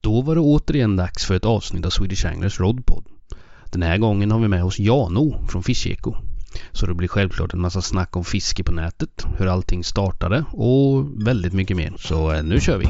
[0.00, 3.04] Då var det återigen dags för ett avsnitt av Swedish Anglers Rodpod.
[3.72, 6.14] Den här gången har vi med oss Jano från Fiskeko.
[6.72, 11.26] Så det blir självklart en massa snack om fiske på nätet, hur allting startade och
[11.26, 11.92] väldigt mycket mer.
[11.98, 12.88] Så eh, nu kör vi!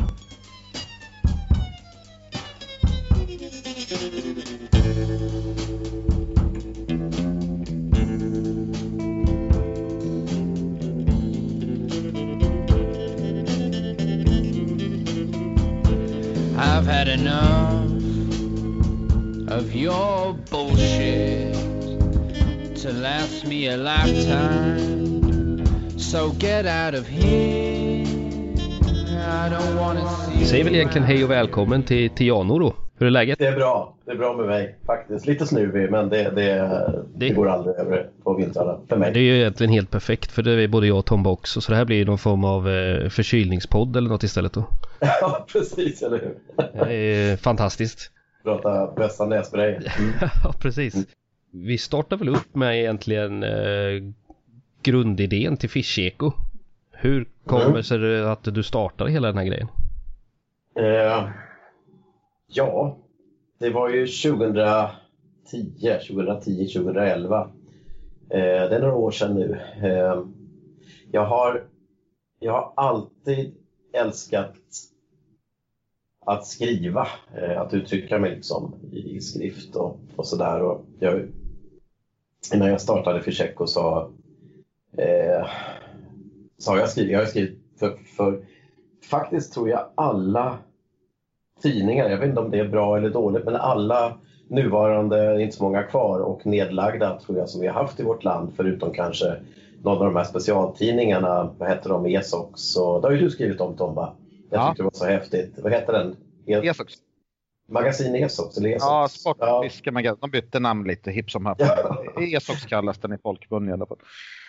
[17.08, 17.90] Had enough
[19.50, 21.54] of your bullshit
[22.76, 24.78] to last me a lifetime.
[25.98, 28.04] So get out of here.
[29.30, 32.87] I don't wanna see säger väl egentligen hej och välkommen till, till Jano då.
[32.98, 33.38] Hur är läget?
[33.38, 33.94] Det är bra.
[34.04, 35.26] Det är bra med mig faktiskt.
[35.26, 39.12] Lite snuvig men det, det, det, Det- går aldrig över på vintrarna för mig.
[39.12, 41.60] Det är ju egentligen helt perfekt för det är både jag och Tomba också.
[41.60, 44.64] Så det här blir någon form av eh, förkylningspodd eller något istället då.
[45.00, 46.34] ja, precis, eller hur?
[46.86, 48.10] Det är fantastiskt.
[48.42, 49.76] Prata bästa nässpray.
[50.44, 50.94] Ja, precis.
[51.52, 54.02] Vi startar väl upp med egentligen eh,
[54.82, 56.32] grundidén till Fischeko.
[56.92, 57.82] Hur kommer Mm.
[57.82, 59.68] sig det att du startade hela den här grejen?
[60.80, 61.28] Eh,
[62.48, 62.98] ja,
[63.58, 65.02] det var ju 2010,
[66.08, 67.50] 2010, 2011.
[68.30, 69.60] Eh, det är några år sedan nu.
[69.82, 70.24] Eh,
[71.12, 71.68] jag, har,
[72.38, 73.54] jag har alltid
[73.92, 74.54] älskat
[76.26, 80.78] att skriva, eh, att uttrycka mig liksom i, i skrift och, och sådär.
[82.54, 84.12] Innan jag startade Fischeko så,
[84.98, 85.46] eh,
[86.58, 88.44] så har jag skrivit, jag har skrivit för, för
[89.10, 90.58] faktiskt tror jag alla
[91.62, 94.14] tidningar, jag vet inte om det är bra eller dåligt, men alla
[94.48, 98.24] nuvarande, inte så många kvar, och nedlagda tror jag som vi har haft i vårt
[98.24, 99.34] land, förutom kanske
[99.82, 103.60] någon av de här specialtidningarna, vad heter de, Esox, och det har ju du skrivit
[103.60, 104.12] om Tomba.
[104.50, 104.68] Jag Ja.
[104.68, 105.54] tyckte det var så häftigt.
[105.62, 106.16] Vad heter den?
[106.46, 106.92] E- Esox.
[107.70, 108.84] Magasin Esox eller Esox?
[108.84, 109.08] Ja, Ja.
[109.08, 110.18] Sportfiskemagasin.
[110.20, 111.62] De bytte namn lite hipp som happ.
[112.36, 113.96] Esox kallas den i folkmun i alla fall.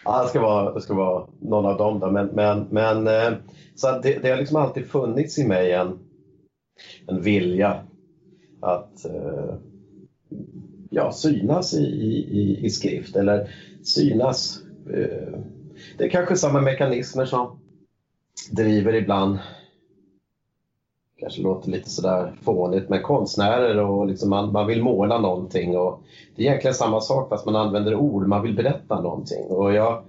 [0.05, 1.99] Ja, det ska vara, det ska vara någon av dem.
[1.99, 2.11] Då.
[2.11, 3.33] Men, men, men, eh,
[3.75, 5.99] så det, det har liksom alltid funnits i mig en,
[7.07, 7.83] en vilja
[8.61, 9.55] att eh,
[10.89, 13.49] ja, synas i, i, i skrift eller
[13.83, 14.59] synas.
[14.93, 15.39] eh,
[15.97, 17.59] Det är kanske samma mekanismer som
[18.51, 19.37] driver ibland
[21.19, 25.77] kanske låter lite sådär fånigt, men konstnärer och liksom man, man vill måla någonting.
[25.77, 26.01] Och
[26.35, 29.45] det är egentligen samma sak fast man använder ord, man vill berätta någonting.
[29.45, 30.03] Och jag,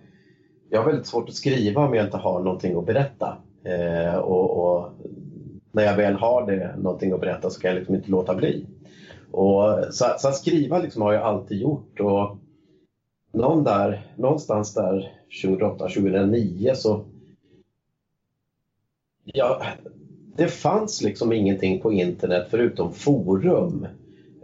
[0.70, 3.36] jag har väldigt svårt att skriva om jag inte har någonting att berätta.
[3.64, 4.92] Eh, och, och
[5.72, 8.66] när jag väl har det, någonting att berätta så kan jag liksom inte låta bli.
[9.30, 12.00] Och, så, så att skriva liksom har jag alltid gjort.
[12.00, 12.36] Och
[13.32, 15.12] någon där, någonstans där
[15.44, 17.04] 2008-2009 så
[19.24, 19.62] Ja,
[20.36, 23.86] det fanns liksom ingenting på internet förutom forum.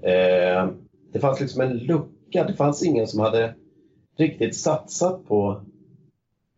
[0.02, 0.68] Eh,
[1.12, 2.44] det fanns liksom en lucka.
[2.44, 3.54] Det fanns ingen som hade
[4.16, 5.60] riktigt satsat på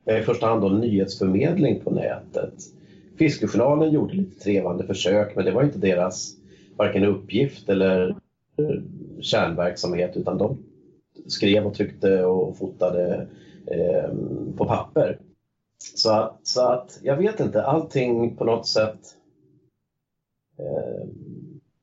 [0.07, 2.55] eh, i första hand då nyhetsförmedling på nätet.
[3.19, 6.35] Fiskejournalen gjorde lite trevande försök men det var inte deras
[6.77, 8.09] varken uppgift eller
[8.59, 8.83] eh,
[9.21, 10.59] kärnverksamhet utan de
[11.27, 13.29] skrev och tryckte och fotade
[13.67, 14.11] eh,
[14.57, 15.19] på papper.
[15.95, 18.99] Så att, så att jag vet inte, allting på något sätt
[20.59, 21.09] eh,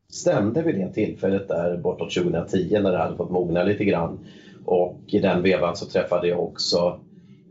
[0.10, 4.20] stämde vid det tillfället där bortåt 2010 när det hade fått mogna lite grann.
[4.66, 7.00] Och i den vevan så träffade jag också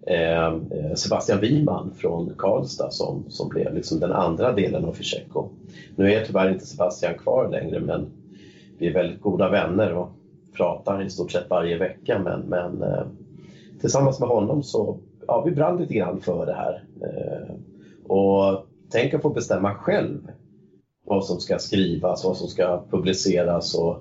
[0.07, 5.49] Eh, eh, Sebastian Wiman från Karlstad som, som blev liksom den andra delen av Fischeko.
[5.97, 8.07] Nu är tyvärr inte Sebastian kvar längre men
[8.79, 10.09] vi är väldigt goda vänner och
[10.57, 13.07] pratar i stort sett varje vecka men, men eh,
[13.81, 16.85] tillsammans med honom så ja, vi brann lite grann för det här.
[18.05, 20.31] Och tänk att få bestämma själv
[21.07, 23.75] vad som ska skrivas, vad som ska publiceras.
[23.75, 23.97] Och,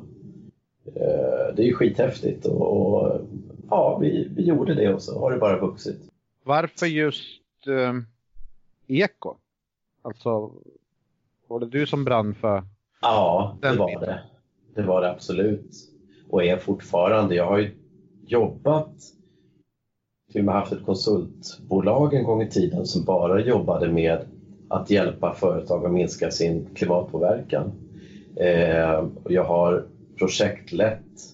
[1.56, 3.20] det är ju skithäftigt och
[3.70, 6.10] ja, vi, vi gjorde det och så har det bara vuxit.
[6.44, 7.94] Varför just eh,
[8.88, 9.36] eko?
[10.02, 10.52] Alltså,
[11.48, 12.64] var det du som brann för?
[13.02, 14.20] Ja, det var det.
[14.76, 15.76] Det var det absolut.
[16.30, 17.36] Och är fortfarande.
[17.36, 17.72] Jag har ju
[18.26, 18.94] jobbat,
[20.32, 24.26] till och med haft ett konsultbolag en gång i tiden som bara jobbade med
[24.70, 27.72] att hjälpa företag att minska sin klimatpåverkan.
[28.36, 29.86] Eh, jag har
[30.18, 31.33] projektlett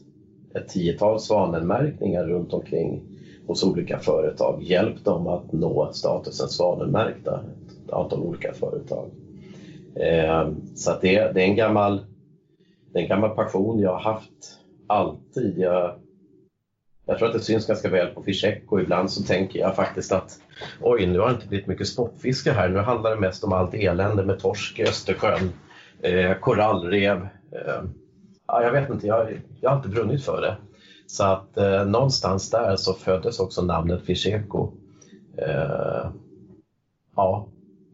[0.54, 3.01] ett tiotal svanenmärkningar runt omkring
[3.48, 4.62] hos olika företag.
[4.63, 9.10] Hjälpt dem att nå statusen svanenmärkta, ett antal olika företag.
[9.96, 12.01] Eh, så att det, det är en gammal
[12.94, 15.57] det är en gammal passion jag har haft alltid.
[15.57, 15.94] Jag,
[17.06, 20.12] jag tror att det syns ganska väl på Fischek och ibland så tänker jag faktiskt
[20.12, 20.40] att
[20.81, 22.69] oj, nu har det inte blivit mycket sportfiske här.
[22.69, 25.52] Nu handlar det mest om allt elände med torsk i Östersjön.
[26.02, 27.18] eh, korallrev.
[27.52, 27.84] Eh,
[28.51, 30.56] ja, jag vet inte, jag, jag har inte brunnit för det.
[31.07, 34.72] Så att eh, någonstans där så föddes också namnet Fischeko.
[35.38, 36.10] Eh,
[37.16, 37.48] ja,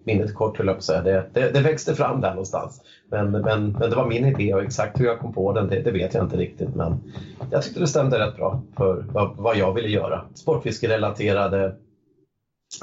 [0.04, 1.02] minnet kort höll jag på att säga.
[1.02, 2.82] Det, det, det, växte fram där någonstans.
[3.10, 5.82] Men, men, men det var min idé och exakt hur jag kom på den, det,
[5.82, 6.76] det, vet jag inte riktigt.
[6.76, 7.14] Men
[7.52, 10.26] jag tyckte det stämde rätt bra för vad, vad jag ville göra.
[10.34, 11.76] Sportfiskerelaterade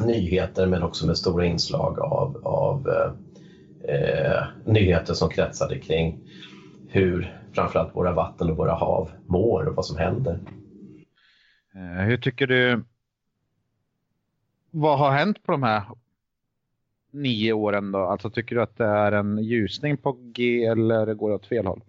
[0.01, 6.19] nyheter men också med stora inslag av, av eh, eh nyheter som kretsade kring
[6.93, 10.39] hur framförallt våra vatten och våra hav mår och vad som händer.
[11.75, 12.85] Eh, hur tycker du
[14.71, 15.83] vad har hänt på de här
[17.11, 17.99] nio åren då?
[17.99, 21.67] Alltså tycker du att det är en ljusning på G eller går det åt fel
[21.67, 21.81] håll?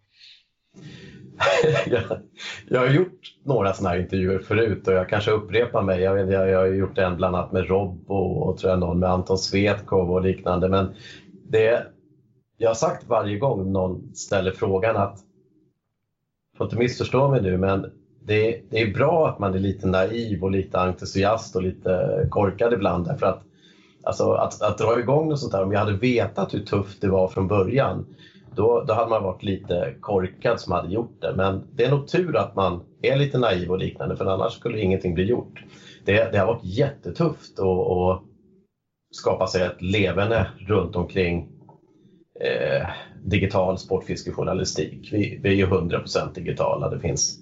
[1.85, 2.03] jag,
[2.69, 6.01] jag har gjort några sådana här intervjuer förut och jag kanske upprepar mig.
[6.01, 8.99] Jag, vet, jag, jag har gjort en bland annat med Robbo och tror jag någon
[8.99, 10.69] med Anton Svetkov och liknande.
[10.69, 10.95] Men
[11.49, 11.87] det,
[12.63, 15.19] jag har sagt varje gång någon ställer frågan att,
[16.57, 20.43] får inte missförstå mig nu, men det, det, är bra att man är lite naiv
[20.43, 23.05] och lite entusiast och lite korkad ibland.
[23.05, 23.41] Därför att,
[24.03, 27.07] alltså, att, att dra igång något sånt där, om jag hade vetat hur tufft det
[27.07, 28.05] var från början,
[28.55, 31.33] då, då hade man varit lite korkad som hade gjort det.
[31.33, 34.79] Men det är nog tur att man är lite naiv och liknande, för annars skulle
[34.79, 35.63] ingenting bli gjort.
[36.05, 38.19] Det, det har varit jättetufft att
[39.11, 41.52] skapa sig ett levande runt omkring
[42.43, 42.87] eh,
[43.23, 45.09] digital sportfiskejournalistik.
[45.11, 46.89] Vi, vi är ju 100% digitala.
[46.89, 47.39] Det finns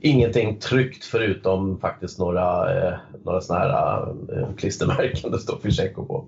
[0.00, 2.94] ingenting tryckt förutom faktiskt några, eh,
[3.24, 6.24] några såna här eh, klistermärken det står Fischeko på.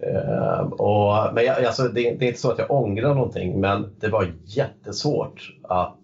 [0.00, 3.94] Eh, och, men jag, alltså, det, det, är inte så att jag ångrar någonting men
[4.00, 5.98] det var jättesvårt att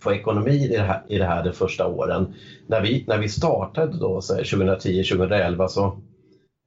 [0.00, 2.34] få ekonomi i det här, i det här de första åren.
[2.66, 5.98] När vi, när vi startade då, 2010-2011 så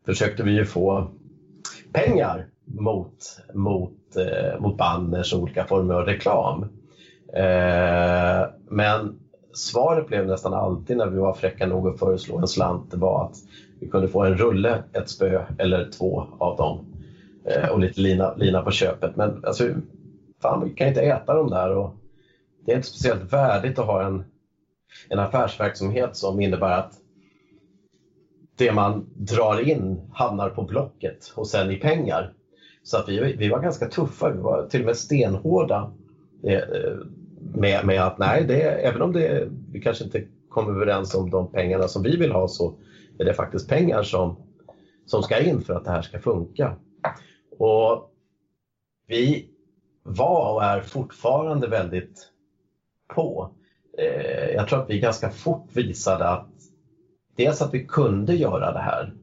[0.05, 1.07] försökte vi ju få
[1.93, 3.17] pengar mot,
[3.53, 6.63] mot, Eh, mot banners och olika former av reklam.
[7.33, 9.19] Eh, men
[9.53, 13.23] svaret blev nästan alltid när vi var fräcka nog att föreslå en slant, det var
[13.23, 13.37] att
[13.79, 16.85] vi kunde få en rulle, ett spö eller två av dem
[17.45, 19.15] eh, och lite lina, lina på köpet.
[19.15, 19.69] Men alltså,
[20.41, 21.95] fan, vi kan inte äta dem där och
[22.65, 24.23] det är inte speciellt värdigt att ha en,
[25.09, 26.93] en affärsverksamhet som innebär att
[28.57, 32.33] det man drar in hamnar på Blocket och sen i pengar.
[32.83, 35.91] Så att vi, vi var ganska tuffa, vi var till och med stenhårda
[36.43, 36.61] eh,
[37.53, 41.51] med, med att nej, det, även om det, vi kanske inte kom överens om de
[41.51, 42.73] pengarna som vi vill ha så
[43.19, 44.35] är det faktiskt pengar som,
[45.05, 46.75] som ska in för att det här ska funka.
[47.57, 48.11] Och
[49.07, 49.49] vi
[50.03, 52.29] var och är fortfarande väldigt
[53.15, 53.49] på.
[53.97, 56.47] Eh, jag tror att vi ganska fort visade att
[57.35, 59.13] dels att vi kunde göra det här.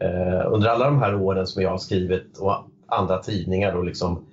[0.00, 4.24] Eh, under alla de här åren som jag har skrivit och andra tidningar och liksom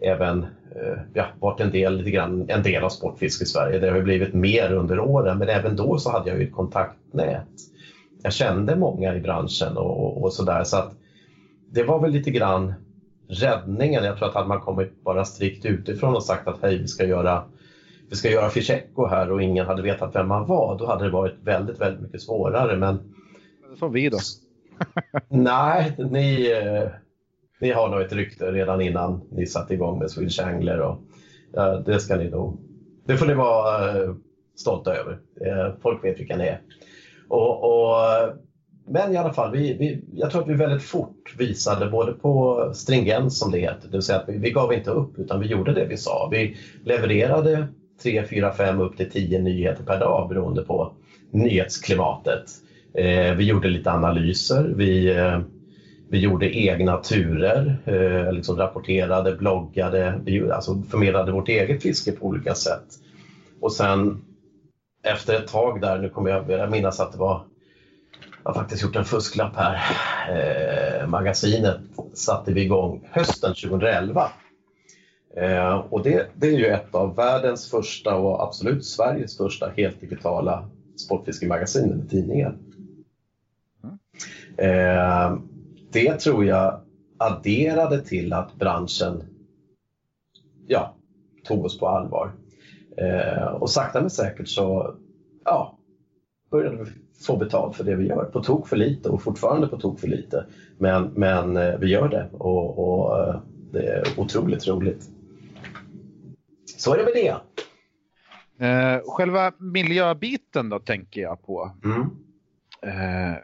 [0.00, 3.78] även eh, ja, varit en del, lite grann, en del av Sportfisk i Sverige.
[3.78, 7.46] Det har blivit mer under åren men även då så hade jag ju ett kontaktnät.
[8.22, 10.92] Jag kände många i branschen och, och sådär så att
[11.70, 12.74] det var väl lite grann
[13.28, 14.04] räddningen.
[14.04, 17.04] Jag tror att hade man kommit bara strikt utifrån och sagt att hej vi ska
[17.04, 17.44] göra
[18.10, 21.10] vi ska göra Fischecko här och ingen hade vetat vem man var, då hade det
[21.10, 22.76] varit väldigt, väldigt mycket svårare.
[22.76, 22.98] Men...
[23.78, 24.18] Som vi då?
[25.28, 26.88] Nej, ni, eh,
[27.60, 31.00] ni har nog ett rykte redan innan ni satte igång med Swedish Angler och
[31.52, 32.60] ja, det ska ni nog,
[33.06, 34.14] det får ni vara eh,
[34.56, 35.18] stolta över.
[35.40, 36.60] Eh, folk vet vilka ni är.
[37.28, 37.96] Och, och,
[38.88, 42.70] men i alla fall, vi, vi, jag tror att vi väldigt fort visade både på
[42.74, 45.46] stringens som det heter, det vill säga att vi, vi gav inte upp utan vi
[45.46, 46.28] gjorde det vi sa.
[46.30, 47.66] Vi levererade
[48.02, 50.92] 3, 4, 5 upp till 10 nyheter per dag beroende på
[51.30, 52.44] nyhetsklimatet.
[52.94, 55.40] Eh, vi gjorde lite analyser, vi, eh,
[56.08, 62.26] vi gjorde egna turer, eh, liksom rapporterade, bloggade, vi alltså förmedlade vårt eget fiske på
[62.26, 62.84] olika sätt.
[63.60, 64.24] Och sen
[65.02, 67.44] efter ett tag där, nu kommer jag, jag minnas att det var,
[68.44, 69.80] jag har faktiskt gjort en fusklapp här,
[70.30, 71.80] eh, magasinet
[72.14, 74.30] satte vi igång hösten 2011.
[75.36, 80.00] Eh, och det, det, är ju ett av världens första och absolut Sveriges första helt
[80.00, 82.56] digitala sportfiskemagasin eller tidningar.
[84.58, 85.36] Eh,
[85.96, 86.80] det tror jag
[87.18, 89.24] adderade till att branschen
[90.66, 90.96] ja,
[91.44, 92.32] tog oss på allvar.
[92.96, 94.94] Eh, och sakta men säkert så
[95.44, 95.78] ja,
[96.50, 96.90] började vi
[97.26, 98.24] få betalt för det vi gör.
[98.24, 100.46] På tok för lite och fortfarande på tok för lite.
[100.78, 103.40] Men, men eh, vi gör det och, och eh,
[103.72, 105.10] det är otroligt roligt.
[106.76, 107.36] Så är det med det.
[108.66, 111.70] Eh, själva miljöbiten då tänker jag på.
[111.84, 112.00] Mm.
[112.82, 113.38] Eh,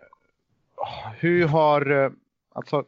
[1.19, 2.11] hur har, eh,
[2.53, 2.85] alltså,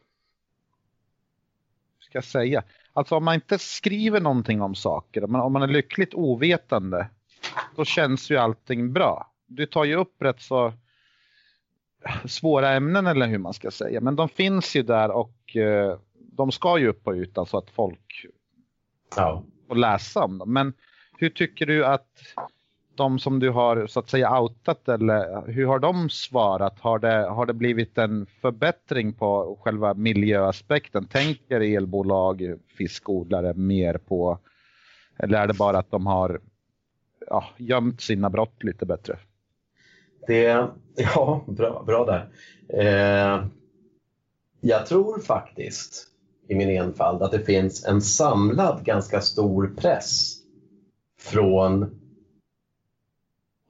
[1.99, 2.63] ska jag säga,
[2.97, 7.09] Alltså om man inte skriver någonting om saker, om man, om man är lyckligt ovetande,
[7.75, 9.31] då känns ju allting bra.
[9.47, 10.73] Du tar ju upp rätt så
[12.25, 16.51] svåra ämnen eller hur man ska säga, men de finns ju där och eh, de
[16.51, 18.25] ska ju upp på ytan så att folk
[19.15, 19.43] Ja.
[19.67, 20.53] får läsa om dem.
[20.53, 20.73] Men
[21.17, 22.09] hur tycker du att
[22.97, 26.79] de som du har så att säga outat eller hur har de svarat?
[26.79, 31.05] Har det, har det blivit en förbättring på själva miljöaspekten?
[31.05, 34.39] Tänker elbolag, fiskodlare mer på
[35.17, 36.41] eller är det bara att de har
[37.27, 39.17] ja, gömt sina brott lite bättre?
[40.27, 42.29] Det, ja, bra, bra där.
[42.69, 43.45] Eh,
[44.61, 46.07] jag tror faktiskt
[46.47, 50.37] i min enfald att det finns en samlad ganska stor press
[51.19, 52.01] från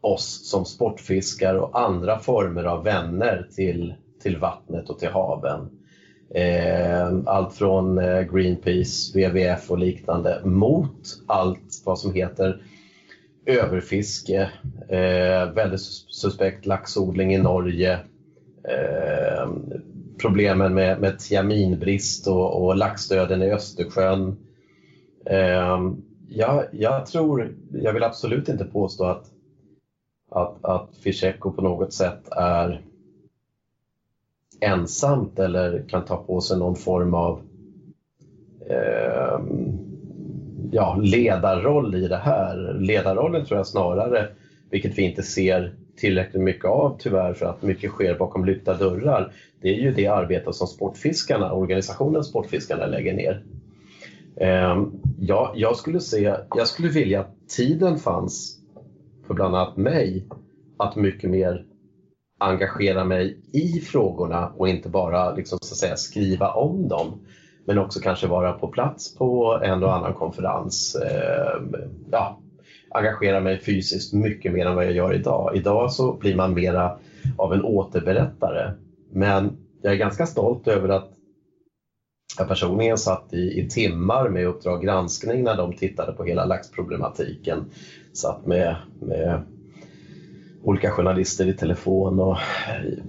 [0.05, 5.69] oss som sportfiskar och andra former av vänner till, till vattnet och till haven.
[6.29, 12.61] Eh, allt från eh, Greenpeace, WWF och liknande mot allt vad som heter
[13.45, 14.49] överfiske,
[14.89, 17.99] eh, väldigt suspekt laxodling i Norge,
[18.69, 19.49] eh,
[20.21, 24.37] problemen med, med tiaminbrist och, och laxdöden i Östersjön.
[25.25, 25.79] Eh,
[26.27, 29.31] jag, jag tror, jag vill absolut inte påstå att,
[30.35, 32.81] att, att Fischeko på något sätt är
[34.61, 37.41] ensamt eller kan ta på sig någon form av
[38.69, 39.39] eh,
[40.71, 42.73] ja, ledarroll i det här.
[42.79, 44.27] Ledarrollen tror jag snarare,
[44.69, 49.31] vilket vi inte ser tillräckligt mycket av tyvärr för att mycket sker bakom lyckta dörrar,
[49.61, 53.43] det är ju det arbete som Sportfiskarna, organisationen Sportfiskarna lägger ner.
[54.37, 54.85] Eh,
[55.19, 58.64] ja, jag, skulle se, jag skulle vilja att tiden fanns
[59.27, 60.27] för bland annat mig
[60.77, 61.65] att mycket mer
[62.39, 67.19] engagera mig i frågorna och inte bara liksom, så att säga, skriva om dem
[67.65, 70.95] men också kanske vara på plats på en och annan konferens.
[70.95, 71.61] Eh,
[72.11, 72.41] ja,
[72.91, 75.55] engagera mig fysiskt mycket mer än vad jag gör idag.
[75.55, 76.97] Idag så blir man mera
[77.37, 78.71] av en återberättare.
[79.11, 81.11] Men jag är ganska stolt över att
[82.37, 87.65] jag personligen satt i, i timmar med Uppdrag granskning när de tittade på hela laxproblematiken.
[88.15, 89.43] Satt med, med
[90.63, 92.37] olika journalister i telefon och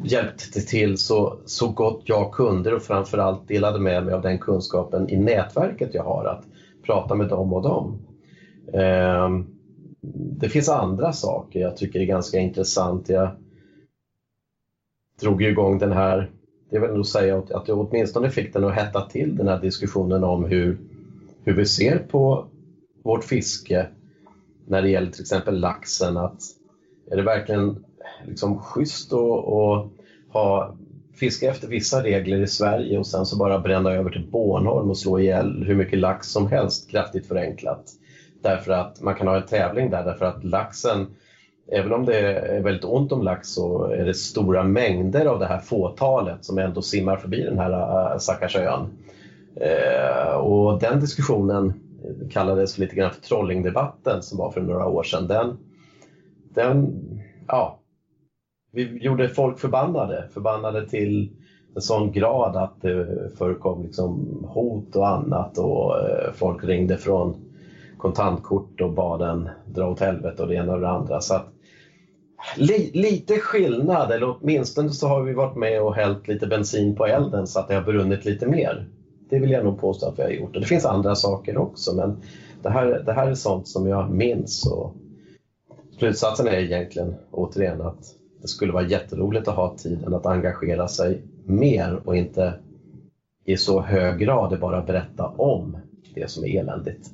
[0.05, 5.11] hjälpte till så, så gott jag kunde och framförallt delade med mig av den kunskapen
[5.11, 6.45] i nätverket jag har att
[6.83, 7.99] prata med dem och dem.
[8.73, 9.45] Ehm,
[10.41, 13.09] det finns andra saker jag tycker är ganska intressant.
[13.09, 13.31] Jag
[15.21, 16.31] drog igång den här,
[16.71, 20.25] det vill nog säga att jag åtminstone fick den att hetta till den här diskussionen
[20.25, 20.77] om hur,
[21.45, 22.45] hur vi ser på
[23.03, 23.87] vårt fiske
[24.67, 26.17] när det gäller till exempel laxen.
[26.17, 26.43] Att
[27.11, 27.85] är det verkligen
[28.27, 29.91] liksom schysst att, att
[30.33, 30.77] ha
[31.15, 34.99] fiska efter vissa regler i Sverige och sen så bara bränna över till Bornholm och
[34.99, 37.93] slå ihjäl hur mycket lax som helst, kraftigt förenklat.
[38.43, 41.07] Därför att man kan ha en tävling där därför att laxen,
[41.73, 45.47] även om det är väldigt ont om lax så är det stora mängder av det
[45.47, 48.87] här fåtalet som ändå simmar förbi den här äh, stackars ön.
[49.61, 51.73] Eh, och den diskussionen
[52.29, 55.27] kallades lite grann för trollingdebatten som var för några år sedan.
[55.27, 55.59] Den,
[56.55, 56.93] den,
[57.49, 57.81] ja,
[58.73, 61.31] vi gjorde folk förbannade, förbannade till
[61.75, 63.07] en sån grad att det
[63.39, 67.35] förekom liksom hot och annat och eh, folk ringde från
[67.99, 71.21] kontantkort och bad en dra åt helvete och det ena och det andra.
[71.21, 71.47] Så att,
[72.57, 77.07] li, lite skillnad, eller åtminstone så har vi varit med och hällt lite bensin på
[77.07, 78.87] elden så att det har brunnit lite mer.
[79.31, 80.55] Det vill jag nog påstå att vi har gjort.
[80.55, 82.17] Och det finns andra saker också men
[82.63, 84.67] det här, det här är sånt som jag minns.
[84.67, 84.95] Och
[85.99, 91.23] slutsatsen är egentligen återigen att det skulle vara jätteroligt att ha tiden att engagera sig
[91.45, 92.55] mer och inte
[93.45, 95.79] i så hög grad bara berätta om
[96.15, 97.11] det som är eländigt.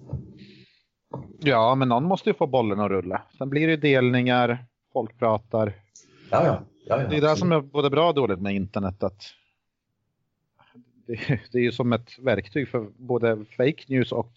[1.41, 3.23] Ja, men någon måste ju få bollen att rulla.
[3.39, 5.73] Sen blir det delningar, folk pratar.
[6.31, 6.61] Ja, ja.
[6.87, 9.03] ja, ja det är det som är både bra och dåligt med internet.
[9.03, 9.23] Att
[11.07, 14.31] det, det är ju som ett verktyg för både fake news och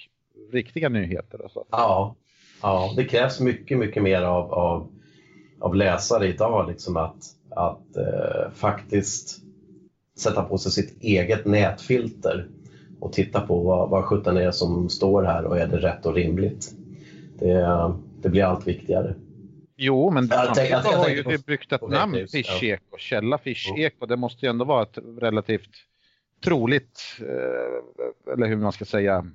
[0.51, 1.41] riktiga nyheter.
[1.41, 1.65] Och så.
[1.71, 2.15] Ja,
[2.61, 4.91] ja, det krävs mycket, mycket mer av, av,
[5.59, 6.69] av läsare idag.
[6.69, 9.41] Liksom att att eh, faktiskt
[10.17, 12.47] sätta på sig sitt eget nätfilter
[12.99, 16.15] och titta på vad, vad sjutton är som står här och är det rätt och
[16.15, 16.71] rimligt
[17.39, 19.15] det, det blir allt viktigare.
[19.77, 24.05] Jo, men samtidigt har ju vi byggt ett namn, Fischeko, källa Fischeko.
[24.05, 25.71] Det måste ju ändå vara ett relativt
[26.43, 29.25] troligt, eh, eller hur man ska säga,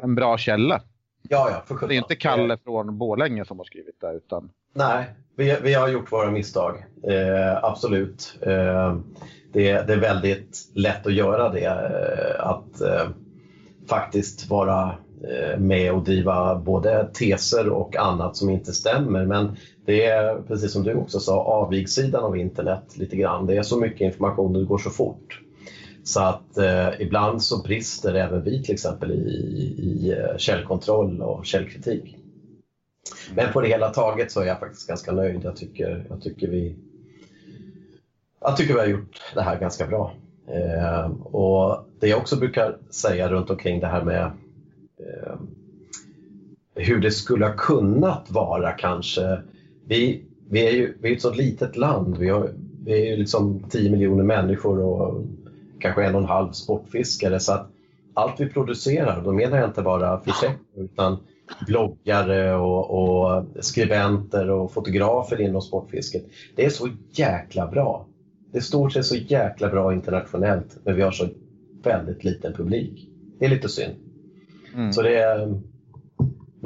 [0.00, 0.80] en bra källa.
[1.28, 4.12] Ja, ja, för Det är inte Kalle från Bålänge som har skrivit det.
[4.12, 4.50] Utan...
[4.74, 5.04] Nej,
[5.36, 6.84] vi, vi har gjort våra misstag.
[7.02, 8.38] Eh, absolut.
[8.42, 8.96] Eh,
[9.52, 11.64] det, det, är väldigt lätt att göra det.
[11.64, 13.08] Eh, att eh,
[13.88, 19.26] faktiskt vara eh, med och driva både teser och annat som inte stämmer.
[19.26, 19.56] Men
[19.86, 23.46] det är, precis som du också sa, avigsidan av internet lite grann.
[23.46, 25.40] Det är så mycket information och det går så fort.
[26.06, 29.14] Så att eh, ibland så brister även vi till exempel i,
[29.78, 32.16] i eh, källkontroll och källkritik.
[33.34, 35.40] Men på det hela taget så är jag faktiskt ganska nöjd.
[35.44, 36.76] Jag tycker, jag tycker, vi,
[38.40, 40.14] jag tycker vi har gjort det här ganska bra.
[40.48, 44.24] Eh, och Det jag också brukar säga runt omkring det här med
[44.98, 45.36] eh,
[46.74, 49.42] hur det skulle ha kunnat vara kanske.
[49.86, 52.16] Vi, vi är ju vi är ett så litet land.
[52.16, 52.50] Vi, har,
[52.84, 55.24] vi är ju liksom 10 miljoner människor och
[55.80, 57.40] kanske en och en halv sportfiskare.
[57.40, 57.70] Så att
[58.14, 61.18] allt vi producerar, då menar jag inte bara fiskar utan
[61.66, 66.24] bloggare och, och, skribenter och fotografer inom sportfisket.
[66.56, 68.06] Det är så jäkla bra.
[68.52, 71.28] Det står sig så jäkla bra internationellt men vi har så
[71.82, 73.08] väldigt liten publik.
[73.38, 73.94] Det är lite synd.
[74.74, 74.92] Mm.
[74.92, 75.60] Så det är,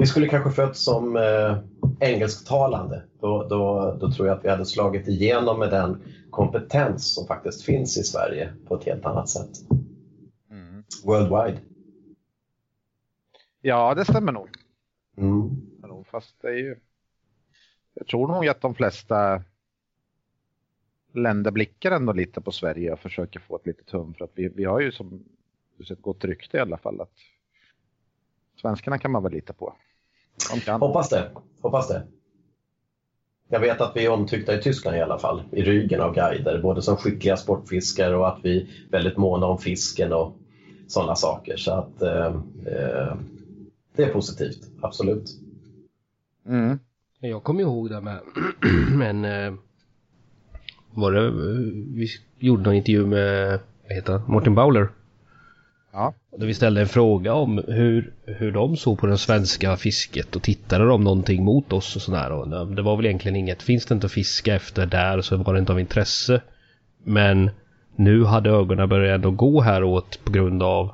[0.01, 1.57] vi skulle kanske fötts som eh,
[1.99, 3.03] engelsktalande.
[3.19, 7.63] Då, då, då tror jag att vi hade slagit igenom med den kompetens som faktiskt
[7.63, 9.49] finns i Sverige på ett helt annat sätt.
[10.51, 10.83] Mm.
[11.05, 11.61] Worldwide.
[13.61, 14.49] Ja, det stämmer nog.
[15.17, 15.49] Mm.
[16.11, 16.79] Fast det är ju...
[17.93, 19.43] Jag tror nog att de flesta
[21.13, 24.47] länder blickar ändå lite på Sverige och försöker få ett litet hum för att vi,
[24.47, 25.23] vi har ju som
[25.91, 27.13] ett gott rykte i alla fall att
[28.61, 29.75] svenskarna kan man väl lita på.
[30.79, 31.31] Hoppas det.
[31.61, 32.03] Hoppas det.
[33.49, 36.61] Jag vet att vi är omtyckta i Tyskland i alla fall, i ryggen av guider,
[36.61, 40.37] både som skickliga sportfiskare och att vi är väldigt måna om fisken och
[40.87, 41.57] sådana saker.
[41.57, 42.25] Så att eh,
[42.65, 43.15] eh,
[43.95, 45.29] det är positivt, absolut.
[46.47, 46.79] Mm.
[47.19, 48.19] Jag kommer ihåg det med,
[48.91, 49.53] men eh,
[50.93, 51.31] var det,
[51.95, 52.07] vi
[52.39, 54.89] gjorde någon intervju med, vad heter han, Martin Bowler.
[55.93, 56.13] Ja.
[56.37, 60.43] Där vi ställde en fråga om hur, hur de såg på det svenska fisket och
[60.43, 62.31] tittade de någonting mot oss och sådär.
[62.31, 65.53] Och det var väl egentligen inget, finns det inte att fiska efter där så var
[65.53, 66.41] det inte av intresse.
[67.03, 67.49] Men
[67.95, 70.91] nu hade ögonen börjat ändå gå häråt på grund av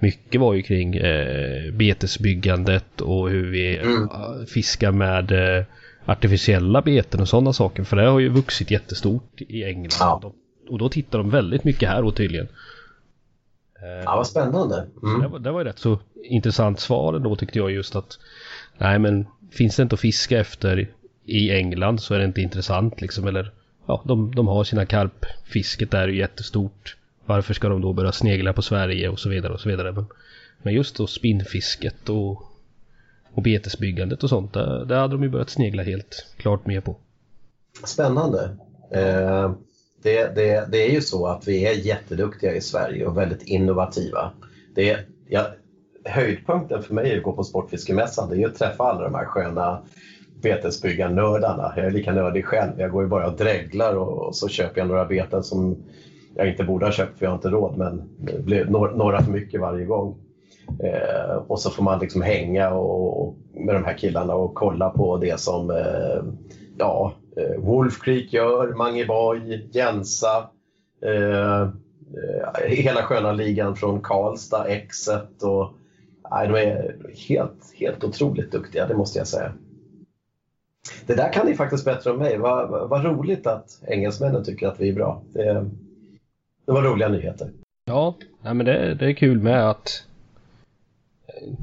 [0.00, 4.08] mycket var ju kring eh, betesbyggandet och hur vi mm.
[4.46, 5.64] fiskar med eh,
[6.04, 7.84] artificiella beten och sådana saker.
[7.84, 9.90] För det har ju vuxit jättestort i England.
[10.00, 10.32] Ja.
[10.68, 12.48] Och då tittar de väldigt mycket här tydligen.
[13.82, 14.86] Eh, ja, vad spännande.
[15.02, 15.20] Mm.
[15.20, 18.18] Det, var, det var rätt så intressant svar då tyckte jag just att
[18.78, 20.88] nej men finns det inte att fiska efter
[21.24, 23.26] i England så är det inte intressant liksom.
[23.26, 23.52] Eller
[23.86, 26.96] ja, de, de har sina karpfisket där är jättestort.
[27.26, 29.92] Varför ska de då börja snegla på Sverige och så vidare och så vidare.
[29.92, 30.06] Men,
[30.62, 32.42] men just då spinnfisket och,
[33.34, 36.96] och betesbyggandet och sånt, där, där hade de ju börjat snegla helt klart mer på.
[37.84, 38.56] Spännande.
[38.90, 39.52] Eh,
[40.02, 44.32] det, det, det är ju så att vi är jätteduktiga i Sverige och väldigt innovativa.
[44.74, 44.96] Det
[45.28, 45.46] ja,
[46.04, 49.24] höjdpunkten för mig att gå på Sportfiskemässan det är ju att träffa alla de här
[49.24, 49.82] sköna
[50.42, 51.72] betesbyggarnördarna.
[51.76, 52.80] Jag är lika nördig själv.
[52.80, 55.76] Jag går ju bara och dreglar och, och så köper jag några beten som
[56.34, 58.64] jag inte borde ha köpt för jag har inte råd men det blir
[58.96, 60.18] några för mycket varje gång.
[60.82, 64.90] Eh, och så får man liksom hänga och, och, med de här killarna och kolla
[64.90, 66.22] på det som eh,
[66.78, 70.50] ja, eh, Wolf Creek gör, Mangiboy, Jensa,
[71.02, 71.68] eh, eh,
[72.66, 75.72] hela sköna ligan från Karlstad, Exet och
[76.30, 76.96] nej, de är
[77.28, 79.52] helt, helt otroligt duktiga, det måste jag säga.
[81.06, 82.38] Det där kan ni faktiskt bättre än mig.
[82.38, 85.22] Vad, vad roligt att engelsmännen tycker att vi är bra.
[85.32, 85.70] Det,
[86.66, 87.50] det var roliga nyheter.
[87.84, 90.06] Ja, nej men det, det är kul med att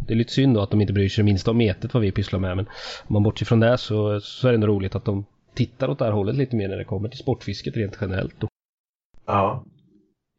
[0.08, 2.12] det är lite synd då att de inte bryr sig minst om metet vad vi
[2.12, 2.66] pysslar med men
[3.08, 5.26] om man bortser från det så, så är det ändå roligt att de
[5.58, 8.40] tittar åt det här hållet lite mer när det kommer till sportfisket rent generellt.
[8.40, 8.48] Då.
[9.26, 9.66] Ja.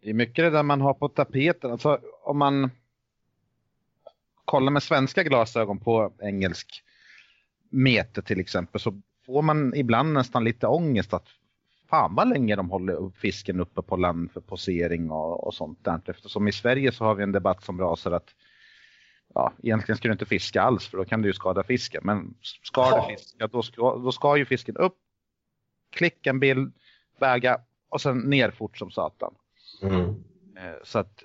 [0.03, 1.71] Det är mycket det där man har på tapeten.
[1.71, 2.71] Alltså om man
[4.45, 6.85] kollar med svenska glasögon på engelsk
[7.71, 11.27] mete till exempel så får man ibland nästan lite ångest att
[11.91, 16.01] fan vad länge de håller fisken uppe på land för posering och, och sånt där.
[16.07, 18.35] Eftersom i Sverige så har vi en debatt som rasar att
[19.35, 22.01] ja, egentligen ska du inte fiska alls för då kan du ju skada fisken.
[22.05, 24.97] Men ska du fiska då ska, då ska ju fisken upp,
[25.99, 26.73] klicka en bild,
[27.21, 29.35] väga och sen ner fort som satan.
[29.83, 30.25] Mm.
[30.57, 31.25] Eh, så att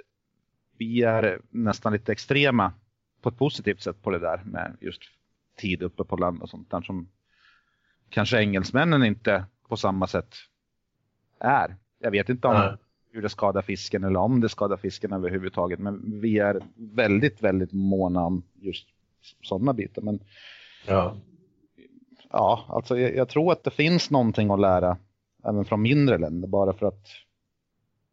[0.77, 2.73] vi är nästan lite extrema
[3.21, 5.01] på ett positivt sätt på det där med just
[5.57, 7.09] tid uppe på land och sånt där som
[8.09, 10.35] kanske engelsmännen inte på samma sätt
[11.39, 11.75] är.
[11.99, 12.77] Jag vet inte om mm.
[13.11, 15.79] hur det skadar fisken eller om det skadar fisken överhuvudtaget.
[15.79, 18.87] Men vi är väldigt, väldigt måna om just
[19.41, 20.01] sådana bitar.
[20.01, 20.19] Men
[20.87, 21.17] ja,
[22.33, 24.97] ja alltså jag, jag, tror att det finns någonting att lära
[25.45, 26.47] även från mindre länder.
[26.47, 27.07] Bara för att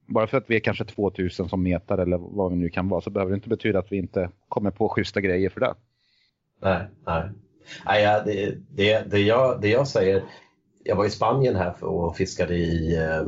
[0.07, 3.01] bara för att vi är kanske 2000 som metar eller vad vi nu kan vara
[3.01, 5.75] så behöver det inte betyda att vi inte kommer på schyssta grejer för det.
[6.63, 7.23] Nej, nej.
[7.87, 10.23] nej ja, det, det, det, jag, det jag säger,
[10.85, 13.23] jag var i Spanien här och fiskade i eh,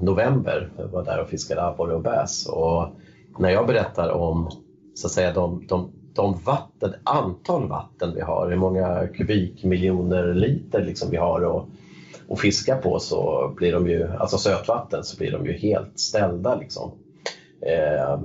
[0.00, 0.72] november.
[0.78, 2.46] Jag var där och fiskade abborre och bäs.
[2.48, 2.88] Och
[3.38, 4.50] när jag berättar om
[4.94, 10.84] så att säga, de, de, de vatten, antal vatten vi har, hur många kubikmiljoner liter
[10.84, 11.68] liksom vi har och,
[12.28, 16.54] och fiska på så blir de ju, alltså sötvatten, så blir de ju helt ställda.
[16.54, 16.90] Liksom.
[17.66, 18.18] Eh,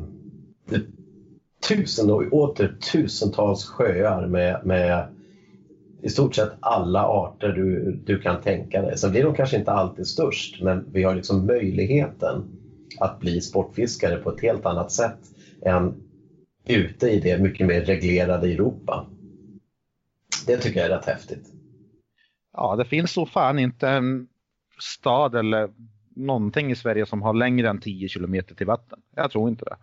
[1.69, 5.08] tusen och åter tusentals sjöar med, med
[6.02, 8.97] i stort sett alla arter du, du kan tänka dig.
[8.97, 12.43] Sen blir de kanske inte alltid störst, men vi har liksom möjligheten
[12.99, 15.19] att bli sportfiskare på ett helt annat sätt
[15.62, 16.08] än
[16.69, 19.05] ute i det mycket mer reglerade Europa.
[20.47, 21.47] Det tycker jag är rätt häftigt.
[22.53, 24.27] Ja, det finns så fan inte en
[24.79, 25.69] stad eller
[26.15, 28.99] någonting i Sverige som har längre än 10 kilometer till vatten.
[29.15, 29.75] Jag tror inte det.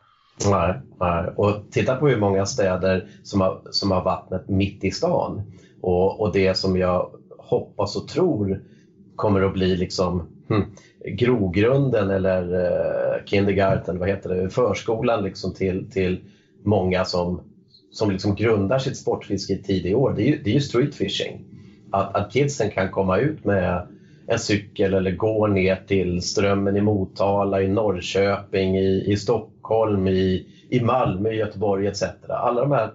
[0.51, 1.33] Nej, nej.
[1.37, 5.43] Och titta på hur många städer som har, som har vattnet mitt i stan.
[5.81, 8.63] Och, och det som jag hoppas och tror
[9.17, 10.65] kommer att bli liksom hm,
[11.19, 16.21] grogrunden eller uh, kindergarten, vad heter det, förskolan liksom till, till
[16.67, 17.41] många som,
[17.91, 20.13] som liksom grundar sitt sportfiske i tidig år.
[20.17, 21.45] Det är ju, det är ju street fishing.
[21.93, 23.89] Att, att kidsen kan komma ut med
[24.29, 30.47] en cykel eller gå ner till Strömmen i Motala, i Norrköping, i, i Stockholm, i,
[30.71, 32.03] i Malmö, i Göteborg etc.
[32.29, 32.91] Alla de här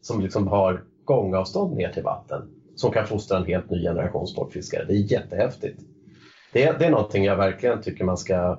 [0.00, 2.42] som liksom har gångavstånd ner till vatten
[2.74, 4.84] som kan fostra en helt ny generation sportfiskare.
[4.84, 5.80] Det är jättehäftigt.
[6.52, 8.58] Det, det är någonting jag verkligen tycker man ska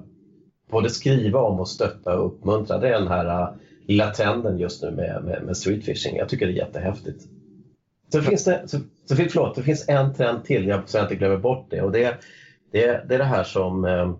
[0.71, 2.77] både skriva om och stötta och uppmuntra.
[2.77, 3.53] Det är den här
[3.87, 6.17] lilla trenden just nu med, med, med streetfishing.
[6.17, 7.23] Jag tycker det är jättehäftigt.
[8.11, 11.15] Så finns det, så, så, förlåt, det finns en trend till, jag, så jag inte
[11.15, 11.81] glömmer bort det.
[11.81, 12.17] Och det,
[12.71, 14.13] det, det är det här som eh,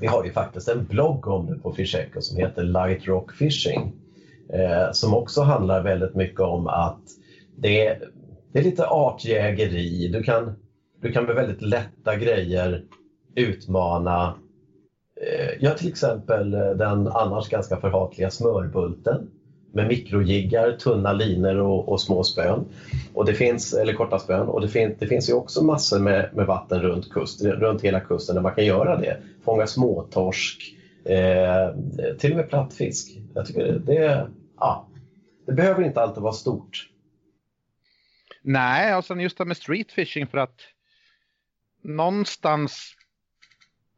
[0.00, 3.92] vi har ju faktiskt en blogg om det på Fisheco som heter Light Rock Fishing.
[4.52, 7.02] Eh, som också handlar väldigt mycket om att
[7.56, 8.08] det är,
[8.52, 10.08] det är lite artjägeri.
[10.08, 10.56] Du kan,
[11.00, 12.84] du kan med väldigt lätta grejer
[13.34, 14.34] utmana
[15.20, 19.30] Eh, ja, till exempel eh, den annars ganska förhatliga smörbulten
[19.72, 22.64] med mikrojiggar, tunna linor och, och, små spön.
[23.14, 24.48] Och det finns, eller korta spön.
[24.48, 28.00] Och det, fin, det finns ju också massor med, med vatten runt, kust, runt hela
[28.00, 29.16] kusten där man kan göra det.
[29.44, 31.74] Fånga småtorsk, eh,
[32.18, 33.18] till och med plattfisk.
[33.34, 34.28] Jag tycker det, det,
[34.58, 34.88] ja,
[35.46, 36.88] det behöver inte alltid vara stort.
[38.42, 40.60] Nej, och sen just det med streetfishing för att
[41.82, 42.96] någonstans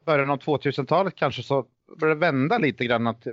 [0.04, 1.66] början av 2000-talet kanske så
[2.00, 3.26] började det vända lite grann att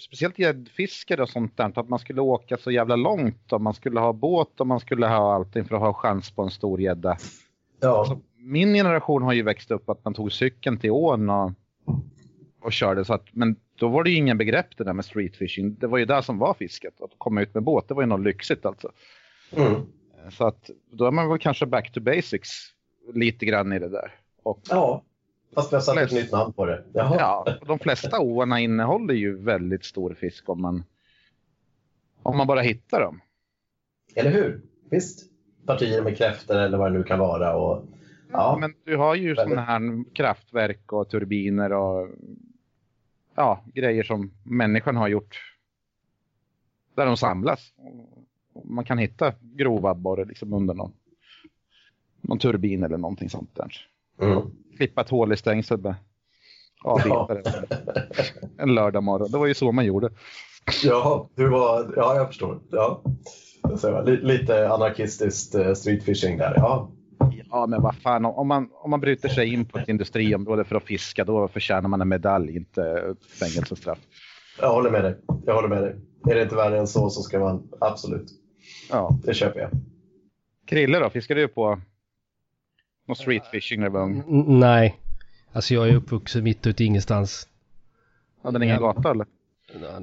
[0.00, 4.00] speciellt gäddfiskare och sånt där, att man skulle åka så jävla långt och man skulle
[4.00, 7.16] ha båt och man skulle ha allting för att ha chans på en stor gädda.
[7.80, 7.98] Ja.
[7.98, 11.52] Alltså, min generation har ju växt upp att man tog cykeln till ån och,
[12.60, 15.74] och körde så att, men då var det ju ingen begrepp det där med streetfishing.
[15.74, 17.00] Det var ju det som var fisket.
[17.00, 18.90] Att komma ut med båt, det var ju något lyxigt alltså.
[19.56, 19.74] Mm.
[20.30, 22.50] Så att då är man väl kanske back to basics
[23.14, 24.14] lite grann i det där.
[24.42, 25.02] Och ja,
[25.54, 26.84] fast vi har satt ett nytt namn på det.
[26.92, 27.16] Jaha.
[27.18, 30.84] Ja, de flesta åarna innehåller ju väldigt stor fisk om man,
[32.22, 33.20] om man bara hittar dem.
[34.14, 34.62] Eller hur?
[34.90, 35.30] Visst.
[35.66, 37.56] Partier med kräftor eller vad det nu kan vara.
[37.56, 37.86] Och,
[38.32, 38.38] ja.
[38.38, 42.08] ja men du har ju sådana här kraftverk och turbiner och
[43.34, 45.54] ja, grejer som människan har gjort
[46.94, 47.72] där de samlas.
[48.64, 50.92] Man kan hitta grovabborre liksom under någon,
[52.20, 53.88] någon turbin eller någonting sånt där.
[54.20, 54.42] Mm.
[54.76, 55.94] Klippa ett hål i stängslet med
[56.84, 57.42] avbitare.
[57.44, 57.76] Ja.
[58.58, 59.30] En lördag morgon.
[59.30, 60.10] Det var ju så man gjorde.
[60.82, 62.60] Ja, du var, ja jag förstår.
[62.70, 63.02] Ja.
[64.04, 66.54] Lite anarkistiskt eh, streetfishing där.
[66.56, 66.90] Ja.
[67.50, 70.76] Ja, men vad fan, om man, om man bryter sig in på ett industriområde för
[70.76, 73.98] att fiska, då förtjänar man en medalj, inte fängelsestraff.
[74.60, 75.16] Jag håller med dig.
[75.46, 75.96] Jag håller med dig.
[76.30, 78.28] Är det inte värre än så så ska man absolut.
[78.90, 79.18] Ja.
[79.24, 79.70] Det köper jag.
[80.66, 81.80] Krille då, fiskar du på
[83.06, 84.24] någon streetfishing när du var ung?
[84.60, 85.00] Nej.
[85.52, 87.48] Alltså jag är uppvuxen mitt ute ingenstans.
[88.42, 89.26] Hade ni ingen gata eller?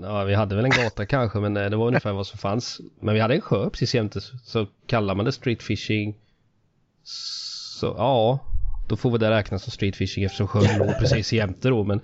[0.01, 2.81] Ja, vi hade väl en gata kanske men eh, det var ungefär vad som fanns.
[2.99, 6.15] Men vi hade en sjö precis jämte så kallar man det streetfishing
[7.03, 8.39] så ja,
[8.87, 11.83] då får vi det räknas som streetfishing eftersom sjön låg precis jämte då.
[11.83, 12.01] Men,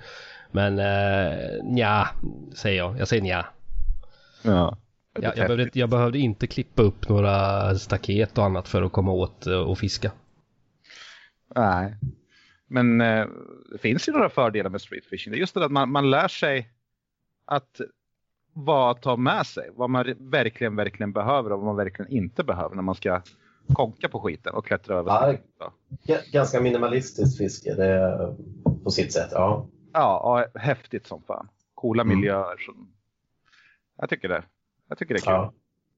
[0.52, 1.38] men eh,
[1.78, 2.08] ja,
[2.56, 3.00] säger jag.
[3.00, 3.46] Jag säger nja.
[4.42, 4.78] Ja.
[5.22, 9.12] Jag, jag, behövde, jag behövde inte klippa upp några staket och annat för att komma
[9.12, 10.12] åt eh, och fiska.
[11.58, 11.96] Nej.
[12.68, 13.28] Men eh,
[13.72, 15.32] det finns ju några fördelar med streetfishing.
[15.32, 16.70] Det är just det att man, man lär sig
[17.46, 17.82] att
[18.54, 19.70] vad att ta med sig.
[19.74, 23.22] Vad man verkligen, verkligen behöver och vad man verkligen inte behöver när man ska
[23.74, 25.40] konka på skiten och klättra över.
[26.04, 28.36] Ja, ganska minimalistiskt fiske det,
[28.84, 29.30] på sitt sätt.
[29.32, 29.68] Ja.
[29.94, 31.50] Ja, ja, häftigt som fan.
[31.76, 32.18] Coola Mm.
[32.20, 32.58] miljöer.
[32.58, 32.92] Som...
[33.98, 34.44] Jag tycker det.
[34.90, 35.34] Jag tycker det är kul.
[35.34, 35.54] Ja,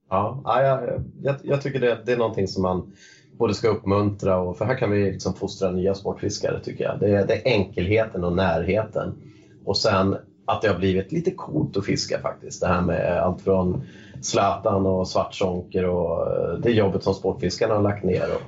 [0.08, 2.92] ja, ja jag, jag, jag tycker det, det är någonting som man
[3.40, 7.00] både ska uppmuntra och för här kan vi liksom fostra nya sportfiskare tycker jag.
[7.00, 9.14] Det är, det är enkelheten och närheten.
[9.64, 12.60] Och sen att det har blivit lite coolt att fiska faktiskt.
[12.60, 13.82] Det här med allt från
[14.20, 18.24] Zlatan och svartsonker och eh, det jobbet som sportfiskarna har lagt ner.
[18.34, 18.42] Och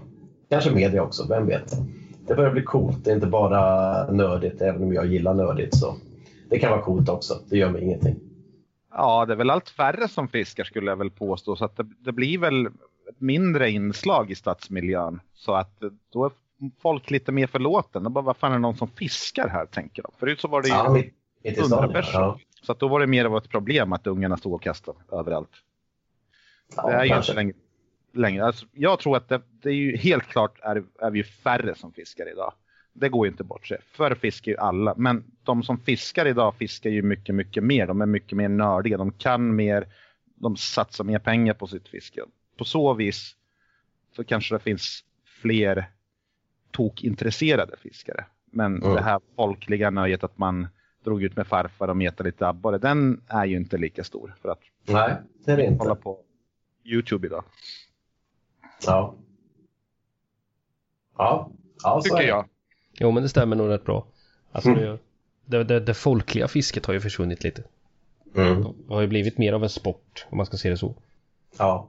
[0.51, 1.73] kanske media också, vem vet.
[2.27, 5.77] Det börjar bli coolt, det är inte bara nördigt, även om jag gillar nördigt.
[5.77, 5.95] Så
[6.51, 8.17] det kan vara coolt också, det gör mig ingenting.
[8.95, 11.57] Ja, det är väl allt färre som fiskar skulle jag väl påstå.
[11.57, 12.69] Så att det, det blir väl
[13.23, 15.21] mindre inslag i stadsmiljön.
[15.35, 16.33] Så att eh, då är
[16.83, 18.13] folk lite mer förlåten.
[18.13, 20.13] Bara, vad fan är det någon som fiskar här, tänker de.
[20.19, 22.25] Förut så var det ju Ja, mitt, hundra personer.
[22.25, 22.39] Ja.
[22.63, 25.51] Så att då var det mer av ett problem att ungarna stod och kastade överallt.
[26.77, 27.57] Ja, det är ju inte längre.
[28.13, 28.45] längre.
[28.45, 31.93] Alltså, jag tror att det, det är ju helt klart är, är vi färre som
[31.93, 32.53] fiskar idag.
[32.93, 33.79] Det går ju inte bort sig.
[33.93, 37.87] Förr fiskar ju alla, men de som fiskar idag fiskar ju mycket, mycket mer.
[37.87, 39.87] De är mycket mer nördiga, de kan mer,
[40.35, 42.23] de satsar mer pengar på sitt fiske.
[42.57, 43.37] På så vis
[44.17, 45.91] så kanske det finns fler
[46.71, 48.25] tokintresserade fiskare.
[48.45, 48.95] Men Mm.
[48.95, 50.69] det här folkliga nöjet att man
[51.05, 54.35] drog ut med farfar och metade lite abborre, den är ju inte lika stor.
[54.43, 55.95] För att Nej, det är det inte.
[55.95, 56.19] på
[56.85, 57.45] Youtube idag.
[58.87, 59.15] Ja.
[61.19, 61.51] Ja,
[61.83, 62.29] ja så är Tycker det.
[62.29, 62.49] jag.
[62.93, 64.07] Jo men det stämmer nog rätt bra.
[64.53, 64.83] Alltså Mm.
[64.83, 64.99] det,
[65.59, 67.63] det, det, det folkliga fisket har ju försvunnit lite.
[68.35, 68.63] Mm.
[68.63, 70.95] Det har ju blivit mer av en sport om man ska se det så.
[71.59, 71.89] Ja.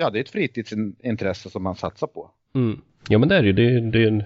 [0.00, 2.30] Ja, det är ett fritidsintresse som man satsar på.
[2.54, 2.80] Mm.
[3.08, 3.52] Ja men det är ju.
[3.52, 4.22] Det är, det är en,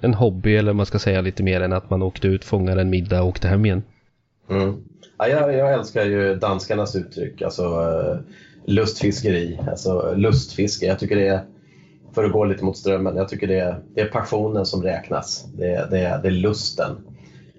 [0.00, 2.90] en hobby eller man ska säga lite mer än att man åkte ut, fångade en
[2.90, 3.82] middag och åkte hem igen.
[4.50, 4.74] Mm.
[5.18, 8.18] Ja, jag, jag älskar ju danskarnas uttryck, alltså uh,
[8.66, 10.86] lustfiskeri, alltså lustfiske.
[10.86, 11.40] Jag tycker det är,
[12.14, 15.44] för att gå lite mot strömmen, jag tycker det är, det är passionen som räknas.
[15.58, 16.96] Det, är- det, är- det är lusten.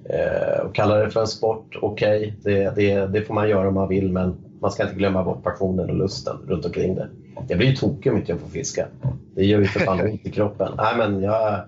[0.10, 3.74] Eh, och kalla det för en sport, okej, det, det, det får man göra om
[3.74, 7.10] man vill, men man ska inte glömma bort passionen och lusten runt omkring det.
[7.48, 8.88] Jag blir ju tokig om inte jag får fiska.
[9.36, 10.74] Det gör ju för fan ont i kroppen.
[10.78, 11.62] Nej, men jag,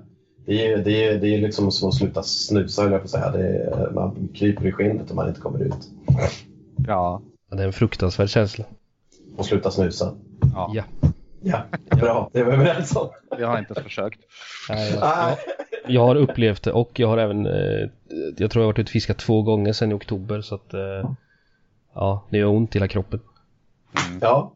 [0.45, 3.05] det är ju det är, det är liksom som att sluta snusa, höll jag på
[3.05, 3.31] att säga.
[3.31, 5.89] Det är, man kryper i skinnet om man inte kommer ut.
[6.87, 7.21] Ja.
[7.51, 8.65] Det är en fruktansvärd känsla.
[9.37, 10.13] Och sluta snusa.
[10.53, 10.71] ja.
[10.75, 10.83] Ja.
[11.41, 11.63] Ja,
[11.97, 12.29] bra.
[12.33, 13.09] Det var vi överens om.
[13.39, 14.19] Jag har inte ens försökt.
[14.69, 15.37] Nej, jag, Nej.
[15.87, 17.89] jag har upplevt det och jag har även eh,
[18.37, 20.73] Jag tror jag har varit ute och fiskat två gånger sedan i oktober så att
[20.73, 21.11] eh,
[21.93, 23.19] Ja, det gör ont i hela kroppen.
[24.21, 24.53] Ja.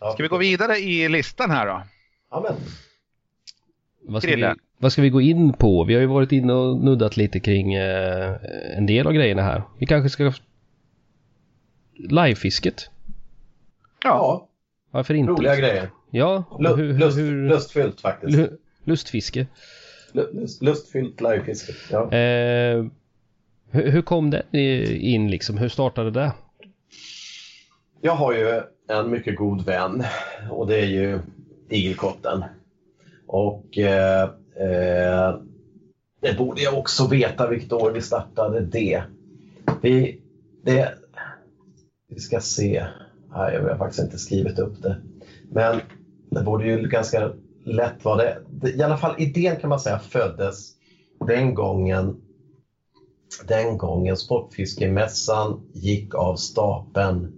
[0.00, 0.12] ja.
[0.12, 1.82] Ska vi gå vidare i listan här då?
[2.30, 2.54] Ja, men.
[4.04, 5.84] Vad ska, vi, vad ska vi gå in på?
[5.84, 8.34] Vi har ju varit inne och nuddat lite kring eh,
[8.76, 9.62] en del av grejerna här.
[9.78, 10.32] Vi kanske ska
[11.94, 12.90] Livefisket?
[14.04, 14.48] Ja,
[14.90, 15.32] Varför inte?
[15.32, 15.90] roliga grejer.
[16.10, 18.38] Ja, hur, lust, hur, lustfyllt faktiskt.
[18.38, 19.46] lu- lustfiske.
[20.12, 21.72] Lu- Lust, lustfyllt livefiske.
[21.90, 22.12] Ja.
[22.12, 22.86] Eh,
[23.72, 24.56] hur, hur kom det
[24.98, 25.58] in liksom?
[25.58, 26.32] Hur startade det?
[28.00, 30.04] Jag har ju en mycket god vän
[30.50, 31.18] och det är ju
[31.68, 32.44] igelkotten.
[33.26, 34.22] Och eh,
[34.56, 35.36] eh,
[36.20, 39.02] det borde jag också veta vilket år vi startade det.
[39.82, 40.20] Vi,
[40.64, 40.94] det,
[42.08, 42.86] vi ska se.
[43.34, 44.96] Nej, jag har faktiskt inte skrivit upp det.
[45.50, 45.80] Men
[46.30, 47.32] det borde ju ganska
[47.64, 48.16] lätt vara
[48.60, 48.70] det.
[48.70, 50.72] I alla fall idén kan man säga föddes
[51.26, 52.21] den gången
[53.48, 57.32] den gången Sportfiskemässan gick av stapeln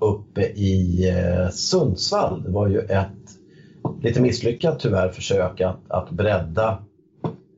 [0.00, 2.42] uppe i eh, Sundsvall.
[2.42, 3.10] Det var ju ett
[4.02, 6.82] lite misslyckat tyvärr försök att, att bredda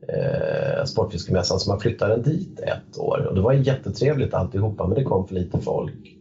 [0.07, 3.25] eh, Sportfiskemässan så man flyttade den dit ett år.
[3.29, 6.17] Och det var jättetrevligt alltihopa men det kom för lite folk.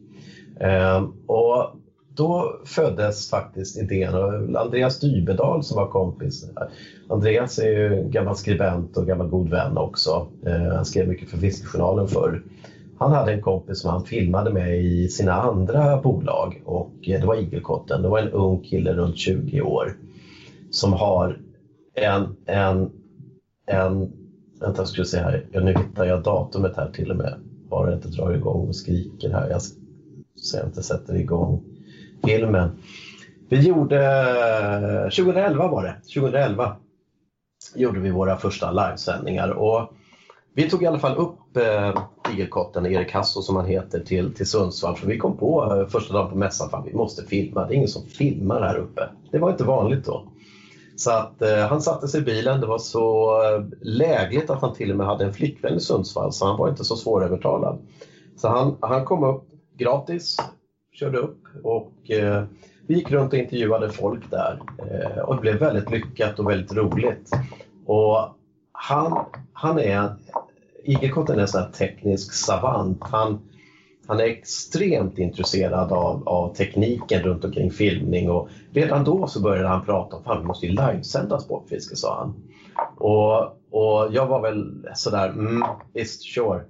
[0.60, 1.81] Eh, och
[2.14, 6.50] då föddes faktiskt idén och Andreas Dybedal som var kompis.
[7.08, 10.26] Andreas är ju gammal skribent och gammal god vän också.
[10.46, 12.42] Eh, han skrev mycket för Fiskjournalen förr.
[12.98, 17.26] Han hade en kompis som han filmade med i sina andra bolag och eh, det
[17.26, 18.02] var Igelkotten.
[18.02, 19.96] Det var en ung kille runt 20 år
[20.70, 21.38] som har
[21.94, 22.90] en, en,
[23.66, 24.12] en
[24.60, 27.34] vänta ska vi se här, ja, nu hittar jag datumet här till och med.
[27.70, 29.50] Bara det inte drar igång och skriker här.
[29.50, 29.60] Jag
[30.34, 31.64] så jag inte sätter igång
[32.26, 32.70] filmen.
[33.48, 33.98] Vi gjorde,
[35.04, 36.76] eh, 2011 var det, 2011
[37.74, 39.92] gjorde vi våra första livesändningar och
[40.54, 44.46] vi tog i alla fall upp eh, Igelkotten, Erik Hasso som han heter, till, till
[44.46, 44.96] Sundsvall.
[44.96, 47.66] För vi kom på eh, första dagen på mässan att vi måste filma.
[47.66, 49.08] Det är ingen som filmar här uppe.
[49.30, 50.28] Det var inte vanligt då.
[50.96, 52.60] Så att eh, han satte sig i bilen.
[52.60, 56.32] Det var så eh, lägligt att han till och med hade en flickvän i Sundsvall
[56.32, 57.78] så han var inte så svårövertalad.
[58.36, 59.44] Så han, han kom upp
[59.78, 60.36] gratis,
[60.92, 62.44] körde upp och eh,
[62.86, 64.60] vi gick runt och intervjuade folk där.
[64.78, 67.30] Eh, och det blev väldigt lyckat och väldigt roligt.
[67.86, 68.36] Och
[68.72, 70.14] han, han är
[70.84, 72.98] IG-Kotten är en sån teknisk savant.
[73.00, 73.40] Han,
[74.06, 79.68] han är extremt intresserad av, av tekniken runt omkring filmning och redan då så började
[79.68, 82.34] han prata om att vi måste ju livesända sportfiske, sa han.
[82.96, 85.62] Och, och jag var väl sådär, mm,
[85.94, 86.64] visst, sure.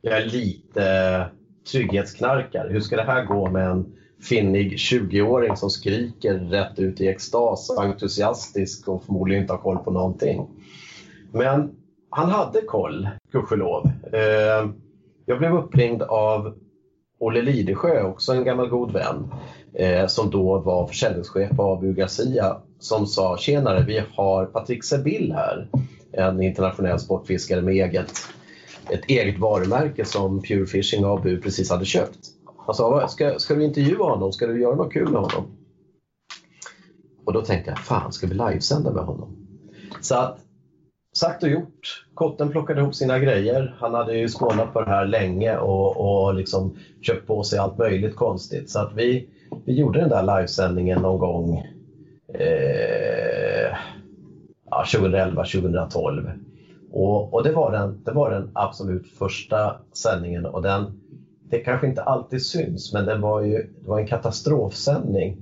[0.00, 1.24] Jag är lite
[1.72, 2.72] trygghetsknarkare.
[2.72, 3.86] Hur ska det här gå med en
[4.22, 9.90] finnig 20-åring som skriker rätt ut i extas, entusiastisk och förmodligen inte har koll på
[9.90, 10.46] någonting.
[11.32, 11.70] Men
[12.10, 13.90] han hade koll, gudskelov.
[14.12, 14.70] Eh,
[15.26, 16.54] jag blev uppringd av
[17.20, 19.32] Olle Lidesjö, också en gammal god vän,
[19.74, 25.32] eh, som då var försäljningschef på Abu Garcia, som sa “Tjenare, vi har Patrik Sebill
[25.32, 25.68] här,
[26.12, 28.12] en internationell sportfiskare med eget,
[28.90, 32.18] ett eget varumärke som Pure Fishing Abu precis hade köpt.
[32.66, 34.32] Han sa, ska, ska du intervjua honom?
[34.32, 35.44] Ska du göra något kul med honom?
[37.24, 39.36] Och då tänkte jag, fan ska vi livesända med honom?
[40.00, 40.38] Så att,
[41.16, 42.04] sagt och gjort.
[42.14, 43.76] Kotten plockade ihop sina grejer.
[43.78, 47.78] Han hade ju skånat på det här länge och, och liksom köpt på sig allt
[47.78, 48.70] möjligt konstigt.
[48.70, 49.28] Så att vi,
[49.64, 51.58] vi gjorde den där livesändningen någon gång
[52.34, 53.76] eh,
[54.70, 56.30] ja, 2011, 2012.
[56.90, 61.00] Och, och, det, var den, det var den absolut första sändningen och den
[61.50, 65.36] det kanske inte alltid syns, men det var ju det var en katastrofsändning.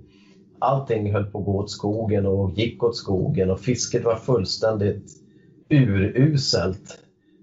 [0.58, 5.12] Allting höll på att gå åt skogen och gick åt skogen och fisket var fullständigt
[5.68, 6.98] uruselt.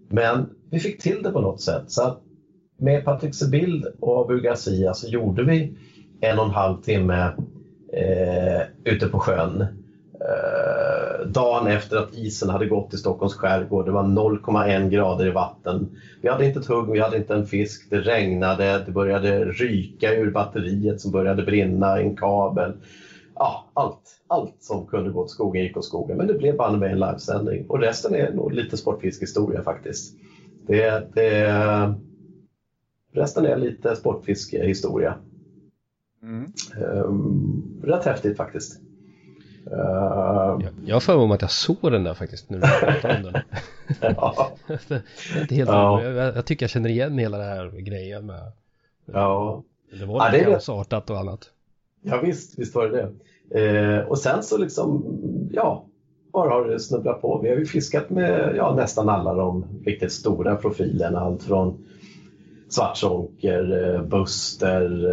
[0.10, 1.84] Men vi fick till det på något sätt.
[1.88, 2.22] Så att
[2.78, 5.78] med Patrik Sebild och Abu Garcia så gjorde vi
[6.22, 7.34] en och en halv timme
[7.94, 9.62] eh, ute på sjön.
[9.62, 10.63] Eh,
[11.34, 13.86] dagen efter att isen hade gått i Stockholms skärgård.
[13.86, 15.98] Det var 0,1 grader i vatten.
[16.22, 17.88] Vi hade inte ett hugg, vi hade inte en fisk.
[17.90, 22.74] Det regnade, det började ryka ur batteriet som började brinna en kabel.
[23.36, 26.18] Ja, allt, allt som kunde gå åt skogen gick åt skogen.
[26.18, 27.66] Men det blev bara med en livesändning.
[27.68, 30.16] Och resten är nog lite sportfiskhistoria faktiskt.
[30.68, 31.96] Det, det,
[33.14, 35.16] resten är lite sportfiskehistoria.
[36.24, 36.52] Mm.
[36.82, 38.83] Um, rätt häftigt faktiskt.
[39.68, 43.16] Uh, jag har för mig att jag såg den där faktiskt nu när du pratade
[43.16, 43.42] om den.
[44.18, 44.52] ja.
[45.50, 46.04] helt ja.
[46.04, 48.52] jag, jag, tycker jag känner igen hela den här grejen med.
[49.06, 49.64] Ja.
[50.00, 51.50] Det var lite ja, kaosartat och annat.
[52.02, 53.12] Ja visst, visst var det det.
[53.54, 55.04] Eh, och sen så liksom,
[55.52, 55.86] ja,
[56.34, 57.40] bara har det snubblat på.
[57.44, 61.20] Vi har ju fiskat med ja, nästan alla de riktigt stora profilerna.
[61.20, 61.86] Allt från
[62.70, 65.06] Svartsonker, eh, Buster,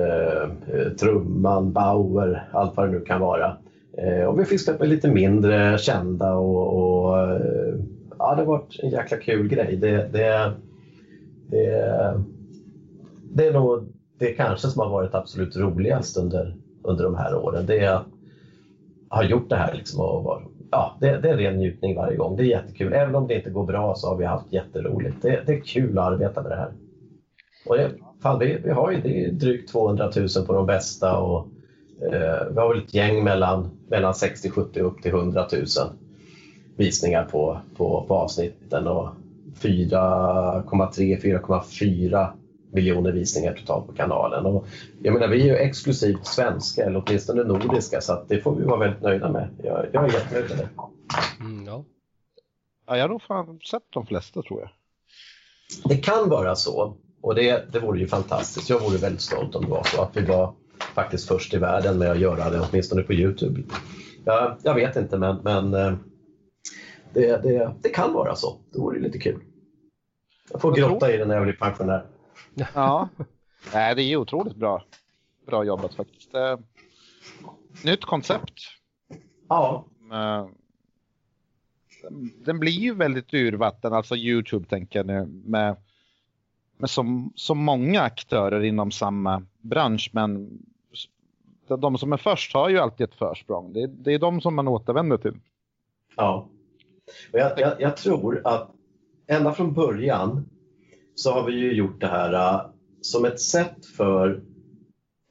[0.73, 3.57] eh, Trumman, Bauer, allt vad det nu kan vara.
[4.01, 7.75] Eh, och vi har fiskat med lite mindre kända och, och eh,
[8.19, 9.77] ja, det har varit en jäkla kul grej.
[9.77, 10.53] Det, det,
[11.51, 12.21] det,
[13.33, 17.67] det är nog det kanske som har varit absolut roligast under, under de här åren.
[17.67, 18.07] Det är att
[19.11, 22.37] ha gjort det här liksom och var, ja, det, det, är ren njutning varje gång.
[22.37, 22.93] Det är jättekul.
[22.93, 25.23] Även om det inte går bra så har vi haft jätteroligt.
[25.23, 26.73] Det, det är kul att arbeta med det här.
[27.67, 27.91] Och det,
[28.23, 31.49] fan, vi, vi har ju det drygt 200 000 på de bästa och
[32.51, 35.67] vi har väl ett gäng mellan, mellan 60, 70 upp till 100 000
[36.77, 39.09] visningar på, på, på avsnitten och
[39.61, 42.33] 4,3-4,4
[42.73, 44.47] miljoner visningar totalt på kanalen.
[44.47, 44.67] Och
[45.03, 48.79] jag menar, vi är ju exklusivt svenska, eller åtminstone nordiska, så det får vi vara
[48.79, 49.49] väldigt nöjda med.
[49.63, 50.69] Jag, jag är jättenöjd med det.
[51.41, 51.85] Mm, ja.
[52.87, 54.71] ja, jag har nog fan sett de flesta tror jag.
[55.85, 56.97] Det kan vara så.
[57.23, 58.71] Och det, det vore ju fantastiskt.
[58.71, 61.99] Jag vore väldigt stolt om det var så att vi var faktiskt först i världen
[61.99, 63.63] med att göra det, åtminstone på Youtube.
[64.25, 65.95] Jag, jag vet inte, men, men eh,
[67.13, 68.61] det, det, det, kan vara så.
[68.73, 69.41] Det vore lite kul.
[70.51, 72.07] Jag får grotta i det när jag blir pensionär.
[72.75, 73.09] Ja,
[73.75, 74.85] Nej, det är otroligt bra,
[75.47, 76.35] bra jobbat faktiskt.
[76.35, 76.59] Eh,
[77.85, 78.61] nytt koncept.
[79.49, 79.85] Ja.
[80.13, 80.47] Eh,
[82.45, 85.77] den blir ju väldigt urvatten, alltså Youtube tänker jag nu, med,
[86.77, 90.59] med så, så många aktörer inom samma bransch, men
[91.77, 93.73] de som är först har ju alltid ett försprång.
[93.73, 95.35] Det är, det är de som man återvänder till.
[96.17, 96.49] Ja.
[97.33, 98.71] Och jag, jag, jag, tror att
[99.27, 100.49] ända från början
[101.15, 104.43] så har vi ju gjort det här uh, som ett sätt för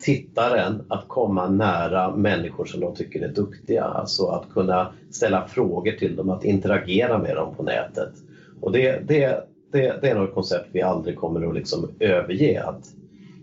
[0.04, 3.84] tittaren att komma nära människor som de tycker är duktiga.
[3.84, 8.14] Alltså att kunna ställa frågor till dem, att interagera med dem på nätet.
[8.62, 12.64] Och det, det, det, det är något ett koncept vi aldrig kommer att liksom överge.
[12.64, 12.99] Att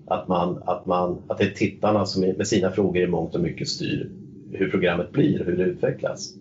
[0.07, 3.41] att, man, att, man, att det är tittarna som med sina frågor i mångt och
[3.41, 4.11] mycket styr
[4.53, 6.35] hur programmet blir och hur det utvecklas.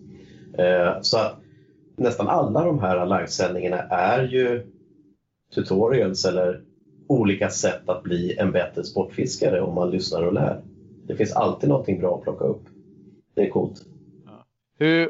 [0.57, 1.39] Eh, så att
[1.95, 4.65] nästan alla de här livesändningarna är ju
[5.55, 6.61] tutorials eller
[7.07, 10.61] olika sätt att bli en bättre sportfiskare om man lyssnar och lär.
[11.07, 12.63] Det finns alltid någonting bra att plocka upp.
[13.35, 13.81] Det är coolt.
[14.79, 15.09] Hur,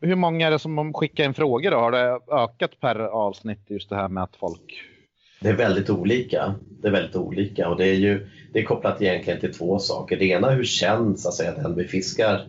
[0.00, 1.76] hur många är det som skickar in frågor då?
[1.76, 4.82] Har det ökat per avsnitt just det här med att folk
[5.40, 6.54] det är väldigt olika.
[6.82, 10.16] Det är väldigt olika och det är ju det är kopplat egentligen till två saker.
[10.16, 12.48] Det ena hur känd så att säga, den vi fiskar,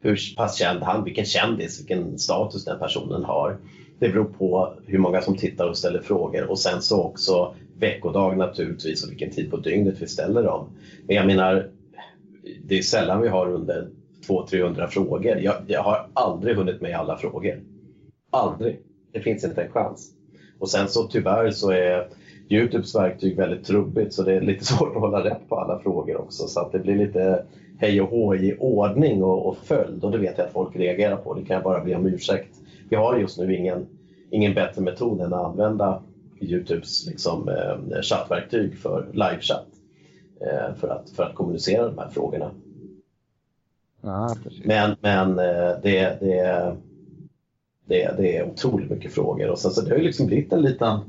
[0.00, 3.56] hur pass känd han, vilken kändis, vilken status den personen har.
[3.98, 8.36] Det beror på hur många som tittar och ställer frågor och sen så också veckodag
[8.36, 10.68] naturligtvis och vilken tid på dygnet vi ställer dem.
[11.06, 11.70] Men jag menar,
[12.64, 13.88] det är sällan vi har under
[14.28, 15.38] 200-300 frågor.
[15.38, 17.60] Jag, jag har aldrig hunnit med alla frågor.
[18.30, 18.80] Aldrig.
[19.12, 20.14] Det finns inte en chans.
[20.60, 22.08] Och sen så tyvärr så är
[22.48, 26.20] Youtubes verktyg väldigt trubbigt så det är lite svårt att hålla rätt på alla frågor
[26.20, 26.46] också.
[26.46, 27.44] Så att det blir lite
[27.78, 31.16] hej och hå i ordning och, och följd och det vet jag att folk reagerar
[31.16, 31.34] på.
[31.34, 32.60] Det kan jag bara be om ursäkt.
[32.88, 33.86] Vi har just nu ingen,
[34.30, 36.02] ingen bättre metod än att använda
[36.40, 39.66] Youtubes liksom, eh, chattverktyg för livechatt
[40.40, 42.50] eh, för, att, för att kommunicera de här frågorna.
[44.00, 46.76] Ja, men men eh, det, det,
[47.90, 50.62] det, det är otroligt mycket frågor och sen så det har ju liksom blivit en
[50.62, 51.00] liten,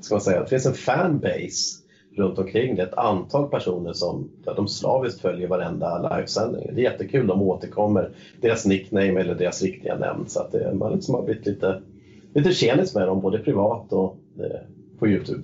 [0.00, 1.82] ska man säga, det finns en fanbase
[2.16, 2.82] runt omkring det.
[2.82, 6.70] Ett antal personer som de slaviskt följer varenda livesändning.
[6.74, 8.10] Det är jättekul, de återkommer.
[8.40, 10.28] Deras nickname eller deras riktiga namn.
[10.28, 11.82] Så att det, man liksom har blivit lite,
[12.34, 14.60] lite tjenis med dem, både privat och eh,
[14.98, 15.42] på Youtube.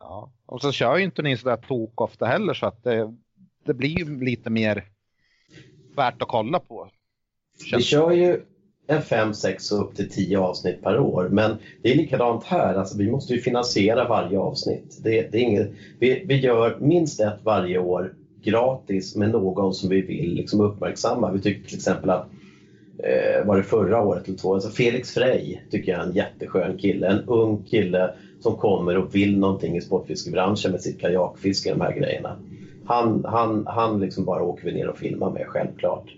[0.00, 3.14] Ja, och så kör ju inte ni sådär tok ofta heller så att det,
[3.64, 4.84] det blir ju lite mer
[5.96, 6.90] värt att kolla på.
[7.72, 8.40] Vi kör ju
[8.86, 11.28] en 5, 6 och upp till 10 avsnitt per år.
[11.28, 14.98] Men det är likadant här, alltså, vi måste ju finansiera varje avsnitt.
[15.02, 18.12] Det, det är inget, vi, vi gör minst ett varje år
[18.42, 21.32] gratis med någon som vi vill liksom uppmärksamma.
[21.32, 22.26] Vi tycker till exempel att
[22.98, 26.78] eh, var det förra året eller två, alltså Felix Frey tycker jag är en jätteskön
[26.78, 27.06] kille.
[27.06, 28.10] En ung kille
[28.40, 32.36] som kommer och vill någonting i sportfiskebranschen med sitt kajakfiske, de här grejerna.
[32.84, 36.14] Han, han, han liksom bara åker vi ner och filmar med, självklart.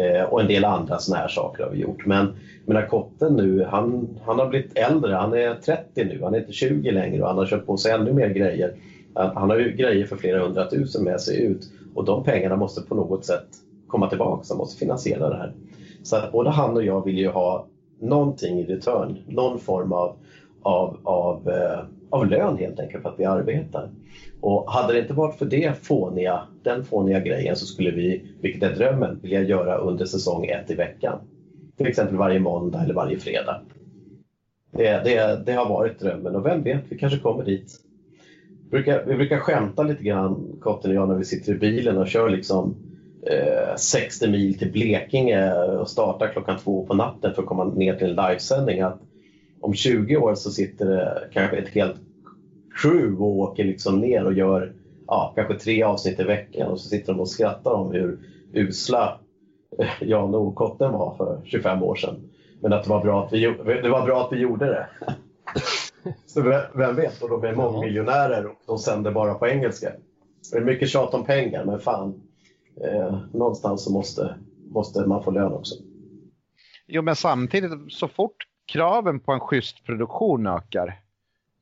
[0.00, 2.06] Eh, och en del andra sådana här saker har vi gjort.
[2.06, 2.34] Men
[2.66, 6.52] menar, kotten nu, han, han har blivit äldre, han är 30 nu, han är inte
[6.52, 8.74] 20 längre och han har köpt på sig ännu mer grejer.
[9.14, 12.94] Han har ju grejer för flera hundratusen med sig ut och de pengarna måste på
[12.94, 13.46] något sätt
[13.86, 15.52] komma tillbaka, han måste finansiera det här.
[16.02, 17.66] Så att både han och jag vill ju ha
[18.00, 20.16] någonting i return, någon form av,
[20.62, 23.90] av, av, eh, av lön helt enkelt för att vi arbetar.
[24.40, 28.62] Och hade det inte varit för det fåniga, den fåniga grejen så skulle vi, vilket
[28.62, 31.18] är drömmen, vilja göra under säsong ett i veckan.
[31.76, 33.60] Till exempel varje måndag eller varje fredag.
[34.72, 37.76] Det, det, det har varit drömmen och vem vet, vi kanske kommer dit.
[38.64, 41.98] Vi brukar, vi brukar skämta lite grann, Kotten och jag, när vi sitter i bilen
[41.98, 42.76] och kör liksom
[43.26, 47.94] eh, 60 mil till Blekinge och startar klockan två på natten för att komma ner
[47.94, 48.80] till en livesändning.
[48.80, 49.00] Att
[49.60, 51.96] om 20 år så sitter det kanske ett helt
[52.82, 54.72] crew och åker liksom ner och gör
[55.06, 58.18] ja, kanske tre avsnitt i veckan och så sitter de och skrattar om hur
[58.52, 59.20] usla
[60.00, 62.30] Jan och Kotten var för 25 år sedan.
[62.60, 64.86] Men att det var bra att vi, det var bra att vi gjorde det.
[66.26, 66.42] Så
[66.74, 69.92] vem vet, och de är mångmiljonärer och de sänder bara på engelska.
[70.52, 72.22] Det är mycket tjat om pengar, men fan,
[72.84, 74.34] eh, någonstans så måste,
[74.70, 75.74] måste man få lön också.
[76.86, 78.36] Jo, men samtidigt, så fort
[78.70, 81.00] kraven på en schysst produktion ökar,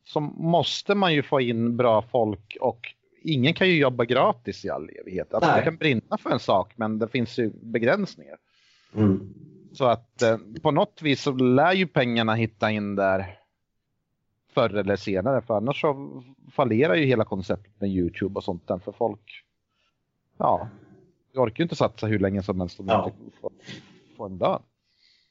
[0.04, 4.70] så måste man ju få in bra folk och ingen kan ju jobba gratis i
[4.70, 5.34] all evighet.
[5.34, 8.36] Alltså, du kan brinna för en sak men det finns ju begränsningar.
[8.94, 9.34] Mm.
[9.72, 13.38] Så att eh, på något vis så lär ju pengarna hitta in där
[14.52, 18.78] förr eller senare för annars så fallerar ju hela konceptet med Youtube och sånt där
[18.78, 19.44] för folk.
[20.36, 20.68] Ja,
[21.34, 23.12] orkar ju inte satsa hur länge som helst om ja.
[23.20, 23.52] inte får,
[24.16, 24.62] får en lön.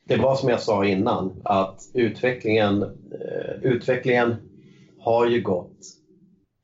[0.07, 4.35] Det var som jag sa innan att utvecklingen, eh, utvecklingen
[4.99, 5.77] har ju gått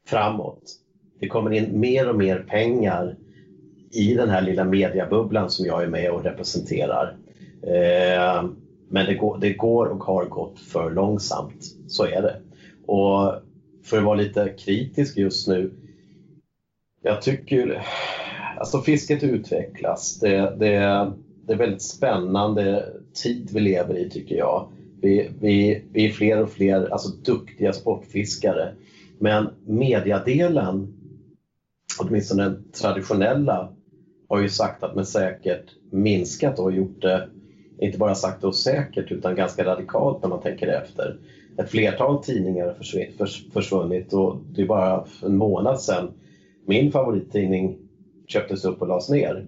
[0.07, 0.61] framåt.
[1.19, 3.15] Det kommer in mer och mer pengar
[3.91, 7.17] i den här lilla mediabubblan som jag är med och representerar.
[7.63, 8.43] Eh,
[8.89, 12.41] men det går, det går och har gått för långsamt, så är det.
[12.85, 13.33] Och
[13.83, 15.73] för att vara lite kritisk just nu,
[17.01, 17.85] jag tycker
[18.57, 20.19] alltså fisket utvecklas.
[20.19, 21.11] Det, det,
[21.47, 22.85] det är väldigt spännande
[23.23, 24.71] tid vi lever i tycker jag.
[25.01, 28.75] Vi, vi, vi är fler och fler alltså, duktiga sportfiskare.
[29.19, 30.93] Men mediadelen,
[31.99, 33.73] åtminstone den traditionella,
[34.29, 37.29] har ju sagt att med säkert minskat och gjort det,
[37.77, 41.17] inte bara sagt och säkert, utan ganska radikalt när man tänker efter.
[41.57, 46.11] Ett flertal tidningar har försvunnit och det är bara en månad sedan
[46.65, 47.77] min favorittidning
[48.27, 49.45] köptes upp och lades ner.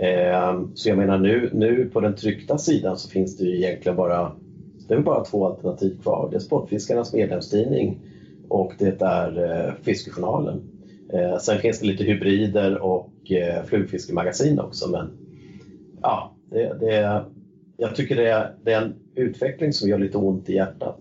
[0.00, 3.96] Ehm, så jag menar nu, nu på den tryckta sidan så finns det ju egentligen
[3.96, 4.32] bara
[4.88, 6.28] det är bara två alternativ kvar.
[6.30, 8.00] Det är Sportfiskarnas medlemstidning
[8.48, 10.62] och det är eh, Fiskejournalen.
[11.12, 15.10] Eh, sen finns det lite hybrider och eh, flugfiskemagasin också men
[16.02, 17.24] ja, det, det,
[17.76, 20.98] jag tycker det är, det är en utveckling som gör lite ont i hjärtat.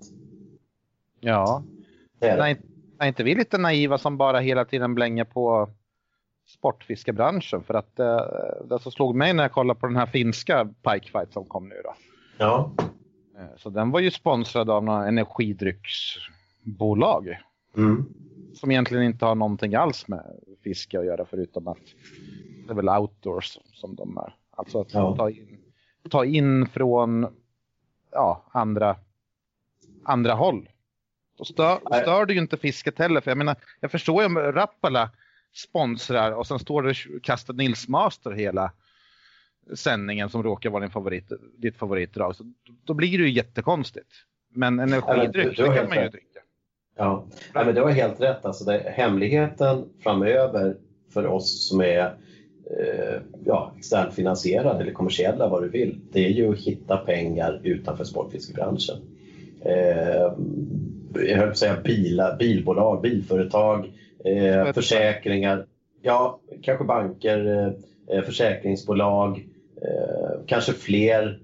[1.20, 1.64] Ja.
[2.20, 2.58] Är, Nej,
[3.00, 5.70] är inte vi lite naiva som bara hela tiden blänger på
[6.48, 7.64] sportfiskebranschen?
[7.64, 8.22] För att eh,
[8.70, 11.70] det som slog mig när jag kollade på den här finska Pike Fight som kom
[11.70, 11.93] nu då.
[12.38, 12.72] Ja.
[13.38, 17.38] Eh, så den var ju sponsrad av några energidrycksbolag.
[17.78, 18.06] Mm.
[18.54, 20.24] Som egentligen inte har någonting alls med
[20.64, 21.78] fiske att göra förutom att
[22.68, 24.36] det är väl outdoors som de är.
[24.52, 25.16] Alltså att ja.
[25.16, 25.60] ta, in,
[26.10, 27.28] ta in från
[28.12, 28.95] ja, andra,
[30.04, 30.70] andra håll.
[31.38, 33.22] Då stör, stör du ju inte fisket heller.
[33.22, 35.10] För jag menar, jag förstår ju om Rappala
[35.54, 36.93] sponsrar och sen står det
[37.24, 38.72] kastat Nils Master hela
[39.76, 42.36] sändningen som råkar vara din favorit, ditt favoritdrag.
[42.36, 42.43] Så
[42.84, 44.10] då blir det ju jättekonstigt.
[44.54, 46.39] Men energidryck, det kan man ju dricka.
[46.98, 48.45] Ja, ja men det var helt rätt.
[48.45, 50.78] Alltså det, hemligheten framöver
[51.14, 52.06] för oss som är
[52.80, 57.62] eh, ja, externt finansierade eller kommersiella, vad du vill, det är ju att hitta pengar
[57.64, 58.98] utanför sportfiskebranschen.
[59.66, 60.34] Eh,
[61.14, 63.91] jag höll på att säga bilar, bilbolag, bilföretag,
[64.26, 65.65] eh, försäkringar,
[66.01, 67.68] ja, kanske banker,
[68.11, 69.47] eh, försäkringsbolag,
[69.82, 71.39] eh, kanske fler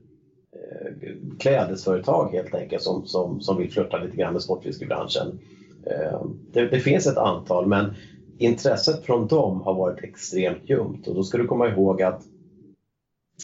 [0.55, 0.91] eh,
[1.39, 5.39] klädesföretag helt enkelt som, som, som vill flirta lite grann med sportfiskebranschen.
[5.86, 6.21] Eh,
[6.51, 7.93] det, det, finns ett antal men
[8.38, 11.07] intresset från dem har varit extremt ljumt.
[11.07, 12.21] Och då ska du komma ihåg att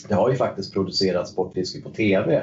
[0.08, 2.36] det har ju faktiskt producerats sportfiske på TV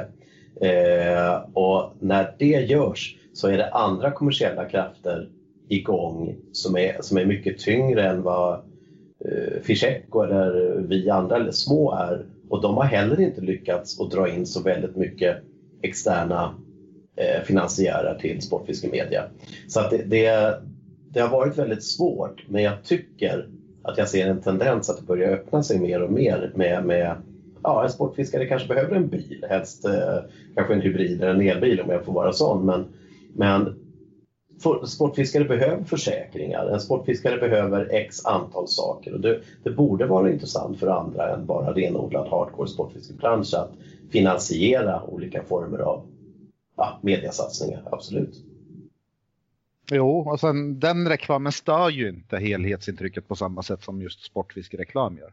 [0.61, 5.29] eh, och när det görs så är det andra kommersiella krafter
[5.69, 8.55] igång som är, som är mycket tyngre än vad
[9.25, 12.27] eh, Fischeko eller vi andra eller små är.
[12.49, 15.37] Och de har heller inte lyckats att dra in så väldigt mycket
[15.83, 16.55] externa
[17.17, 19.25] eh, finansiärer till Sportfiskemedia.
[19.69, 20.55] Så att det, det,
[21.11, 23.49] det, har varit väldigt svårt, men jag tycker
[23.83, 27.17] att jag ser en tendens att det börjar öppna sig mer och mer med, med
[27.63, 30.19] ja, en sportfiskare kanske behöver en bil, helst eh,
[30.55, 32.67] kanske en hybrid eller en elbil om jag får vara sån.
[32.67, 32.85] Men,
[33.35, 33.75] men
[34.87, 40.79] sportfiskare behöver försäkringar, en sportfiskare behöver x antal saker och det, det borde vara intressant
[40.79, 43.71] för andra än bara renodlad hardcore sportfiskebransch att
[44.11, 46.07] finansiera olika former av
[46.77, 48.45] ja, mediasatsningar, absolut.
[49.91, 55.19] Jo, och sen den reklamen stör ju inte helhetsintrycket på samma sätt som just sportfiskereklam
[55.19, 55.33] gör.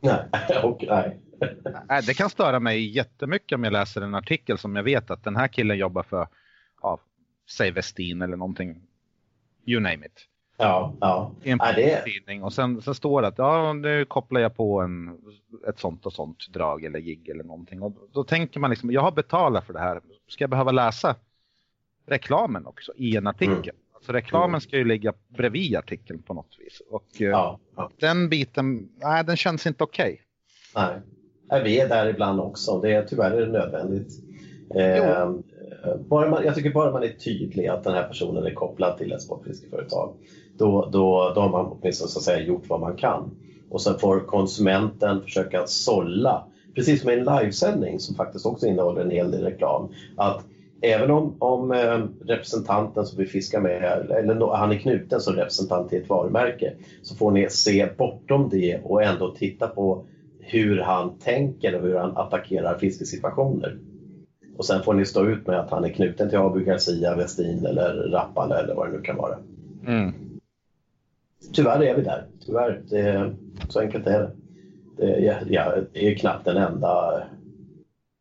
[0.00, 0.18] Nej,
[0.62, 1.20] och nej.
[1.88, 2.02] nej.
[2.06, 5.36] Det kan störa mig jättemycket om jag läser en artikel som jag vet att den
[5.36, 6.28] här killen jobbar för
[7.48, 8.82] säg Westin eller någonting.
[9.66, 10.28] You name it.
[10.58, 11.32] Ja, ja.
[11.42, 15.18] En ja, tidning och sen, sen står det att ja, nu kopplar jag på en,
[15.68, 17.82] ett sånt och sånt drag eller gig eller någonting.
[17.82, 20.00] Och då tänker man liksom, jag har betalat för det här.
[20.28, 21.16] Ska jag behöva läsa
[22.06, 23.56] reklamen också i en artikel?
[23.56, 23.76] Mm.
[23.94, 26.82] Alltså reklamen ska ju ligga bredvid artikeln på något vis.
[26.90, 27.90] Och eh, ja, ja.
[27.98, 30.22] den biten, nej den känns inte okej.
[30.74, 30.98] Okay.
[31.50, 32.80] Nej, vi är där ibland också.
[32.80, 34.12] Det är, tyvärr är det nödvändigt.
[34.74, 35.30] Eh,
[35.86, 38.98] Eh, bara man, jag tycker bara man är tydlig att den här personen är kopplad
[38.98, 40.12] till ett sportfiskeföretag.
[40.58, 43.30] Då, då, då har man åtminstone så att säga gjort vad man kan.
[43.70, 49.00] Och sen får konsumenten försöka sålla, precis som i en livesändning som faktiskt också innehåller
[49.00, 49.88] en hel del reklam.
[50.16, 50.44] Att
[50.80, 55.88] även om, om eh, representanten som vi fiskar med, eller han är knuten som representant
[55.88, 56.72] till ett varumärke,
[57.02, 60.06] så får ni se bortom det och ändå titta på
[60.38, 63.78] hur han tänker och hur han attackerar fiskesituationer.
[64.56, 67.66] Och sen får ni stå ut med att han är knuten till Abu Garcia, Westin
[67.66, 69.38] eller Rappala eller vad det nu kan vara.
[69.86, 70.12] Mm.
[71.52, 72.26] Tyvärr är vi där.
[72.46, 72.82] Tyvärr.
[72.90, 73.34] Det,
[73.68, 74.30] så enkelt är det.
[74.96, 77.22] det jag, jag är knappt en enda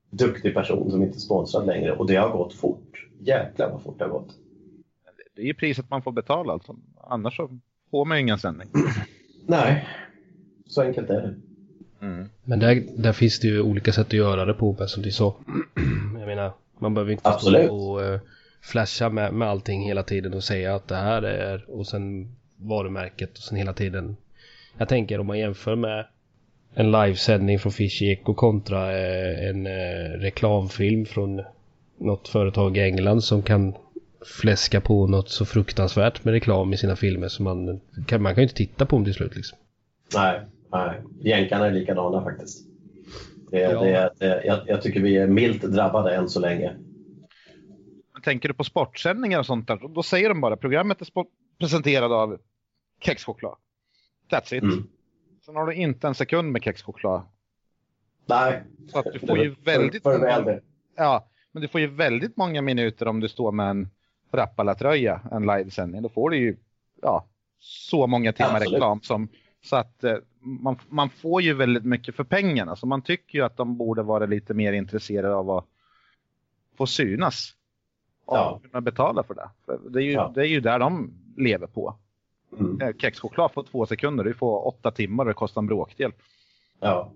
[0.09, 3.07] duktig person som inte är sponsrad längre och det har gått fort.
[3.19, 4.35] Jäklar vad fort det har gått.
[5.35, 6.75] Det är ju priset man får betala alltså.
[7.01, 7.59] Annars så
[7.91, 8.67] får man ju ingen sändning.
[9.45, 9.87] Nej,
[10.65, 11.35] så enkelt är det.
[12.05, 12.29] Mm.
[12.43, 15.35] Men där, där finns det ju olika sätt att göra det på som du sa.
[16.19, 17.65] Jag menar, man behöver inte Absolut.
[17.65, 18.19] stå och uh,
[18.61, 23.37] flasha med, med allting hela tiden och säga att det här är och sen varumärket
[23.37, 24.17] och sen hela tiden.
[24.77, 26.05] Jag tänker om man jämför med
[26.73, 31.43] en livesändning från Fish Eco kontra uh, en uh, reklamfilm från
[31.97, 33.73] något företag i England som kan
[34.41, 38.41] fläska på något så fruktansvärt med reklam i sina filmer så man kan, man kan
[38.41, 39.57] ju inte titta på dem till slut liksom.
[40.15, 40.41] Nej,
[40.75, 42.67] Nej, jänkarna är likadana faktiskt.
[43.51, 43.81] Det, ja.
[43.81, 46.75] det, det, jag, jag, tycker vi är milt drabbade än så länge.
[48.23, 51.07] Tänker du på sportsändningar och sånt där, då säger de bara programmet är
[51.59, 52.37] presenterat av
[53.01, 53.57] kexchoklad.
[54.31, 54.63] That's it.
[54.63, 54.87] Mm.
[55.45, 57.21] Sen har du inte en sekund med kexchoklad.
[58.25, 58.63] Nej.
[58.91, 60.59] Så att du får ju väldigt för, för många,
[60.95, 63.89] Ja, men du får ju väldigt många minuter om du står med en
[64.31, 66.01] Rappala-tröja, en livesändning.
[66.01, 66.57] Då får du ju
[67.01, 67.25] ja,
[67.59, 68.73] så många timmar Absolut.
[68.73, 69.27] reklam som
[69.65, 72.75] Så att eh, man, man får ju väldigt mycket för pengarna.
[72.75, 75.65] Så man tycker ju att de borde vara lite mer intresserade av att
[76.77, 77.55] få synas.
[78.25, 78.59] Och Ja.
[78.63, 79.49] kunna betala för det.
[79.65, 80.31] För det, är ju, Ja.
[80.35, 81.95] det är ju där de lever på.
[82.59, 82.81] Mm.
[82.81, 86.11] Eh, Kexchoklad på två sekunder, du får åtta timmar och det kostar en bråkdel.
[86.79, 87.11] Ja.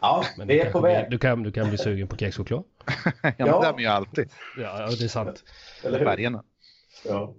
[0.00, 1.10] Ja, Men vi du är på väg.
[1.10, 2.64] Du kan, du kan bli sugen på kexchoklad.
[3.22, 3.60] ja, men Ja.
[3.60, 4.28] det är man ju alltid.
[4.56, 5.44] Ja, ja, det är sant.
[5.84, 6.06] Eller hur?
[6.06, 6.44] Färgerna.
[7.04, 7.34] Ja.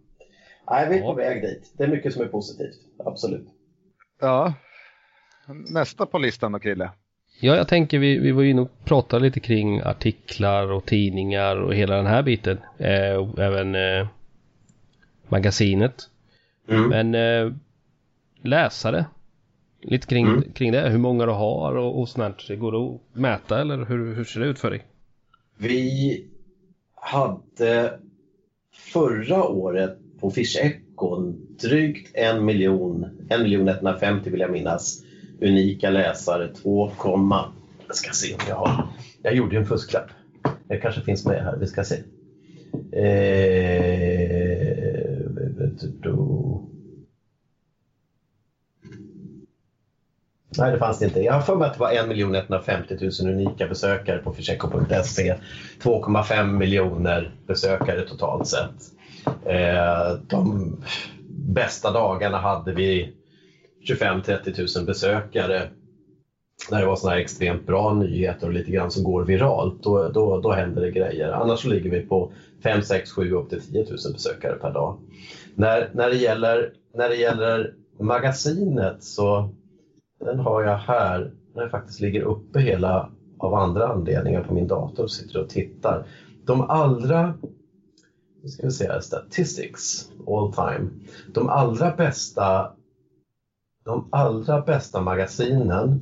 [0.70, 1.06] Nej, vi är Ja.
[1.06, 1.74] på väg dit.
[1.78, 2.76] Det är mycket som är positivt.
[3.06, 3.48] Absolut.
[4.22, 4.54] Ja.
[5.70, 6.92] Nästa på listan då, Krille.
[7.40, 11.76] Ja, jag tänker vi, vi var inne och pratade lite kring artiklar och tidningar och
[11.76, 12.58] hela den här biten.
[12.78, 14.08] Eh, och även eh,
[15.28, 16.10] magasinet.
[16.70, 16.90] Mm.
[16.90, 17.54] Men eh,
[18.42, 19.06] läsare.
[19.82, 20.52] Lite kring, Mm.
[20.54, 20.90] kring det.
[20.90, 22.48] Hur många du har och, och sånt.
[22.48, 22.56] där.
[22.56, 24.86] Går det att mäta eller hur, hur ser det ut för dig?
[25.58, 26.26] Vi
[26.96, 28.00] hade
[28.74, 30.56] förra året på Fish
[31.02, 35.04] gå drygt en miljon, en miljon 150 vill jag minnas,
[35.42, 36.48] unika läsare.
[36.48, 36.92] 2,
[37.88, 38.88] jag ska se om jag har.
[39.22, 40.08] Jag gjorde ju en fusklapp.
[40.68, 41.96] Det kanske finns med här, vi ska se.
[42.92, 43.62] Eh,
[46.02, 46.62] då.
[50.58, 51.20] Nej, det fanns det inte.
[51.20, 52.00] Jag har för mig att det var 1
[52.36, 55.36] 150 000 unika besökare på Ficheco.se.
[55.84, 58.92] 2,5 miljoner besökare totalt sett.
[59.46, 60.76] Eh, de
[61.30, 63.14] bästa dagarna hade vi
[63.90, 65.70] 25-30 000 besökare.
[66.72, 70.10] När det var sådana här extremt bra nyheter och lite grann som går viralt, då,
[70.10, 71.32] då, då händer det grejer.
[71.32, 72.32] Annars så ligger vi på
[72.64, 74.98] 5, 6, 7, upp till 10 000 besökare per dag.
[75.56, 79.50] När, när, det gäller, när det gäller magasinet så
[80.26, 81.32] den har jag här.
[81.54, 86.06] Den faktiskt ligger uppe hela av andra anledningar på min dator och sitter och tittar.
[86.46, 87.34] De allra,
[88.42, 90.90] nu ska vi se här, statistics all time.
[91.34, 92.76] De allra bästa
[93.84, 96.00] de allra bästa magasinen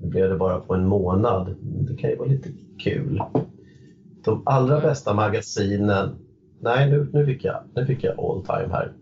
[0.00, 1.56] nu blev det bara på en månad.
[1.60, 2.48] men Det kan ju vara lite
[2.78, 3.22] kul.
[4.24, 6.16] De allra bästa magasinen
[6.60, 8.92] Nej, nu, nu, fick jag, nu fick jag all time här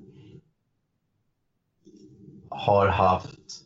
[2.57, 3.63] har haft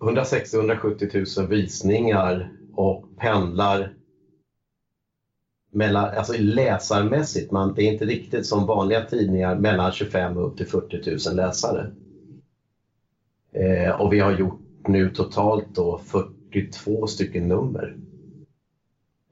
[0.00, 3.93] 160-170 000 visningar och pendlar
[5.74, 10.56] mellan, alltså läsarmässigt, man, det är inte riktigt som vanliga tidningar, mellan 25 och upp
[10.56, 11.90] till 40 000 läsare.
[13.52, 17.96] Eh, och vi har gjort nu totalt då 42 stycken nummer.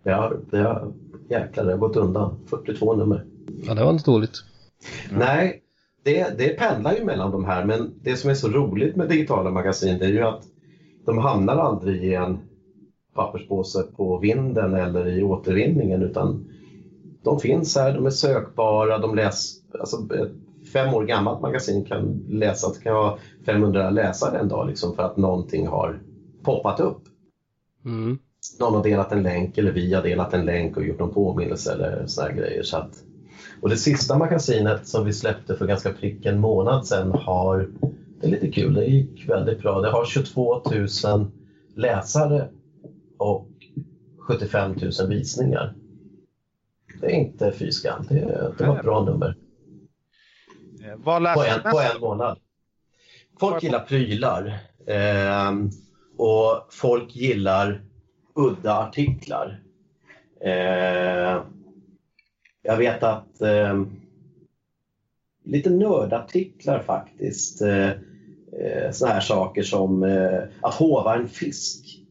[0.02, 0.92] Det har, det har,
[1.28, 2.36] jäklar, det har gått undan.
[2.46, 3.24] 42 nummer.
[3.66, 4.44] Ja, det var inte dåligt.
[5.10, 5.60] Nej,
[6.02, 9.50] det, det pendlar ju mellan de här men det som är så roligt med digitala
[9.50, 10.42] magasin det är ju att
[11.04, 12.38] de hamnar aldrig i en
[13.14, 16.44] papperspåse på vinden eller i återvinningen utan
[17.22, 20.32] de finns här, de är sökbara, de läs, alltså ett
[20.72, 25.02] fem år gammalt magasin kan läsa, det kan ha 500 läsare en dag liksom för
[25.02, 26.00] att någonting har
[26.42, 27.02] poppat upp.
[27.84, 28.18] Mm.
[28.60, 31.72] Någon har delat en länk eller vi har delat en länk och gjort någon påminnelse
[31.72, 32.62] eller här grejer.
[32.62, 33.02] Så att,
[33.60, 37.68] och det sista magasinet som vi släppte för ganska prick en månad sedan har,
[38.20, 39.80] det är lite kul, det gick väldigt bra.
[39.80, 40.62] Det har 22
[41.04, 41.26] 000
[41.74, 42.48] läsare
[43.22, 43.48] och
[44.18, 45.74] 75 000 visningar.
[47.00, 49.36] Det är inte fy skam, det, det var ett bra nummer.
[50.84, 50.96] Eh,
[51.34, 52.38] På en, på en månad.
[53.40, 54.58] Folk gillar prylar.
[54.86, 55.70] ehm,
[56.16, 57.84] och folk gillar
[58.34, 59.62] udda artiklar.
[60.40, 61.42] Eh,
[62.62, 63.82] jag vet att eh,
[65.44, 67.62] lite nördartiklar faktiskt.
[67.62, 67.88] Eh,
[68.60, 72.01] eh, såna här saker som eh, att hova en fisk.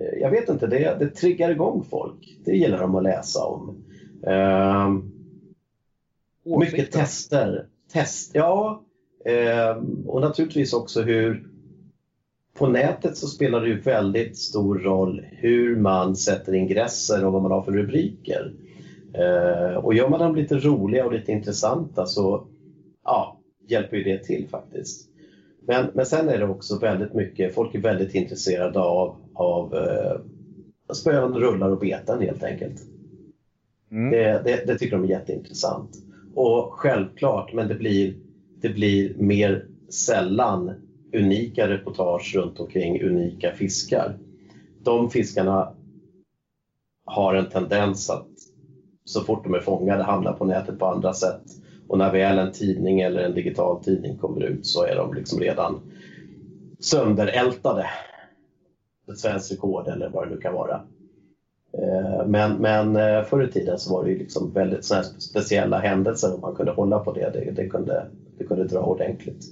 [0.00, 2.38] Eh, jag vet inte, det, det triggar igång folk.
[2.44, 3.84] Det gillar de att läsa om.
[4.26, 4.92] Eh,
[6.58, 7.66] mycket tester.
[7.92, 8.82] Test, ja.
[9.24, 9.76] Eh,
[10.06, 11.50] och naturligtvis också hur
[12.58, 17.42] på nätet så spelar det ju väldigt stor roll hur man sätter ingresser och vad
[17.42, 18.54] man har för rubriker.
[19.14, 22.46] Eh, och gör man dem lite roliga och lite intressanta så
[23.04, 25.10] ja, hjälper ju det till faktiskt.
[25.66, 30.20] Men, men sen är det också väldigt mycket, folk är väldigt intresserade av, av eh,
[30.94, 32.82] spön, rullar och beten helt enkelt.
[33.90, 34.10] Mm.
[34.10, 35.90] Det, det, det tycker de är jätteintressant.
[36.34, 38.14] Och självklart, men det blir,
[38.60, 40.72] det blir mer sällan
[41.14, 44.18] unika reportage runt omkring unika fiskar.
[44.82, 45.74] De fiskarna
[47.04, 48.28] har en tendens att
[49.04, 51.42] så fort de är fångade hamna på nätet på andra sätt.
[51.88, 55.40] Och när väl en tidning eller en digital tidning kommer ut så är de liksom
[55.40, 55.80] redan
[56.80, 57.86] sönderältade.
[59.12, 60.80] Ett svenskt rekord eller vad det nu kan vara.
[61.72, 65.08] Eh, men, men eh, förr i tiden så var det ju liksom väldigt såna här
[65.20, 67.30] speciella händelser och man kunde hålla på det.
[67.30, 69.44] Det, det kunde, det kunde dra ordentligt.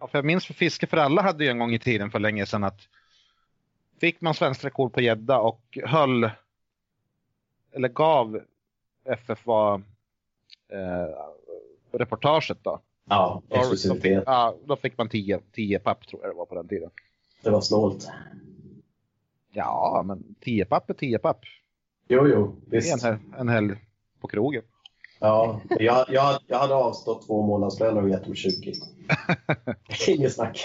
[0.00, 2.18] Ja, för jag minns för Fiske för alla hade ju en gång i tiden för
[2.18, 2.80] länge sedan att
[4.00, 6.30] fick man svenskt rekord på gädda och höll
[7.72, 8.40] eller gav
[9.26, 9.82] FFA
[10.68, 11.08] eh,
[11.92, 12.80] reportaget då.
[13.08, 14.22] Ja, exklusivitet.
[14.26, 16.90] Ja, då fick man 10, 10 papp tror jag det var på den tiden.
[17.42, 18.08] Det var snålt.
[19.52, 21.40] Ja, men 10 papp är 10 papp.
[22.08, 23.04] Jo, jo, Det är visst.
[23.04, 23.74] en, hel- en helg
[24.20, 24.62] på krogen.
[25.20, 28.72] Ja, jag, jag, jag hade avstått två månadslöner och gett dem 20.
[30.08, 30.60] Inget snack.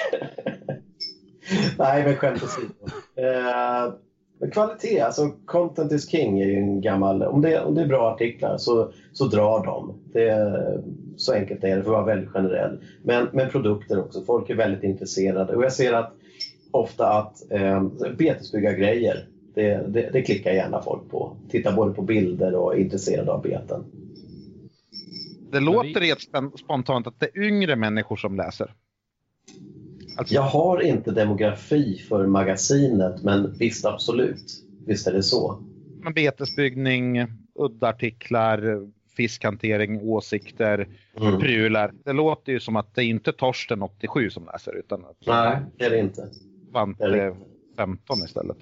[1.78, 2.74] Nej, men skämt åsido.
[3.16, 7.24] Eh, kvalitet, alltså content is king är ju en gammal...
[7.24, 9.94] Om det, om det är bra artiklar så, så drar de.
[10.14, 10.84] Det,
[11.18, 12.78] så enkelt är det, för att vara väldigt generell.
[13.04, 14.24] Men, men produkter också.
[14.26, 15.56] Folk är väldigt intresserade.
[15.56, 16.14] Och jag ser att
[16.72, 17.84] ofta att eh,
[18.18, 21.38] betesbyggargrejer, det, det, det klickar gärna folk på.
[21.50, 23.84] Tittar både på bilder och är intresserade av beten.
[25.52, 28.74] Det låter rent spon- spontant att det är yngre människor som läser.
[30.18, 34.64] Alltså, Jag har inte demografi för magasinet, men visst absolut.
[34.86, 35.60] Visst är det så.
[36.04, 37.28] men betesbyggning,
[37.60, 40.88] uddartiklar, fiskhantering, åsikter,
[41.22, 41.40] Mm.
[41.40, 41.92] prylar.
[42.06, 45.58] Det låter ju som att det är inte Torsten 87 som läser utan att Nej,
[45.78, 46.22] det är det inte.
[46.22, 46.28] Det
[46.70, 47.36] är Vante det.
[47.78, 48.58] 15 istället.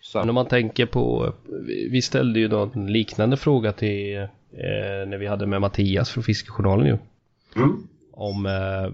[0.00, 1.32] Så, Men om man tänker på,
[1.66, 4.28] vi- vi ställde ju någon liknande fråga till eh,
[5.06, 6.98] när vi hade med Mattias från Fiskejournalen ju.
[7.56, 7.76] Mm.
[8.12, 8.92] Om eh,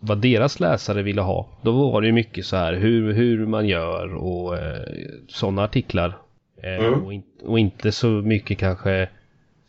[0.00, 1.48] vad deras läsare ville ha.
[1.62, 4.82] Då var det ju mycket så här hur, hur man gör och eh,
[5.28, 6.16] sådana artiklar.
[6.62, 7.04] Eh, Mm.
[7.04, 9.08] och, in, och inte så mycket kanske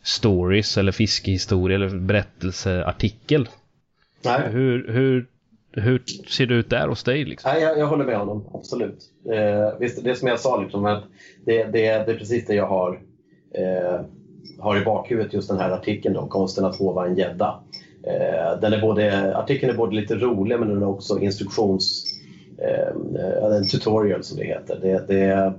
[0.02, 3.48] stories eller fiskehistoria eller berättelseartikel.
[4.24, 5.26] Nej, Hur, hur,
[5.72, 7.50] hur ser det ut där hos dig liksom?
[7.52, 8.98] Nej jag, jag håller med honom, absolut.
[9.32, 11.04] Eh, visst, det som jag sa, liksom, att
[11.44, 13.00] det, det, det är precis det jag har,
[13.54, 14.00] eh,
[14.58, 17.60] har i bakhuvudet, just den här artikeln om konsten att hova en gädda.
[18.02, 22.14] Eh, den är både, artikeln är både lite rolig men den är också instruktions...
[22.58, 24.78] Eh, en tutorial som det heter.
[24.82, 25.52] Det, det är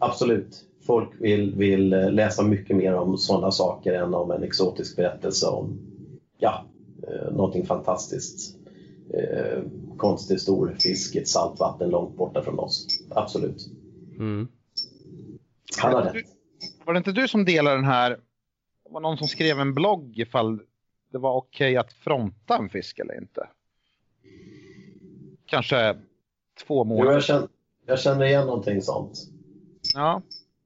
[0.00, 5.46] absolut, folk vill, vill läsa mycket mer om sådana saker än om en exotisk berättelse
[5.46, 5.78] om
[6.38, 6.64] ja,
[7.08, 8.56] eh, någonting fantastiskt
[9.14, 9.62] eh,
[9.96, 12.86] konstig stor fisk i ett saltvatten långt borta från oss.
[13.10, 13.66] Absolut.
[14.18, 14.48] Mm.
[15.82, 16.24] Han har rätt.
[16.84, 20.18] var det inte du som delade den här, det var någon som skrev en blogg
[20.18, 20.60] ifall
[21.12, 23.48] det var okej att fronta en fisk eller inte?
[25.46, 25.96] Kanske
[26.66, 27.12] två Jo, månader.
[27.12, 27.48] jag, känner,
[27.86, 29.18] jag känner igen någonting sånt.
[29.94, 30.22] Ja,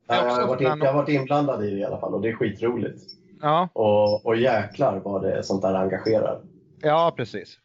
[0.09, 2.29] är Jag har, varit jag har varit inblandad i det i alla fall och det
[2.29, 3.03] är skitroligt.
[3.43, 6.41] ja, Och, och jäklar vad det sånt där engagerar.
[6.83, 7.59] ja precis.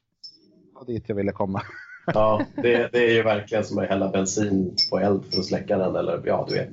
[0.74, 1.62] Det var dit jag ville komma.
[2.14, 5.78] Ja, det, det är ju verkligen som att hälla bensin på eld för att släcka
[5.78, 5.95] den.
[5.95, 6.70] Eller ja, du vet.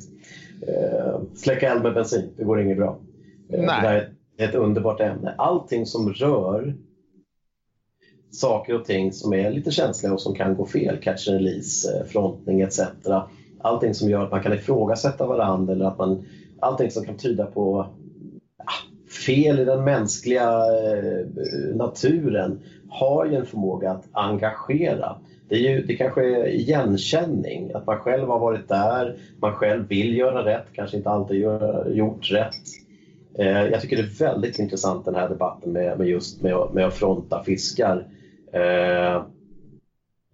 [0.69, 2.99] Eh, släcka eld med bensin, det går inget bra.
[3.53, 4.11] Eh, Nej.
[4.37, 5.35] Det är ett underbart ämne.
[5.39, 6.75] Allting som rör
[8.31, 11.99] saker och ting som är lite känsliga och som kan gå fel, catch and release,
[11.99, 12.81] eh, frontning etc.
[13.67, 16.25] Allting som gör att man kan ifrågasätta varandra eller att man,
[16.61, 17.79] allting som kan tyda på
[18.65, 18.73] ah,
[19.27, 21.27] fel i den mänskliga eh,
[21.75, 22.59] naturen
[22.89, 25.17] har ju en förmåga att engagera.
[25.49, 29.89] Det, är ju, det kanske är igenkänning, att man själv har varit där, man själv
[29.89, 32.55] vill göra rätt, kanske inte alltid gör, gjort rätt.
[33.39, 36.73] Eh, jag tycker det är väldigt intressant den här debatten med, med just med, att-
[36.73, 38.05] med att fronta fiskar.
[38.53, 39.23] Eh,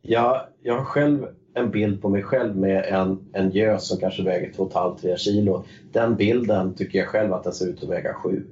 [0.02, 4.22] jag, jag har själv en bild på mig själv med en, en gös som kanske
[4.22, 5.64] väger 2,5-3 kilo.
[5.92, 8.44] Den bilden tycker jag själv att den ser ut att väga 7.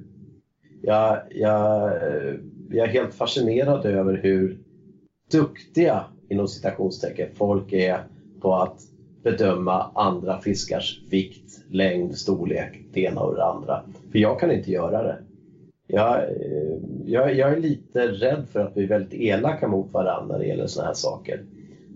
[0.82, 2.34] Jag, jag, eh,
[2.70, 4.57] jag är helt fascinerad över hur
[5.30, 8.01] duktiga inom citationstecken folk är
[8.40, 8.80] på att
[9.22, 13.80] bedöma andra fiskars vikt, längd, storlek, det ena och det andra.
[14.12, 15.16] För jag kan inte göra det.
[15.86, 20.32] Jag, eh, jag, jag är lite rädd för att vi är väldigt elaka mot varandra
[20.32, 21.40] när det gäller sådana här saker.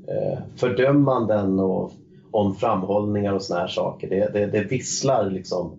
[0.09, 1.92] Eh, fördömanden och
[2.30, 5.78] om framhållningar och sådana här saker, det, det, det visslar liksom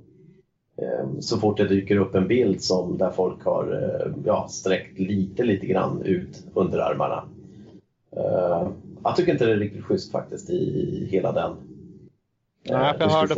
[0.77, 4.99] eh, så fort det dyker upp en bild som där folk har eh, ja, sträckt
[4.99, 7.23] lite, lite grann ut underarmarna.
[8.17, 8.69] Eh,
[9.03, 11.55] jag tycker inte det är riktigt schysst faktiskt i hela den
[12.69, 13.35] Nej, jag hörde,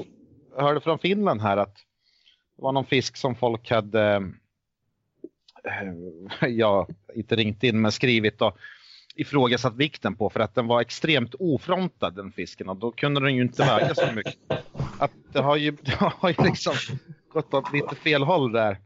[0.55, 1.75] jag hörde från Finland här att
[2.55, 4.31] det var någon fisk som folk hade,
[6.47, 8.57] ja, inte ringt in men skrivit och
[9.17, 13.35] ifrågasatt vikten på för att den var extremt ofrontad den fisken och då kunde den
[13.35, 14.35] ju inte väga så mycket.
[14.99, 16.73] Att det har ju, det har ju liksom
[17.33, 18.77] gått åt lite fel håll där.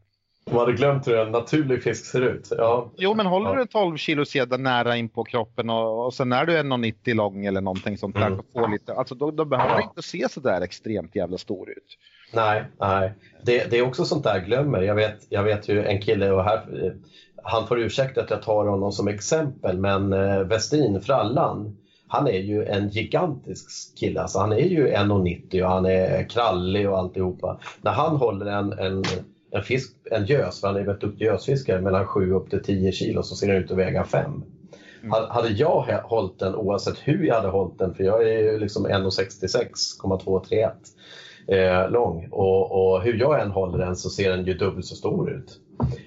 [0.44, 2.48] De hade glömt hur en naturlig fisk ser ut.
[2.50, 6.14] Ja, Jo, men håller du en 12 kilos gädda nära in på kroppen och, och
[6.14, 8.26] sen är du 1,90 lång eller någonting sånt där,
[8.56, 8.72] Mm.
[8.72, 11.98] lite, alltså då, då behöver du inte se så där extremt jävla stor ut.
[12.32, 13.12] Nej, nej.
[13.42, 14.82] Det, det är också sånt där glömmer.
[14.82, 16.62] Jag vet, jag vet ju en kille, och här,
[17.42, 21.76] han får ursäkta att jag tar honom som exempel, men eh, Westin, Frallan,
[22.08, 24.20] han är ju en gigantisk kille.
[24.20, 27.60] Alltså, han är ju 1,90 och han är krallig och alltihopa.
[27.80, 29.04] När han håller en, en,
[29.50, 32.92] en fisk, en gös, för han är väldigt duktig gösfiskare, mellan 7 upp till 10
[32.92, 34.42] kilo så ser den ut att väga 5.
[35.02, 35.12] Mm.
[35.28, 38.86] Hade jag hållit den oavsett hur jag hade hållit den, för jag är ju liksom
[38.86, 40.70] 1,66,231
[41.48, 44.94] eh, lång och, och, hur jag än håller den så ser den ju dubbelt så
[44.94, 45.60] stor ut.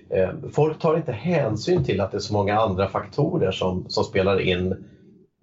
[0.09, 4.03] Eh, folk tar inte hänsyn till att det är så många andra faktorer som, som
[4.03, 4.85] spelar in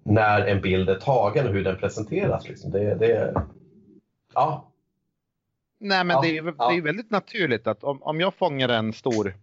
[0.03, 2.47] när en bild är tagen och hur den presenteras.
[2.47, 2.71] Liksom.
[2.71, 3.33] Det, det,
[4.33, 4.69] ja.
[5.79, 8.93] Nej men ja, det, är, det är väldigt naturligt att om, om jag fångar en
[8.93, 9.33] stor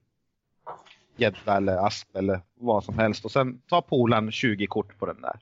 [1.17, 5.21] gädda eller asp eller vad som helst och sen tar polaren 20 kort på den
[5.21, 5.41] där.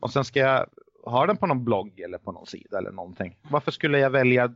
[0.00, 0.66] Och sen ska jag
[1.04, 3.36] ha den på någon blogg eller på någon sida eller någonting.
[3.42, 4.54] Varför skulle jag välja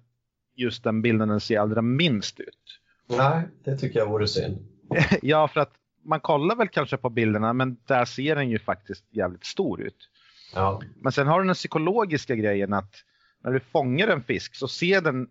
[0.54, 2.80] just den bilden den ser allra minst ut?
[3.06, 4.58] Nej, det tycker jag vore synd.
[5.22, 5.72] ja, för att
[6.02, 10.08] man kollar väl kanske på bilderna men där ser den ju faktiskt jävligt stor ut.
[10.54, 10.82] Ja.
[10.96, 12.94] Men sen har du den psykologiska grejen att
[13.40, 15.28] när du fångar en fisk så ser den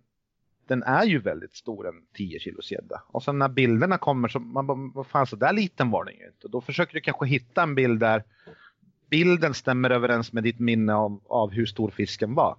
[0.68, 3.04] den är ju väldigt stor, en 10 kilos gädda.
[3.08, 6.16] Och sen när bilderna kommer så man bara, vad fan så där liten var den
[6.16, 6.48] ju inte.
[6.48, 8.24] Då försöker du kanske hitta en bild där
[9.14, 12.56] bilden stämmer överens med ditt minne av, av hur stor fisken var.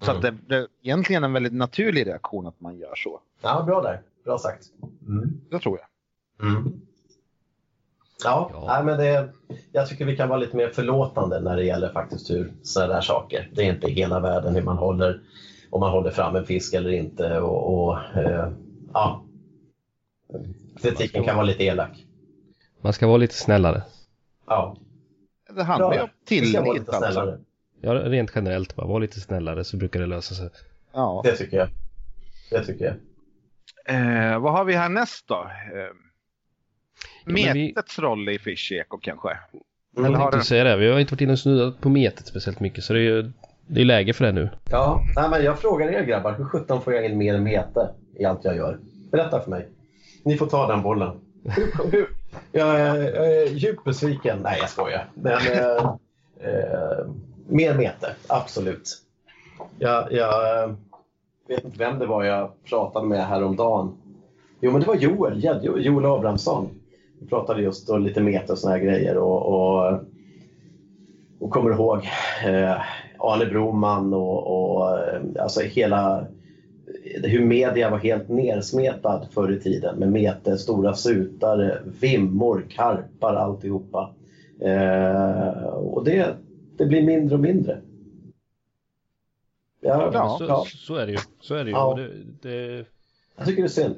[0.00, 0.16] Så mm.
[0.16, 3.20] att det, det är egentligen en väldigt naturlig reaktion att man gör så.
[3.42, 4.02] Ja, bra där.
[4.24, 4.64] Bra sagt.
[5.06, 5.40] Mm.
[5.50, 6.48] Det tror jag.
[6.48, 6.80] Mm.
[8.24, 8.64] Ja, ja.
[8.66, 9.28] Nej, men det,
[9.72, 13.00] jag tycker vi kan vara lite mer förlåtande när det gäller faktiskt hur sådana där
[13.00, 13.50] saker.
[13.54, 15.20] Det är inte hela världen hur man håller
[15.70, 17.40] om man håller fram en fisk eller inte.
[17.40, 18.52] Och, och eh,
[18.92, 19.24] ja.
[20.82, 22.04] Kritiken kan vara lite elak.
[22.80, 23.82] Man ska vara lite snällare.
[24.46, 24.76] Ja.
[25.58, 27.38] Det handlar ju om tillit alltså.
[27.80, 28.86] Ja, rent generellt bara.
[28.86, 30.50] Var lite snällare så brukar det lösa sig.
[30.92, 31.22] Ja.
[31.24, 31.68] Det tycker jag.
[32.50, 32.94] Det tycker jag.
[33.96, 35.50] Eh, vad har vi härnäst då?
[35.74, 38.02] Eh, metets vi...
[38.02, 39.28] roll i Fish Eco kanske?
[39.96, 40.04] Mm.
[40.04, 40.40] Eller har du...
[40.40, 40.76] säga det.
[40.76, 43.32] Vi har inte varit inne och snuddat på metet speciellt mycket så det är ju
[43.66, 44.50] det är läge för det nu.
[44.70, 48.24] Ja, nej, men jag frågar er grabbar, hur sjutton får jag in mer mete i
[48.24, 48.78] allt jag gör?
[49.10, 49.68] Berätta för mig.
[50.24, 51.20] Ni får ta den bollen.
[51.44, 52.08] Hur, hur,
[52.52, 54.38] jag, är, jag är djupt besviken.
[54.42, 55.06] Nej, jag skojar.
[55.14, 55.94] Men, eh,
[56.40, 57.06] eh
[57.48, 59.02] mer mete, absolut.
[59.78, 60.74] Jag, jag eh,
[61.48, 63.96] vet inte vem det var jag pratade med häromdagen.
[64.60, 66.68] Jo, men det var Joel, Joel Abrahamsson.
[67.20, 69.16] Vi pratade just då lite mete och såna här grejer.
[69.16, 70.00] Och, och,
[71.40, 72.08] och kommer ihåg
[72.46, 72.80] eh,
[73.18, 76.26] Ale Broman och, och eh, alltså hela
[77.14, 84.14] hur media var helt nersmetad förr i tiden med mete, stora sutar, vimmor, karpar, alltihopa.
[84.60, 86.36] Eh, och det,
[86.76, 87.80] det blir mindre och mindre.
[89.80, 90.64] Ja, ja, så, ja.
[90.66, 91.18] så är det ju.
[91.40, 91.76] Så är det ju.
[91.76, 91.98] Ja.
[91.98, 92.10] Det,
[92.48, 92.84] det,
[93.36, 93.96] jag tycker det är synd.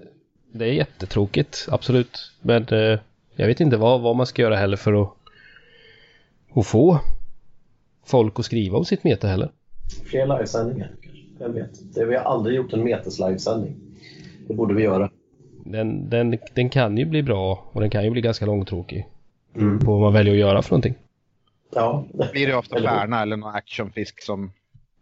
[0.53, 2.33] Det är jättetråkigt, absolut.
[2.41, 2.99] Men eh,
[3.35, 5.09] jag vet inte vad, vad man ska göra heller för att,
[6.55, 7.01] att få
[8.05, 9.51] folk att skriva om sitt meta heller.
[10.11, 10.91] Fler livesändningar
[11.41, 11.95] Vem vet?
[11.95, 13.77] Det, vi har aldrig gjort en metes livesändning.
[14.49, 15.11] Det borde vi göra.
[15.65, 19.07] Den, den, den kan ju bli bra och den kan ju bli ganska långtråkig.
[19.57, 19.79] Mm.
[19.79, 20.95] På vad man väljer att göra för någonting.
[21.75, 22.05] Ja.
[22.33, 24.53] Blir det ofta färna eller någon actionfisk som...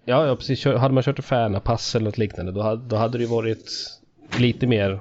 [0.05, 0.64] Ja, ja precis.
[0.64, 3.70] Hade man kört färna pass eller något liknande då hade, då hade det ju varit
[4.39, 5.01] lite mer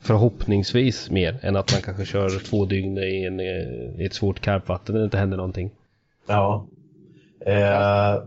[0.00, 3.40] förhoppningsvis mer än att man kanske kör två dygn i, en,
[4.00, 5.70] i ett svårt karpvatten där det inte händer någonting.
[6.26, 6.66] Ja,
[7.46, 8.22] Eh,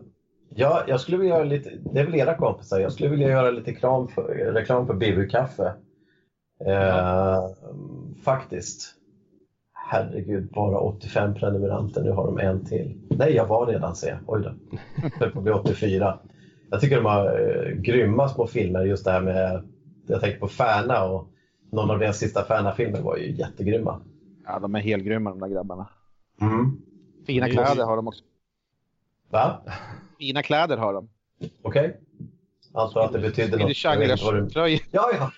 [0.50, 3.52] ja, jag skulle vilja göra lite, det är väl era kompisar, jag skulle vilja göra
[3.52, 4.24] lite reklam för,
[4.54, 5.74] reklam för BV-kaffe.
[6.66, 7.39] Eh,
[8.24, 8.93] faktiskt.
[9.74, 13.02] Herregud, bara 85 prenumeranter, nu har de en till.
[13.10, 14.18] Nej, jag var redan se.
[14.28, 14.54] Oj då.
[15.20, 16.20] Jag på bli 84.
[16.70, 19.64] Jag tycker de har eh, grymma små filmer, just det här med,
[20.08, 21.28] jag tänker på Färna och
[21.72, 24.02] någon av deras sista Färna-filmer var ju jättegrymma.
[24.45, 25.88] Ja, de är helgrymma de där grabbarna.
[26.41, 26.82] Mm.
[27.28, 28.24] Fina kläder har de också.
[29.30, 29.62] Va?
[30.18, 31.09] Fina kläder har de.
[31.61, 31.88] Okej.
[31.89, 31.93] Okay.
[32.74, 33.78] Antar att det betyder något.
[33.78, 35.32] Swedish Ja, ja.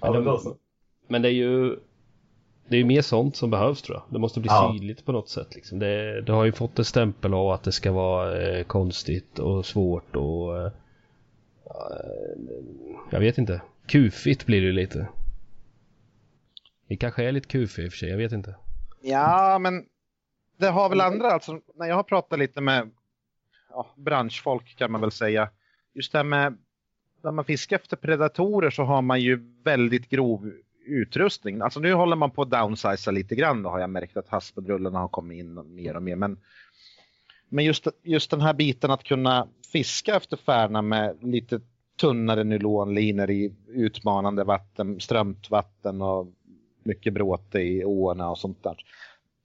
[0.00, 0.56] ja men, de,
[1.08, 1.76] men det är ju
[2.68, 4.04] det är mer sånt som behövs tror jag.
[4.12, 4.72] Det måste bli ja.
[4.72, 5.54] synligt på något sätt.
[5.54, 5.78] Liksom.
[5.78, 9.66] Det, det, har ju fått en stämpel av att det ska vara eh, konstigt och
[9.66, 10.72] svårt och eh,
[13.10, 13.62] jag vet inte.
[13.86, 15.08] Kufigt blir det lite.
[16.88, 18.54] Det kanske är lite kufigt i och för sig, jag vet inte.
[19.02, 19.84] Ja, men
[20.56, 22.90] det har väl andra, alltså när jag har pratat lite med
[23.70, 25.50] ja, branschfolk kan man väl säga.
[25.94, 26.58] Just det här med
[27.22, 30.52] när man fiskar efter predatorer så har man ju väldigt grov
[30.86, 31.60] utrustning.
[31.60, 34.98] Alltså nu håller man på att downsiza lite grann då har jag märkt att haspelrullarna
[34.98, 36.16] har kommit in mer och mer.
[36.16, 36.38] Men,
[37.48, 41.60] men just, just den här biten att kunna fiska efter färna med lite
[42.00, 46.26] tunnare nylonlinor i utmanande vatten, strömt vatten och
[46.82, 48.76] mycket bråte i åarna och sånt där.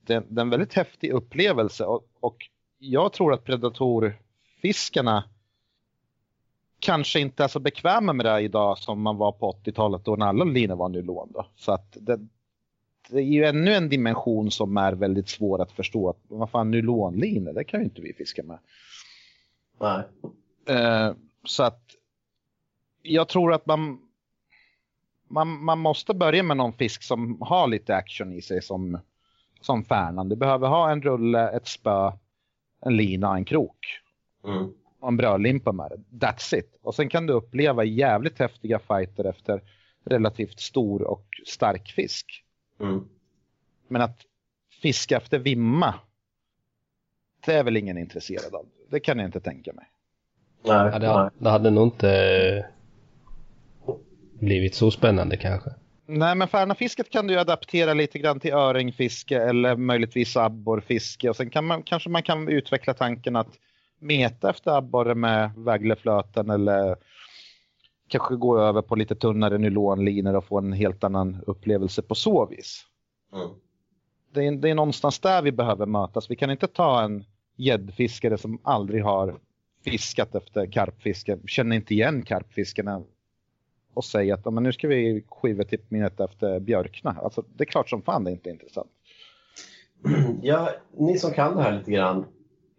[0.09, 2.49] Det, det är en väldigt häftig upplevelse och, och
[2.79, 5.23] jag tror att predatorfiskarna
[6.79, 10.25] kanske inte är så bekväma med det idag som man var på 80-talet då när
[10.25, 11.31] alla linor var nylon.
[11.33, 11.47] Då.
[11.55, 12.19] Så att det,
[13.09, 16.09] det är ju ännu en dimension som är väldigt svår att förstå.
[16.09, 18.59] Att, vad fan, nylonlinor, det kan ju inte vi fiska med.
[19.79, 20.03] Nej.
[20.77, 21.81] Eh, så att
[23.01, 23.99] jag tror att man,
[25.27, 28.99] man, man måste börja med någon fisk som har lite action i sig som,
[29.61, 30.29] som färnan.
[30.29, 32.11] Du behöver ha en rulle, ett spö,
[32.81, 33.87] en lina, en krok.
[34.45, 34.71] Mm.
[34.99, 36.25] Och en brödlimpa med det.
[36.25, 36.79] That's it.
[36.81, 39.61] Och sen kan du uppleva jävligt häftiga fighter efter
[40.05, 42.43] relativt stor och stark fisk.
[42.79, 43.07] Mm.
[43.87, 44.19] Men att
[44.81, 45.95] fiska efter vimma,
[47.45, 48.65] det är väl ingen intresserad av.
[48.89, 49.85] Det kan jag inte tänka mig.
[50.63, 52.69] Nej, Ja, det, det hade nog inte
[54.39, 55.69] blivit så spännande kanske.
[56.11, 61.29] Nej, men färnafisket kan du ju adaptera lite grann till öringfiske eller möjligtvis abborrfiske.
[61.29, 63.59] Och sen kan man, kanske man kan utveckla tanken att
[63.99, 66.95] meta efter abborre med vägleflöten eller
[68.07, 72.45] kanske gå över på lite tunnare nylonlinor och få en helt annan upplevelse på så
[72.45, 72.85] vis.
[73.33, 73.49] Mm.
[74.33, 76.31] Det är, det är någonstans där vi behöver mötas.
[76.31, 79.39] Vi kan inte ta en gäddfiskare som aldrig har
[79.83, 83.01] fiskat efter karpfiske, känner inte igen karpfiskarna
[83.93, 87.15] och säga att men nu ska vi skiva skivetippa efter björkna.
[87.23, 88.89] Alltså, det är klart som fan det är inte är intressant.
[90.41, 92.25] Ja, ni som kan det här lite grann.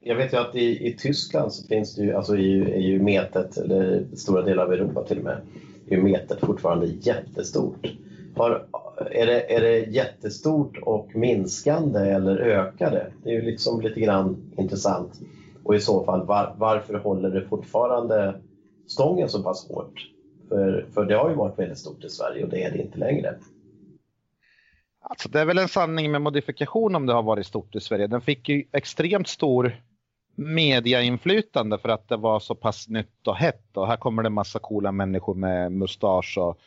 [0.01, 2.81] Jag vet ju att i, i Tyskland så finns det ju, alltså är ju, är
[2.81, 5.41] ju metet, eller stora delar av Europa till och med,
[5.89, 7.87] är ju metet fortfarande jättestort.
[8.37, 8.67] Har,
[9.11, 12.97] är, det, är det jättestort och minskande eller ökade?
[12.97, 13.13] det?
[13.25, 15.21] Det är ju liksom lite grann intressant.
[15.65, 18.41] Och i så fall, var, varför håller det fortfarande
[18.87, 20.11] stången så pass hårt?
[20.51, 22.99] För, för det har ju varit väldigt stort i Sverige och det är det inte
[22.99, 23.35] längre.
[25.03, 28.07] Alltså, det är väl en sanning med modifikation om det har varit stort i Sverige.
[28.07, 29.81] Den fick ju extremt stor
[30.37, 33.77] mediainflytande för att det var så pass nytt och hett.
[33.77, 36.59] Och här kommer det massa coola människor med mustasch och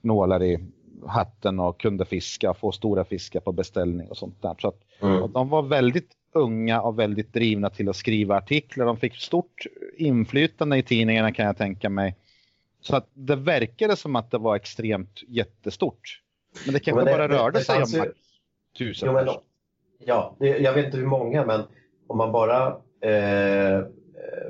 [0.00, 0.58] nålar i
[1.06, 4.54] hatten och kunde fiska, få stora fiskar på beställning och sånt där.
[4.58, 5.32] Så att, Mm.
[5.32, 8.86] de var väldigt unga och väldigt drivna till att skriva artiklar.
[8.86, 9.66] De fick stort
[9.96, 12.16] inflytande i tidningarna kan jag tänka mig.
[12.82, 16.20] Så att det verkade som att det var extremt jättestort.
[16.66, 18.12] Men det kanske men det- bara det- rörde det sig om fanns ju-
[18.78, 19.28] tusen Jo, men,
[19.98, 21.60] ja, det, jag vet inte hur många, men
[22.06, 22.66] om man bara
[23.00, 23.84] eh,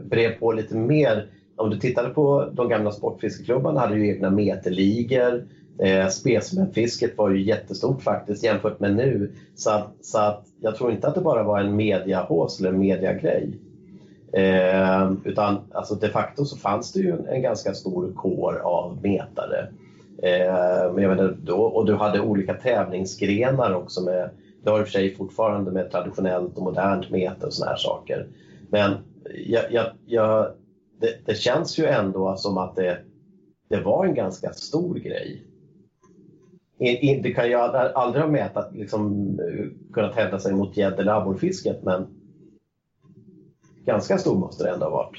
[0.02, 1.28] bred på lite mer.
[1.56, 5.48] Om du tittade på de gamla sportfiskeklubbarna hade ju egna meterligor.
[5.82, 9.32] Eh, Specimenfisket var ju jättestort faktiskt jämfört med nu.
[9.54, 12.78] Så, att, så att jag tror inte att det bara var en mediahås eller en
[12.78, 13.58] mediagrej.
[14.32, 19.02] Eh, utan alltså de facto så fanns det ju en, en ganska stor kår av
[19.02, 19.68] metare.
[20.22, 24.30] Eh, men jag menar, då, och du hade olika tävlingsgrenar också med
[24.64, 27.76] det har i och för sig fortfarande med traditionellt och modernt mete och såna här
[27.76, 28.26] saker.
[28.70, 28.92] Men
[29.46, 30.52] jag, jag, jag,
[31.00, 32.98] det, det känns ju ändå som att det,
[33.68, 35.46] det var en ganska stor grej.
[37.22, 39.38] Det kan ju aldrig, aldrig ha mätat, liksom,
[39.92, 42.06] kunnat hävda sig mot gädd eller abborrfisket men
[43.84, 45.18] ganska stor måste det ändå ha varit.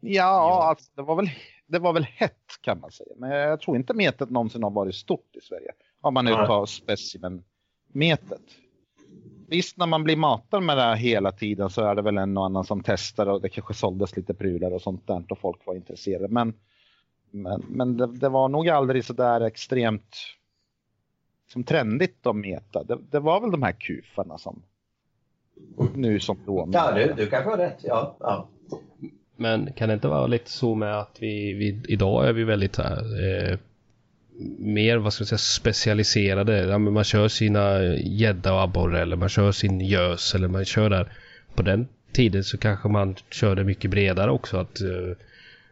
[0.00, 1.30] Ja, alltså, det, var väl,
[1.66, 3.10] det var väl hett kan man säga.
[3.16, 5.72] Men jag tror inte metet någonsin har varit stort i Sverige.
[6.00, 8.42] Om man nu tar specimen-metet.
[9.48, 12.36] Visst, när man blir matad med det här hela tiden så är det väl en
[12.36, 15.66] och annan som testar och det kanske såldes lite prylar och sånt där och folk
[15.66, 16.28] var intresserade.
[16.28, 16.54] Men,
[17.30, 20.16] men, men det, det var nog aldrig så där extremt
[21.52, 22.84] som trendigt att meta.
[22.84, 24.62] Det, det var väl de här kufarna som
[25.94, 26.68] nu som då.
[26.72, 27.78] Ja, du, du kanske har rätt.
[27.82, 28.48] Ja, ja.
[29.36, 32.76] Men kan det inte vara lite så med att vi, vi idag är vi väldigt
[32.76, 33.58] här, eh,
[34.58, 36.58] mer vad ska jag säga, specialiserade.
[36.58, 40.64] Ja, men man kör sina gädda och abborre eller man kör sin gös eller man
[40.64, 41.12] kör där.
[41.54, 44.56] På den tiden så kanske man körde mycket bredare också.
[44.56, 45.16] Att, eh,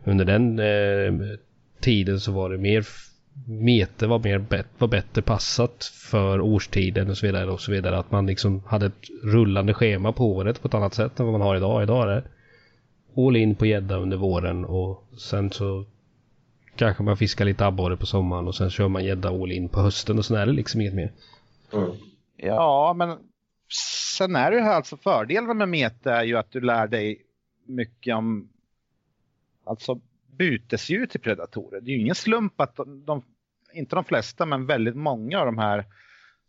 [0.04, 1.36] under den eh,
[1.80, 2.86] tiden så var det mer
[3.46, 7.98] mete var mer var bättre passat för årstiden och så vidare och så vidare.
[7.98, 11.32] Att man liksom hade ett rullande schema på året på ett annat sätt än vad
[11.32, 11.82] man har idag.
[11.82, 12.24] Idag är det
[13.16, 15.84] all in på gädda under våren och sen så
[16.76, 19.80] kanske man fiskar lite abborre på sommaren och sen kör man gädda all in på
[19.80, 21.12] hösten och sen är det liksom inget mer.
[21.72, 21.90] Mm.
[22.36, 23.18] Ja, men
[24.16, 27.22] sen är det här alltså fördelen med mete är ju att du lär dig
[27.66, 28.48] mycket om
[29.64, 30.00] alltså
[30.36, 31.80] bytesdjur till predatorer.
[31.80, 33.22] Det är ju ingen slump att de, de
[33.72, 35.84] inte de flesta, men väldigt många av de här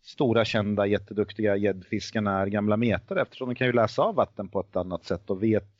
[0.02, 4.60] stora kända jätteduktiga gäddfiskarna är gamla metare eftersom de kan ju läsa av vatten på
[4.60, 5.72] ett annat sätt och vet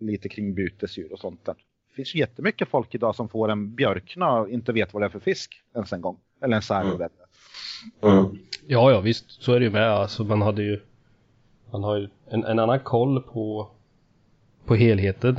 [0.00, 1.54] lite kring bytesdjur och sånt där.
[1.96, 5.10] finns ju jättemycket folk idag som får en björkna och inte vet vad det är
[5.10, 6.18] för fisk ens en gång.
[6.42, 7.24] Eller en särlevette.
[8.02, 8.38] Mm.
[8.66, 9.42] Ja, ja visst.
[9.42, 9.90] Så är det ju med.
[9.90, 10.80] Alltså man hade ju...
[11.70, 13.70] Man har ju en, en annan koll på...
[14.64, 15.36] På helheten.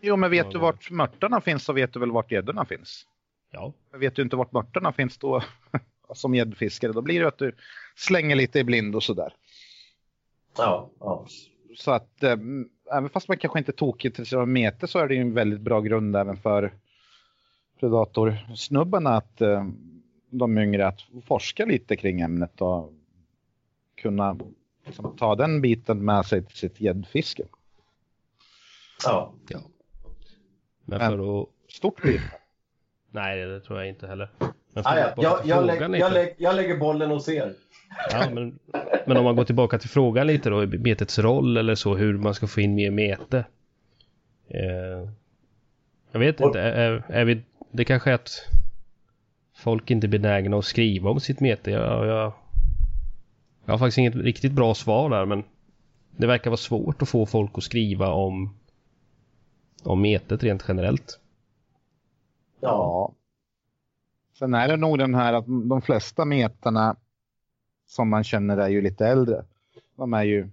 [0.00, 3.06] Jo, men vet Ja, du vart mörtarna finns så vet du väl vart gäddorna finns.
[3.50, 3.72] Ja.
[3.90, 5.42] Men vet du inte vart mörtarna finns då
[6.14, 7.56] som gäddfiskare, då blir det att du
[7.96, 9.34] slänger lite i blind och sådär.
[10.56, 11.26] Ja, ja.
[11.76, 12.36] Så att eh,
[12.92, 15.60] även fast man kanske inte är tokintresserad av mete så är det ju en väldigt
[15.60, 16.74] bra grund även för
[17.80, 19.66] predatorsnubbarna att eh,
[20.30, 22.92] de yngre att forska lite kring ämnet och
[23.94, 24.38] kunna
[24.86, 27.42] liksom, ta den biten med sig till sitt gäddfiske.
[29.04, 29.34] ja.
[29.48, 29.60] ja.
[30.88, 31.48] Men för att...
[31.68, 32.20] Stort blir.
[33.10, 34.28] Nej, det tror jag inte heller.
[34.72, 35.22] Men för Ah, att ja.
[35.22, 36.08] Jag, jag, frågan lägg, jag, lite.
[36.10, 37.54] lägg, jag lägger bollen hos er.
[38.10, 38.58] Ja, men,
[39.06, 42.34] men om man går tillbaka till frågan lite då, metets roll eller så, hur man
[42.34, 43.44] ska få in mer mete.
[44.48, 45.10] Eh,
[46.12, 48.30] jag vet inte, är, är vi, det kanske är att
[49.56, 51.70] folk inte är benägna att skriva om sitt mete.
[51.70, 52.32] Jag, jag,
[53.64, 55.44] jag har faktiskt inget riktigt bra svar där, men
[56.16, 58.57] det verkar vara svårt att få folk att skriva om,
[59.88, 61.20] om metet rent generellt.
[62.60, 63.12] Ja.
[64.38, 66.96] Sen är det nog den här att de flesta metarna
[67.86, 69.44] som man känner är ju lite äldre.
[69.96, 70.48] De är ju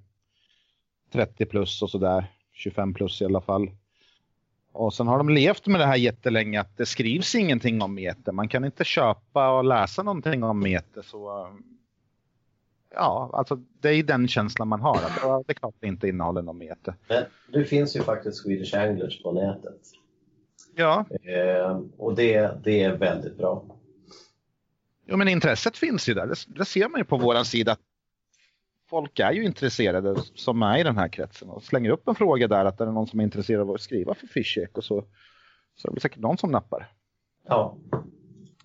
[1.12, 3.72] 30 plus och sådär, 25 plus i alla fall.
[4.72, 8.32] Och sen har de levt med det här jättelänge att det skrivs ingenting om mete.
[8.32, 11.04] Man kan inte köpa och läsa någonting om mete.
[11.04, 11.48] Så,
[12.96, 14.96] ja, alltså det är den känslan man har.
[14.96, 16.96] Att, ja, det är klart det inte innehåller någon mete.
[17.08, 17.24] Men
[17.54, 19.82] det finns ju faktiskt Swedish Anglers på nätet.
[20.76, 23.66] Ja, Eh, och det, det är väldigt bra.
[25.06, 26.28] Jo, men intresset finns ju där.
[26.28, 27.78] Det, det ser man ju på våran sida.
[28.90, 32.48] Folk är ju intresserade som är i den här kretsen och slänger upp en fråga
[32.48, 35.06] där att är det någon som är intresserad av att skriva för Fishek och så,
[35.76, 36.92] så är det säkert någon som nappar.
[37.48, 37.78] Ja.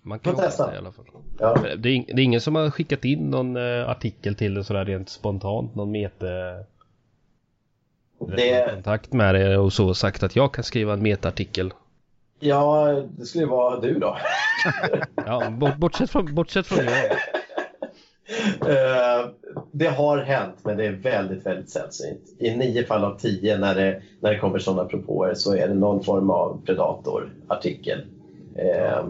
[0.01, 0.75] Man kan testa.
[0.75, 1.05] i alla fall.
[1.39, 1.57] ja.
[1.77, 4.85] Det är, det är ingen som har skickat in någon eh, artikel till det sådär
[4.85, 6.63] rent spontant, någon mete
[8.37, 11.73] Det, kontakt med det och så sagt att jag kan skriva en metaartikel.
[12.39, 12.87] ja,
[13.17, 14.17] det skulle vara du då.
[15.25, 16.95] Ja, bort, bortsett från, bortsett från jag.
[18.67, 19.29] Eh,
[19.71, 22.21] det har hänt, men det är väldigt, väldigt sällsynt.
[22.39, 25.73] I nio fall av tio när det, när det kommer sådana propåer så är det
[25.73, 28.05] någon form av predatorartikel.
[28.55, 29.05] Eh,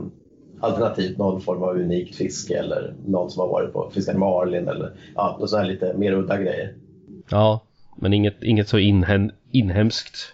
[0.61, 4.91] alternativt någon form av unikt fiske eller någon som har varit på fiskat marlin eller
[5.15, 6.73] ja, något sånt här lite mer udda grejer.
[7.29, 7.61] Ja,
[7.95, 10.33] men inget, inget så inhem, inhemskt.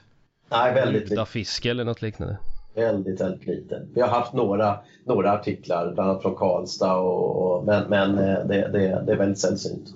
[0.51, 2.38] Nej, väldigt, Udda fiske eller något liknande.
[2.75, 3.88] väldigt, väldigt lite.
[3.93, 8.45] Vi har haft några, några artiklar, bland annat från Karlstad, och, och, men, men eh,
[8.47, 9.88] det, det, det är väldigt sällsynt.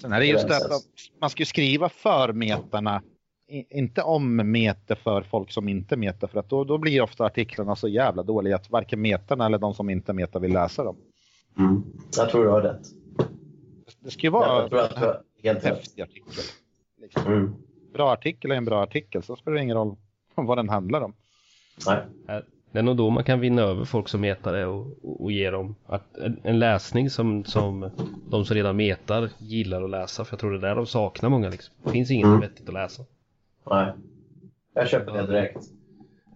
[0.00, 0.82] Sen är det just Det att
[1.20, 3.02] man ska ju skriva för metarna,
[3.48, 7.76] inte om mete för folk som inte metar för att då, då blir ofta artiklarna
[7.76, 10.96] så jävla dåliga att varken metarna eller de som inte metar vill läsa dem.
[12.16, 12.82] Jag tror du har rätt.
[14.00, 15.78] Det ska ju vara Jag tror att du har helt en rätt.
[15.78, 16.32] häftig artikel.
[17.00, 17.32] Liksom.
[17.32, 17.54] Mm.
[17.92, 19.96] Bra artikel är en bra artikel, så spelar det ingen roll
[20.34, 21.12] vad den handlar om.
[21.86, 22.42] Nej.
[22.72, 25.32] Det är nog då man kan vinna över folk som metar det och, och, och
[25.32, 27.90] ge dem att, en, en läsning som, som
[28.30, 30.24] de som redan metar gillar att läsa.
[30.24, 31.74] För jag tror det är där de saknar många liksom.
[31.84, 32.40] Det finns inget Mm.
[32.40, 33.02] vettigt att läsa.
[33.70, 33.92] Nej.
[34.74, 35.58] Jag köper det direkt.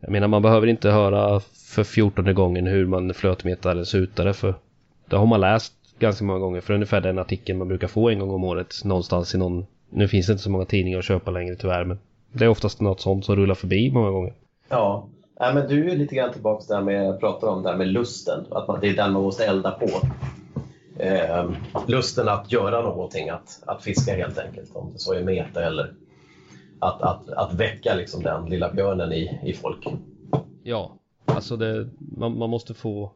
[0.00, 1.40] Jag menar man behöver inte höra
[1.74, 4.54] för fjortonde gången hur man flötmetar eller sutare för
[5.08, 8.18] det har man läst ganska många gånger för ungefär den artikeln man brukar få en
[8.18, 11.30] gång om året någonstans i någon nu finns det inte så många tidningar att köpa
[11.30, 11.98] längre tyvärr men
[12.32, 14.34] det är oftast något sånt som rullar förbi många gånger.
[14.68, 15.08] Ja.
[15.40, 17.88] Nej, men du är lite grann tillbaka där med, jag pratar om det här med
[17.88, 18.44] lusten.
[18.50, 19.88] Att man, det är den man måste elda på.
[20.98, 21.50] Eh,
[21.86, 24.76] lusten att göra någonting, att, att fiska helt enkelt.
[24.76, 25.92] Om det så är meta eller
[26.82, 29.86] att, att, att väcka liksom den lilla björnen i, i folk.
[30.62, 33.12] Ja, alltså det, man, man måste få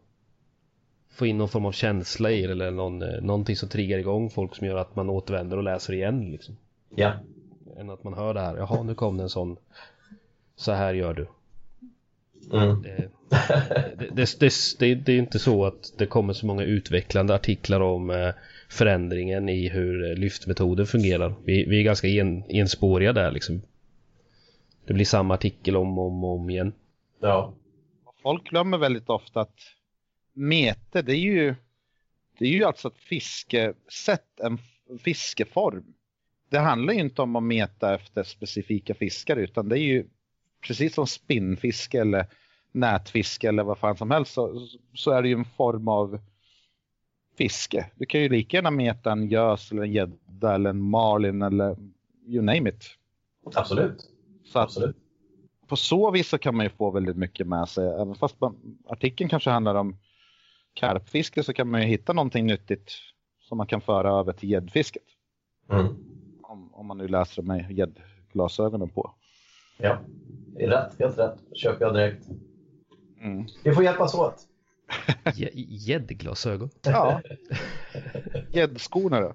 [1.11, 4.31] få in någon form av känsla i det eller någon, eh, någonting som triggar igång
[4.31, 6.57] folk som gör att man återvänder och läser igen liksom.
[6.95, 7.13] Ja.
[7.77, 9.57] Än att man hör det här, jaha nu kom det en sån
[10.57, 11.27] så här gör du.
[12.53, 12.83] Mm.
[12.83, 13.11] Det,
[14.15, 14.39] det,
[14.79, 18.35] det, det, är inte så att det kommer så många utvecklande artiklar om eh,
[18.69, 21.35] förändringen i hur lyftmetoder fungerar.
[21.45, 23.63] Vi, vi är ganska en, enspåriga där liksom.
[24.87, 26.73] Det blir samma artikel om och om, om igen.
[27.21, 27.55] Ja.
[28.23, 29.61] Folk glömmer väldigt ofta att
[30.33, 31.55] mete, det är ju,
[32.39, 34.59] det är ju alltså ett fiskesätt, en
[34.99, 35.85] fiskeform.
[36.49, 40.07] Det handlar ju inte om att meta efter specifika fiskar utan det är ju
[40.61, 42.27] precis som spinnfiske eller
[42.73, 46.21] nätfiske eller vad fan som helst så, så är det ju en form av
[47.37, 47.91] fiske.
[47.95, 51.77] Du kan ju lika gärna meta en gös eller en gädda eller en marlin eller
[52.27, 52.85] you name it.
[53.55, 54.11] Absolut.
[54.45, 54.97] Så Absolut.
[55.67, 57.89] på så vis så kan man ju få väldigt mycket med sig.
[57.89, 59.97] Även fast man, artikeln kanske handlar om
[60.75, 62.93] karpfiske så kan man ju hitta någonting nyttigt
[63.41, 65.03] som man kan föra över till gäddfisket.
[65.71, 65.87] Mm.
[66.43, 69.11] Om, om man nu läser med gäddglasögonen på.
[69.79, 69.99] Ja,
[70.55, 70.99] det är rätt.
[70.99, 71.39] Helt rätt.
[71.55, 72.27] köper jag direkt.
[73.21, 73.47] Mm.
[73.65, 74.49] Vi får hjälpas åt.
[75.25, 76.71] Gä- Gäddglasögon.
[76.83, 77.21] Ja.
[78.51, 79.35] Gäddskorna då.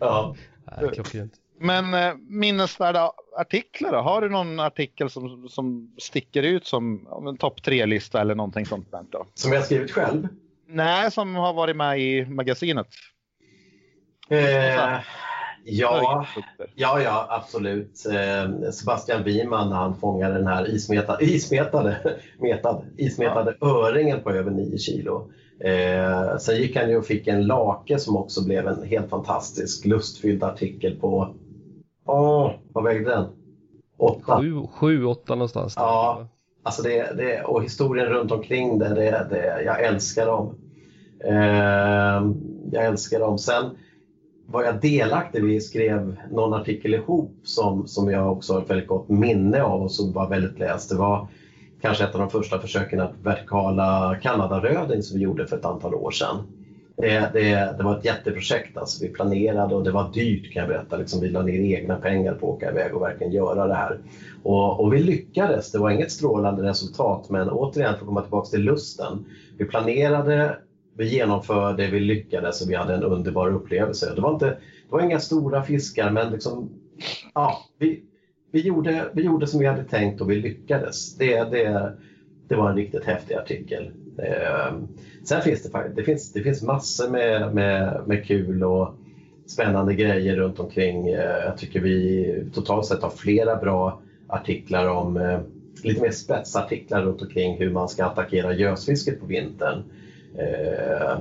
[0.00, 0.36] Ja.
[0.80, 1.32] Nej, klockrent.
[1.58, 3.98] Men eh, minnesvärda artiklar då?
[3.98, 8.66] Har du någon artikel som, som sticker ut som ja, en topp tre-lista eller någonting
[8.66, 9.26] sånt där då?
[9.34, 10.28] Som jag skrivit själv.
[10.66, 12.86] Nej, som har varit med i magasinet.
[14.28, 15.00] Eh,
[15.66, 16.26] ja,
[16.74, 18.06] ja, ja, absolut.
[18.06, 24.78] Eh, Sebastian Wiman han fångade den här ismetade, ismetade, metad, ismetade öringen på över 9
[24.78, 25.30] kilo.
[25.60, 29.84] Eh, sen gick han ju och fick en lake som också blev en helt fantastisk
[29.84, 31.34] lustfylld artikel på...
[32.06, 33.24] Åh, vad vägde den?
[33.96, 34.40] Åtta.
[34.40, 35.74] Sju, sju, åtta någonstans.
[35.74, 35.82] där.
[35.82, 36.28] Ja.
[36.62, 40.54] Alltså det, det, och historien runt omkring det, det, det jag älskar dem.
[41.24, 42.32] Eh,
[42.72, 43.38] jag älskar dem.
[43.38, 43.64] Sen
[44.46, 48.88] var jag delaktig, vi skrev någon artikel ihop som, som jag också har ett väldigt
[48.88, 50.90] gott minne av och som var väldigt läst.
[50.90, 51.28] Det var
[51.80, 55.94] kanske ett av de första försöken att vertikala Kanadaröding som vi gjorde för ett antal
[55.94, 56.36] år sedan.
[56.96, 58.76] Det, det, det var ett jätteprojekt.
[58.76, 60.96] Alltså vi planerade och det var dyrt kan jag berätta.
[60.96, 63.98] Liksom vi la ner egna pengar på att åka iväg och verkligen göra det här.
[64.42, 65.72] Och, och vi lyckades.
[65.72, 69.24] Det var inget strålande resultat men återigen för att komma tillbaka till lusten.
[69.58, 70.58] Vi planerade,
[70.96, 74.12] vi genomförde, vi lyckades och vi hade en underbar upplevelse.
[74.14, 76.70] Det var, inte, det var inga stora fiskar men liksom,
[77.34, 78.02] ja, vi,
[78.52, 81.16] vi, gjorde, vi gjorde som vi hade tänkt och vi lyckades.
[81.16, 81.92] Det, det,
[82.48, 83.90] det var en riktigt häftig artikel.
[84.18, 84.74] Eh,
[85.24, 88.94] sen finns det, det, finns, det finns massor med, med, med kul och
[89.46, 91.08] spännande grejer runt omkring.
[91.08, 95.40] Eh, jag tycker vi totalt sett har flera bra artiklar om eh,
[95.82, 99.82] lite mer spetsartiklar runt omkring hur man ska attackera gösfisket på vintern.
[100.38, 101.18] Eh,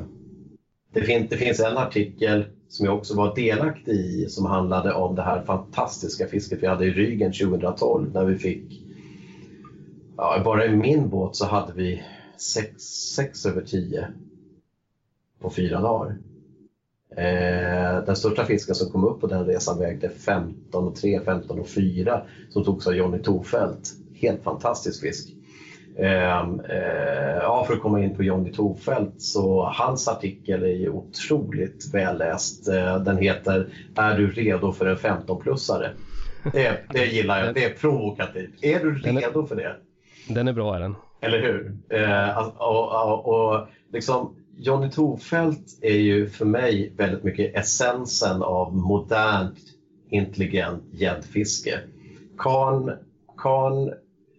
[0.94, 5.16] det, finns, det finns en artikel som jag också var delaktig i som handlade om
[5.16, 8.82] det här fantastiska fisket vi hade i Rügen 2012 när vi fick
[10.18, 12.04] Ja, bara i min båt så hade vi
[12.38, 14.08] 6 över 10
[15.40, 16.18] på fyra dagar.
[17.16, 21.60] Eh, den största fisken som kom upp på den resan vägde 15 och 3, 15
[21.60, 23.94] och 4 som togs av Johnny Torfelt.
[24.14, 25.36] Helt fantastisk fisk.
[26.00, 26.40] Eh,
[26.70, 31.94] eh, ja, för att komma in på Johnny Torfelt så hans artikel är ju otroligt
[31.94, 32.68] välläst.
[32.68, 35.90] Eh, den heter Är du redo för en 15-plussare?
[36.54, 38.64] Det, det gillar jag, det är provokativt.
[38.64, 39.76] Är du redo för det?
[40.30, 40.96] Den är bra är den.
[41.22, 41.78] Eller hur?
[41.90, 48.76] Eh, och, och, och liksom, Johnny Torfelt är ju för mig väldigt mycket essensen av
[48.76, 49.58] modernt
[50.10, 51.80] intelligent gäddfiske.
[52.38, 52.92] Karn,
[53.38, 53.94] Karn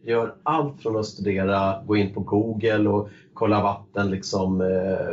[0.07, 5.13] gör allt från att studera, gå in på Google och kolla vatten liksom, eh,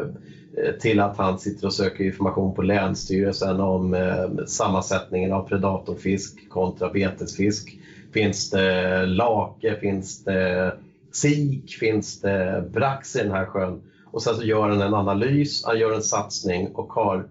[0.65, 6.49] eh, till att han sitter och söker information på Länsstyrelsen om eh, sammansättningen av predatorfisk
[6.49, 7.77] kontra betesfisk.
[8.13, 9.79] Finns det lake?
[9.79, 10.73] Finns det
[11.11, 11.77] sik?
[11.79, 13.81] Finns det brax i den här sjön?
[14.11, 17.21] Och sen så gör han en analys, han gör en satsning och Karl,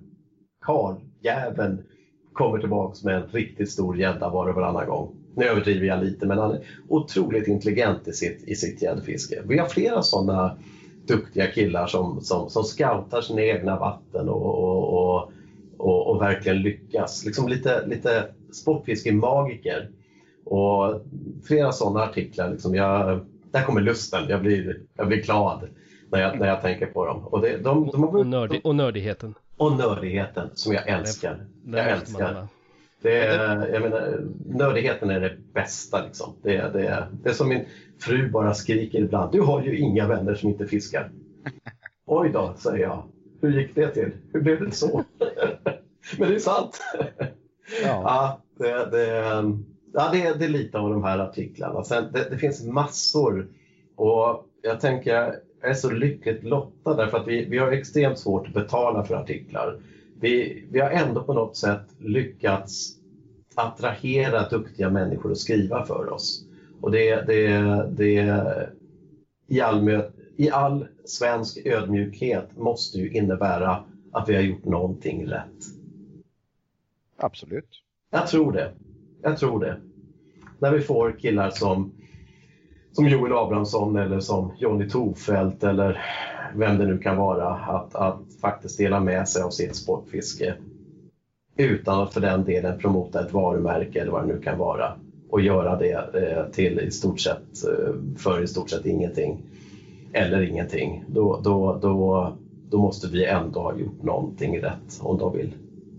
[0.65, 0.97] Karl
[2.33, 5.22] kommer tillbaks med en riktigt stor gädda var och varannan gång.
[5.35, 9.43] Nu överdriver jag lite men han är otroligt intelligent i sitt, i sitt gäddfiske.
[9.45, 10.57] Vi har flera sådana
[11.07, 15.33] duktiga killar som, som, som scoutar sina egna vatten och, och, och,
[15.77, 17.25] och, och verkligen lyckas.
[17.25, 19.91] Liksom lite, lite sportfiskemagiker.
[20.45, 21.03] Och
[21.45, 22.51] flera sådana artiklar.
[22.51, 24.29] Liksom jag, där kommer lusten.
[24.29, 25.69] Jag blir, jag blir glad
[26.11, 27.25] när jag, när jag tänker på dem.
[27.25, 29.35] Och, det, de, de, har Och, nördi, och nördigheten.
[29.57, 31.47] och nördigheten som jag älskar.
[31.65, 32.47] Den Jag måste man älskar.
[33.03, 36.05] Det är, jag menar, nördigheten är det bästa.
[36.05, 36.35] Liksom.
[36.43, 37.65] Det, är- det, är- det är som min
[38.01, 39.33] fru bara skriker ibland.
[39.33, 41.11] Du har ju inga vänner som inte fiskar.
[42.07, 43.03] Oj då, säger jag.
[43.41, 44.11] Hur gick det till?
[44.33, 45.05] Hur blev det så?
[46.19, 46.81] Men det är sant.
[46.99, 47.09] Ja.
[47.85, 49.07] Ja, det, det,
[49.95, 51.85] ja, det, är- det är lite av de här artiklarna.
[51.85, 53.47] Sen, det, det finns massor.
[53.97, 55.15] Och jag tänker,
[55.61, 59.15] jag är så lyckligt lottad därför att vi, vi har extremt svårt att betala för
[59.15, 59.77] artiklar.
[60.23, 62.97] Vi, vi har ändå på något sätt lyckats
[63.55, 66.47] attrahera duktiga människor att skriva för oss.
[66.81, 67.49] Och det, det,
[67.91, 68.43] det
[69.47, 70.03] i, all,
[70.37, 75.65] i all svensk ödmjukhet måste ju innebära att vi har gjort någonting rätt.
[77.17, 77.83] Absolut.
[78.11, 78.73] Jag tror det.
[79.23, 79.81] Jag tror det.
[80.59, 81.93] När vi får killar som,
[82.93, 86.01] som Joel Abrahamsson eller som Johnny Torfelt eller
[86.57, 90.55] vem det nu kan vara att, att faktiskt dela med sig av sitt sportfiske
[91.57, 94.93] utan att för den delen promota ett varumärke eller vad det nu kan vara.
[95.31, 99.39] och göra det eh, till i stort sett, eh, för i stort sett ingenting
[100.13, 102.33] eller ingenting, då, då, då,
[102.71, 105.55] då måste vi ändå ha gjort någonting rätt om de vill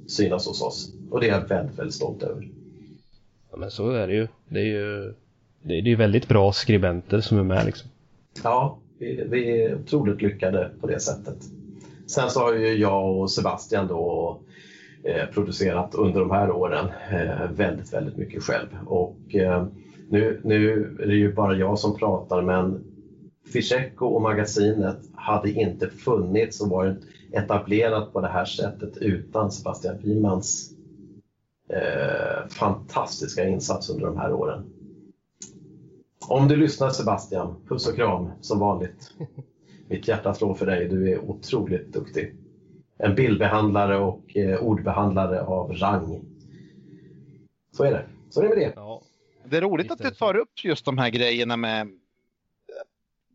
[0.07, 0.93] synas hos oss.
[1.11, 2.47] Och det är jag väldigt, väldigt stolt över.
[3.51, 4.27] Ja, men så är det ju.
[4.47, 5.13] Det är ju
[5.63, 7.89] det är, det är väldigt bra skribenter som är med liksom.
[8.43, 11.37] Ja, vi, vi är otroligt lyckade på det sättet.
[12.07, 14.39] Sen så har ju jag och Sebastian då
[15.03, 18.67] eh, producerat under de här åren eh, väldigt, väldigt mycket själv.
[18.85, 19.65] Och eh,
[20.09, 22.83] nu, nu är det ju bara jag som pratar men
[23.53, 26.97] Fischecco och magasinet hade inte funnits och varit
[27.31, 30.71] etablerat på det här sättet utan Sebastian Pimans
[31.69, 34.63] eh, fantastiska insats under de här åren.
[36.29, 39.13] Om du lyssnar Sebastian, puss och kram som vanligt.
[39.87, 42.35] Mitt hjärta slår för dig, du är otroligt duktig.
[42.97, 46.21] En bildbehandlare och eh, ordbehandlare av rang.
[47.71, 48.05] Så är det.
[48.29, 48.73] Så är det med det.
[48.75, 49.01] Ja.
[49.45, 51.87] Det är roligt Visst att du tar upp just de här grejerna med eh,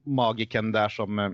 [0.04, 1.30] magiken där som eh,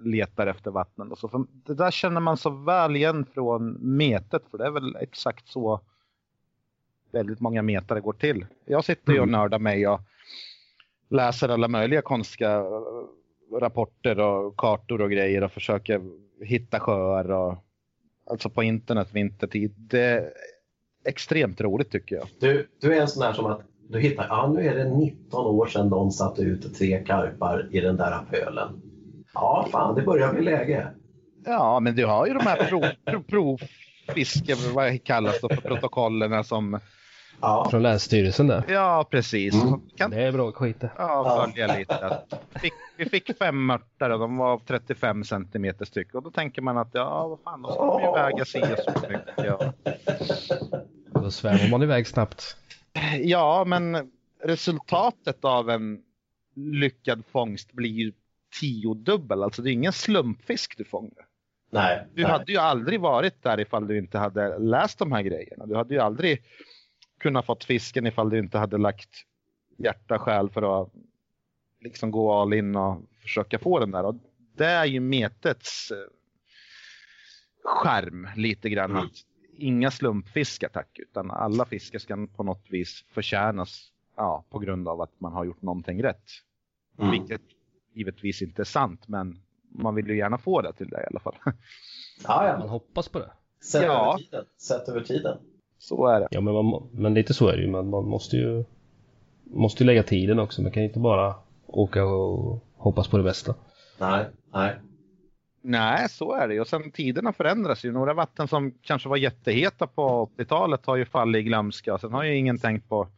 [0.00, 1.28] letar efter vattnen och så.
[1.28, 5.48] För det där känner man så väl igen från metet för det är väl exakt
[5.48, 5.80] så
[7.12, 8.46] väldigt många metare går till.
[8.64, 9.40] Jag sitter ju och Mm.
[9.40, 10.00] nördar mig och
[11.10, 16.00] läser alla möjliga konstiga eh, rapporter och kartor och grejer och försöker
[16.44, 17.54] hitta sjöar och
[18.30, 19.74] alltså på internet vintertid.
[19.76, 20.30] Det är
[21.04, 22.26] extremt roligt tycker jag.
[22.40, 25.46] Du, du är en sån här som att du hittar, ja nu är det 19
[25.46, 28.82] år sedan de satte ut tre karpar i den där pölen.
[29.34, 30.88] Ja, fan det börjar bli läge.
[31.44, 36.44] Ja, men du har ju de här prov, prov, provfiske, vad kallas det för protokollen
[36.44, 36.80] som...
[37.40, 38.64] Ja, Från Länsstyrelsen där.
[38.68, 39.54] Ja, precis.
[39.54, 39.80] Mm.
[39.96, 42.18] Kan Det är bra skit ja, följa lite.
[42.62, 46.14] Fick, vi fick fem mörtar och de var 35 centimeter styck.
[46.14, 49.00] Och då tänker man att ja, vad fan, då ska de ju väga si och
[49.00, 49.34] så mycket.
[49.36, 49.72] Ja.
[51.22, 52.56] Då svävar man iväg snabbt.
[53.22, 54.10] ja, men
[54.44, 56.00] resultatet av en
[56.56, 58.12] lyckad fångst blir ju
[58.60, 59.42] tiodubbel.
[59.42, 61.26] Alltså det är ingen slumpfisk du fångar.
[61.70, 62.06] nej.
[62.14, 62.30] Du nej.
[62.30, 65.66] hade ju aldrig varit där ifall du inte hade läst de här grejerna.
[65.66, 66.42] Du hade ju aldrig
[67.20, 69.10] kunnat fått fisken ifall du inte hade lagt
[69.76, 70.92] hjärta själ för att
[71.80, 74.04] liksom gå all in och försöka få den där.
[74.04, 74.14] Och
[74.56, 75.96] det är ju metets eh,
[77.64, 78.90] skärm lite grann.
[78.90, 79.04] Mm.
[79.04, 79.12] Att
[79.56, 85.00] inga slumpfiskar tack, utan alla fiskar ska på något vis förtjänas ja, på grund av
[85.00, 86.30] att man har gjort någonting rätt.
[86.98, 87.10] Mm.
[87.10, 87.42] Vilket
[87.92, 91.20] givetvis inte är sant, men man vill ju gärna få det till det i alla
[91.20, 91.36] fall.
[91.44, 91.52] Ja,
[92.24, 92.66] Man ja.
[92.66, 93.30] hoppas på det.
[93.64, 94.12] Sett Ja.
[94.12, 94.44] över tiden.
[94.56, 95.38] Sett över tiden.
[95.80, 96.28] Så är det.
[96.30, 97.70] Ja men, man, men lite så är det ju.
[97.70, 98.64] Man, man måste ju
[99.44, 100.62] måste ju lägga tiden också.
[100.62, 101.34] Man kan inte bara
[101.66, 103.54] åka och hoppas på det bästa.
[103.98, 104.76] Nej, nej.
[105.62, 106.60] Nej, så är det ju.
[106.60, 107.92] Och sen tiderna förändras ju.
[107.92, 111.98] Några vatten som kanske var jätteheta på 80-talet har ju fallit i glömska.
[111.98, 113.08] Sen har ju ingen tänkt på,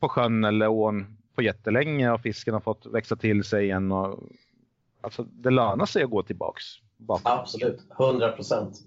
[0.00, 3.92] på sjön eller ån på jättelänge och fisken har fått växa till sig igen.
[3.92, 4.20] Och,
[5.00, 6.64] alltså, det lönar sig att gå tillbaks.
[6.96, 7.22] bakåt.
[7.24, 8.80] Absolut, 100 procent.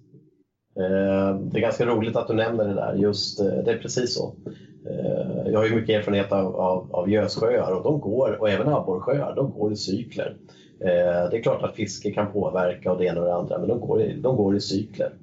[0.80, 2.94] Eh, Det är ganska roligt att du nämner det där.
[2.96, 4.36] Just, eh, det är precis så.
[4.90, 8.68] Eh, Jag har ju mycket erfarenhet av, av, av gössjöar och de går, och även
[8.68, 10.38] abborrsjöar, de går i cykler.
[10.80, 13.80] Det är klart att fiske kan påverka och det ena och det andra, men de
[13.80, 15.14] går i, de går i cykler.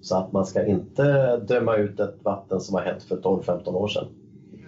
[0.00, 3.88] Så att man ska inte döma ut ett vatten som har hänt för 12-15 år
[3.88, 4.04] sedan.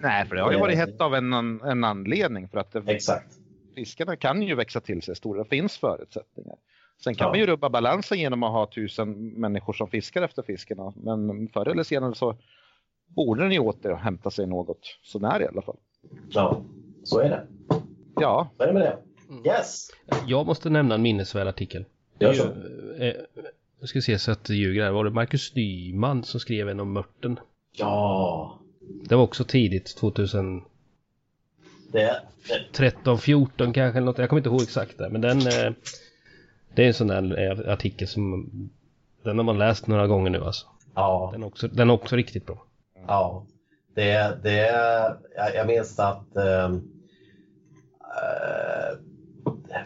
[0.01, 2.47] Nej, för det har ju varit hett av en, en anledning.
[2.47, 3.33] För att det, Exakt.
[3.75, 5.43] fiskarna kan ju växa till sig stora.
[5.43, 6.55] Det finns förutsättningar.
[7.03, 7.29] Sen kan Ja.
[7.31, 10.93] man ju rubba balansen genom att ha tusen människor som fiskar efter fiskarna.
[10.95, 12.35] Men förr eller senare så
[13.07, 15.77] borde den ju återhämta sig något sånär i alla fall.
[16.29, 16.61] Ja,
[17.03, 17.47] så är det.
[18.15, 18.97] Ja, Så är det med det.
[19.49, 19.87] Yes!
[20.27, 21.85] Jag måste nämna en minnesvärd artikel.
[22.19, 22.43] Gör så.
[22.99, 23.15] ju, eh,
[23.79, 24.91] jag ska se så att det ljuger här.
[24.91, 27.39] Var det Marcus Nyman som skrev en om mörten?
[27.71, 28.59] Ja,
[29.09, 30.65] Det var också tidigt, 2013,
[31.91, 32.21] det,
[33.03, 34.17] det, 14 kanske något.
[34.17, 35.09] Jag kommer inte ihåg exakt där.
[35.09, 35.73] Men den, eh,
[36.75, 38.49] det är en sån där eh, artikel som,
[39.23, 40.67] den har man läst några gånger nu alltså.
[40.95, 41.29] ja.
[41.33, 42.65] Den är också, den är också riktigt bra.
[43.07, 43.45] Ja,
[43.95, 44.67] det, det,
[45.35, 46.81] jag, jag minns att ehm,
[48.21, 48.97] eh,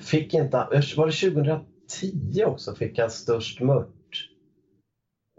[0.02, 0.58] fick inte,
[0.98, 3.90] var det 2010 också fick jag störst mört?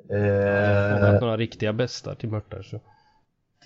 [0.08, 2.80] Jag har Eh, några riktiga bästar till mörtar så.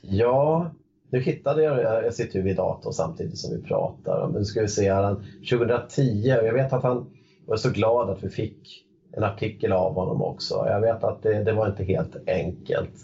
[0.03, 0.71] ja,
[1.11, 4.45] nu hittade jag, jag jag sitter ju vid datorn samtidigt som vi pratar, men nu
[4.45, 5.15] ska vi se här,
[5.51, 7.11] 2010, jag vet att han
[7.49, 10.65] var så glad att vi fick en artikel av honom också.
[10.69, 12.95] Jag vet att det, det var inte helt enkelt.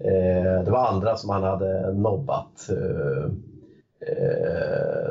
[0.00, 2.68] Eh, det var andra som han hade nobbat.
[2.70, 3.24] Eh,
[4.08, 5.10] eh,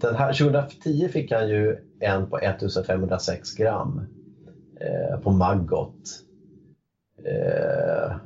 [0.00, 4.00] den här 2010 fick han ju en på 1506 gram
[4.80, 6.22] eh, på Maggot.
[7.24, 8.16] Eh,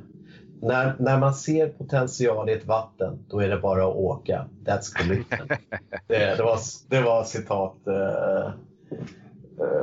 [0.61, 4.45] när, när man ser potential i ett vatten, då är det bara att åka.
[4.65, 5.51] That's commitment.
[6.07, 8.51] det, det, var, det var citat eh,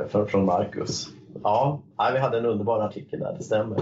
[0.09, 1.07] från, från Marcus.
[1.43, 3.79] Ja, nej, vi hade en underbar artikel där, det stämmer.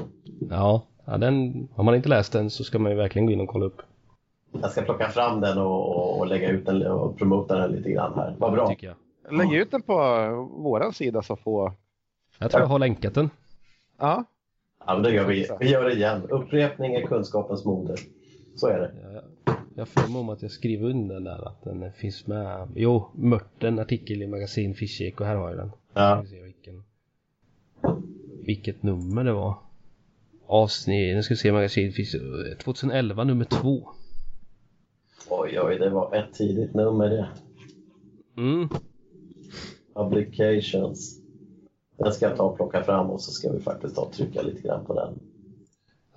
[0.49, 3.41] Ja, ja den, har man inte läst den så ska man ju verkligen gå in
[3.41, 3.81] och kolla upp.
[4.61, 7.91] Jag ska plocka fram den och, och, och lägga ut den och promota den lite
[7.91, 8.35] grann här.
[8.37, 8.75] Vad bra.
[9.31, 9.95] Lägg ut den på
[10.57, 11.71] våran sida så får...
[12.39, 13.29] Jag tror jag har länkat den.
[13.97, 14.23] Ja,
[14.87, 15.47] Ja, men det gör vi.
[15.59, 16.21] Vi gör det igen.
[16.29, 17.99] Upprepning är kunskapens moder.
[18.55, 18.91] Så är det.
[19.13, 19.23] Jag,
[19.75, 22.67] jag får om att jag skriver under den där att den finns med.
[22.75, 25.71] Jo, Mörten artikel i magasin Fischek och här har jag den.
[25.97, 26.15] Ja.
[26.15, 26.83] Ska vi se vilken,
[28.45, 29.55] vilket nummer det var.
[30.47, 32.57] Avsnitt, nu ska vi se magasin Fischek.
[32.63, 33.89] 2011 nummer två.
[35.29, 37.29] Oj, oj, det var ett tidigt nummer det.
[38.37, 38.69] Mm.
[39.93, 41.19] Publications.
[41.97, 44.41] Den ska jag ta och plocka fram och så ska vi faktiskt ta och trycka
[44.41, 45.19] lite grann på den.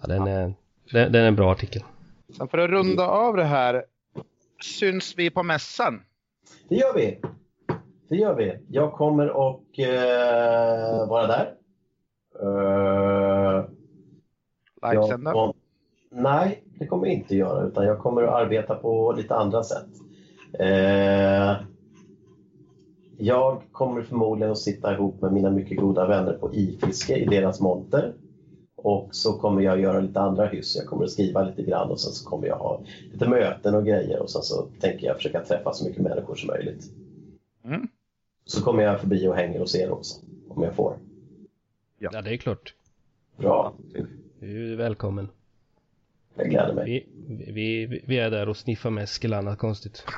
[0.00, 0.54] Ja, den är,
[0.92, 1.82] den, den är en bra artikel.
[2.36, 3.84] sen för att runda av det här.
[4.62, 6.02] Syns vi på mässan?
[6.68, 7.18] Det gör vi!
[8.10, 8.58] Det gör vi.
[8.68, 11.54] Jag kommer och eh, vara där.
[12.42, 13.64] Eh,
[14.92, 15.32] Livesända?
[15.32, 15.52] kom-
[16.10, 19.86] Nej, det kommer jag inte göra utan jag kommer att arbeta på lite andra sätt.
[20.58, 21.56] Eh,
[23.18, 27.60] jag kommer förmodligen att sitta ihop med mina mycket goda vänner på ifiske i deras
[27.60, 28.12] monter.
[28.76, 30.76] Och så kommer jag göra lite andra hyss.
[30.76, 32.80] Jag kommer att skriva lite grann och sen så kommer jag ha
[33.12, 36.46] lite möten och grejer och sen så tänker jag försöka träffa så mycket människor som
[36.46, 36.84] möjligt.
[37.64, 37.88] Mm.
[38.50, 40.98] Så kommer jag förbi och hänger hos er också, om jag får.
[41.98, 42.10] Ja.
[42.12, 42.74] Ja, det är klart.
[43.36, 43.74] Bra,
[44.40, 45.28] Du är välkommen.
[46.34, 47.06] jag gläder mig.
[47.28, 50.04] Vi, vi, vi är där och sniffar eller annat konstigt.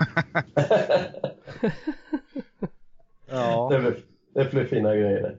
[3.30, 3.68] Ja.
[3.72, 3.96] Det blir,
[4.34, 5.36] det blir fina grejer.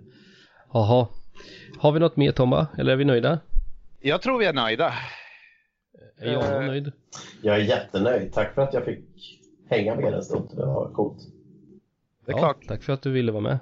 [0.74, 1.08] Jaha.
[1.78, 2.68] Har vi något mer Tomba?
[2.78, 3.40] Eller är vi nöjda?
[4.02, 4.94] Jag tror vi är nöjda.
[6.18, 6.68] Är jag Eh.
[6.68, 6.92] nöjd?
[7.42, 8.34] Jag är jättenöjd.
[8.34, 9.00] Tack för att jag fick
[9.70, 10.50] hänga med er en stund.
[10.56, 11.18] Det var coolt.
[12.26, 12.68] Det är ja, klart.
[12.68, 13.60] Tack för att du ville vara med.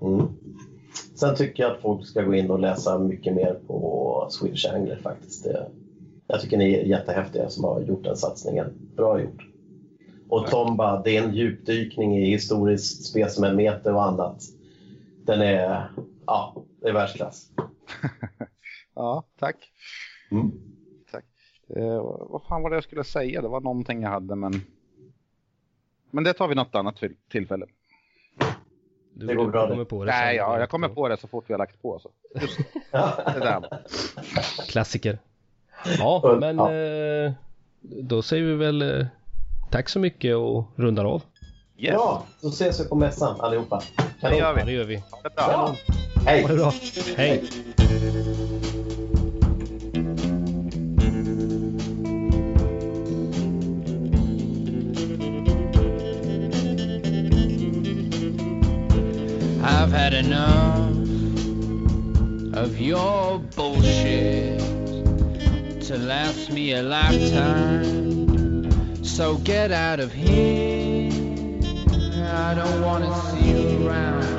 [0.00, 0.26] Mm.
[1.14, 4.96] Sen tycker jag att folk ska gå in och läsa mycket mer på Swedish Angler
[4.96, 5.44] faktiskt.
[5.44, 5.70] Det,
[6.26, 8.66] jag tycker ni är jättehäftiga som har gjort den satsningen.
[8.96, 9.46] Bra gjort.
[10.28, 14.42] Och Tomba, det är en djupdykning i historiskt specimenmeter och annat.
[15.24, 15.90] Den är,
[16.26, 17.50] ja, det är världsklass.
[18.98, 19.56] Ja, tack.
[20.30, 20.50] Mm.
[21.10, 21.24] tack.
[21.68, 23.42] Eh, vad fan var det jag skulle säga?
[23.42, 24.52] Det var någonting jag hade men...
[26.10, 27.66] Men det tar vi något annat till- tillfälle.
[29.18, 29.68] Du, Det går du bra det.
[29.70, 31.98] kommer på det Nej, ja, jag kommer på det så fort vi har lagt på.
[31.98, 32.10] Så.
[32.40, 32.58] Just
[32.92, 33.68] det där.
[34.68, 35.18] Klassiker.
[35.98, 36.72] Ja, men ja.
[36.72, 37.32] eh,
[37.82, 39.06] då säger vi väl eh,
[39.70, 41.22] tack så mycket och rundar av.
[41.78, 43.82] Yes, Bra, då ses vi på mässan allihopa.
[44.20, 44.62] det gör Ja, vi.
[44.64, 44.96] det gör vi.
[44.96, 45.44] Ha det bra.
[45.50, 45.74] Ja.
[46.26, 46.42] Hej!
[46.42, 46.72] Ha det bra.
[47.16, 47.42] Hej!
[47.76, 48.55] I've
[59.96, 60.90] had enough
[62.54, 64.60] of your bullshit
[65.80, 68.62] to last me a lifetime.
[69.02, 71.10] So get out of here.
[72.30, 74.35] I don't wanna see you around.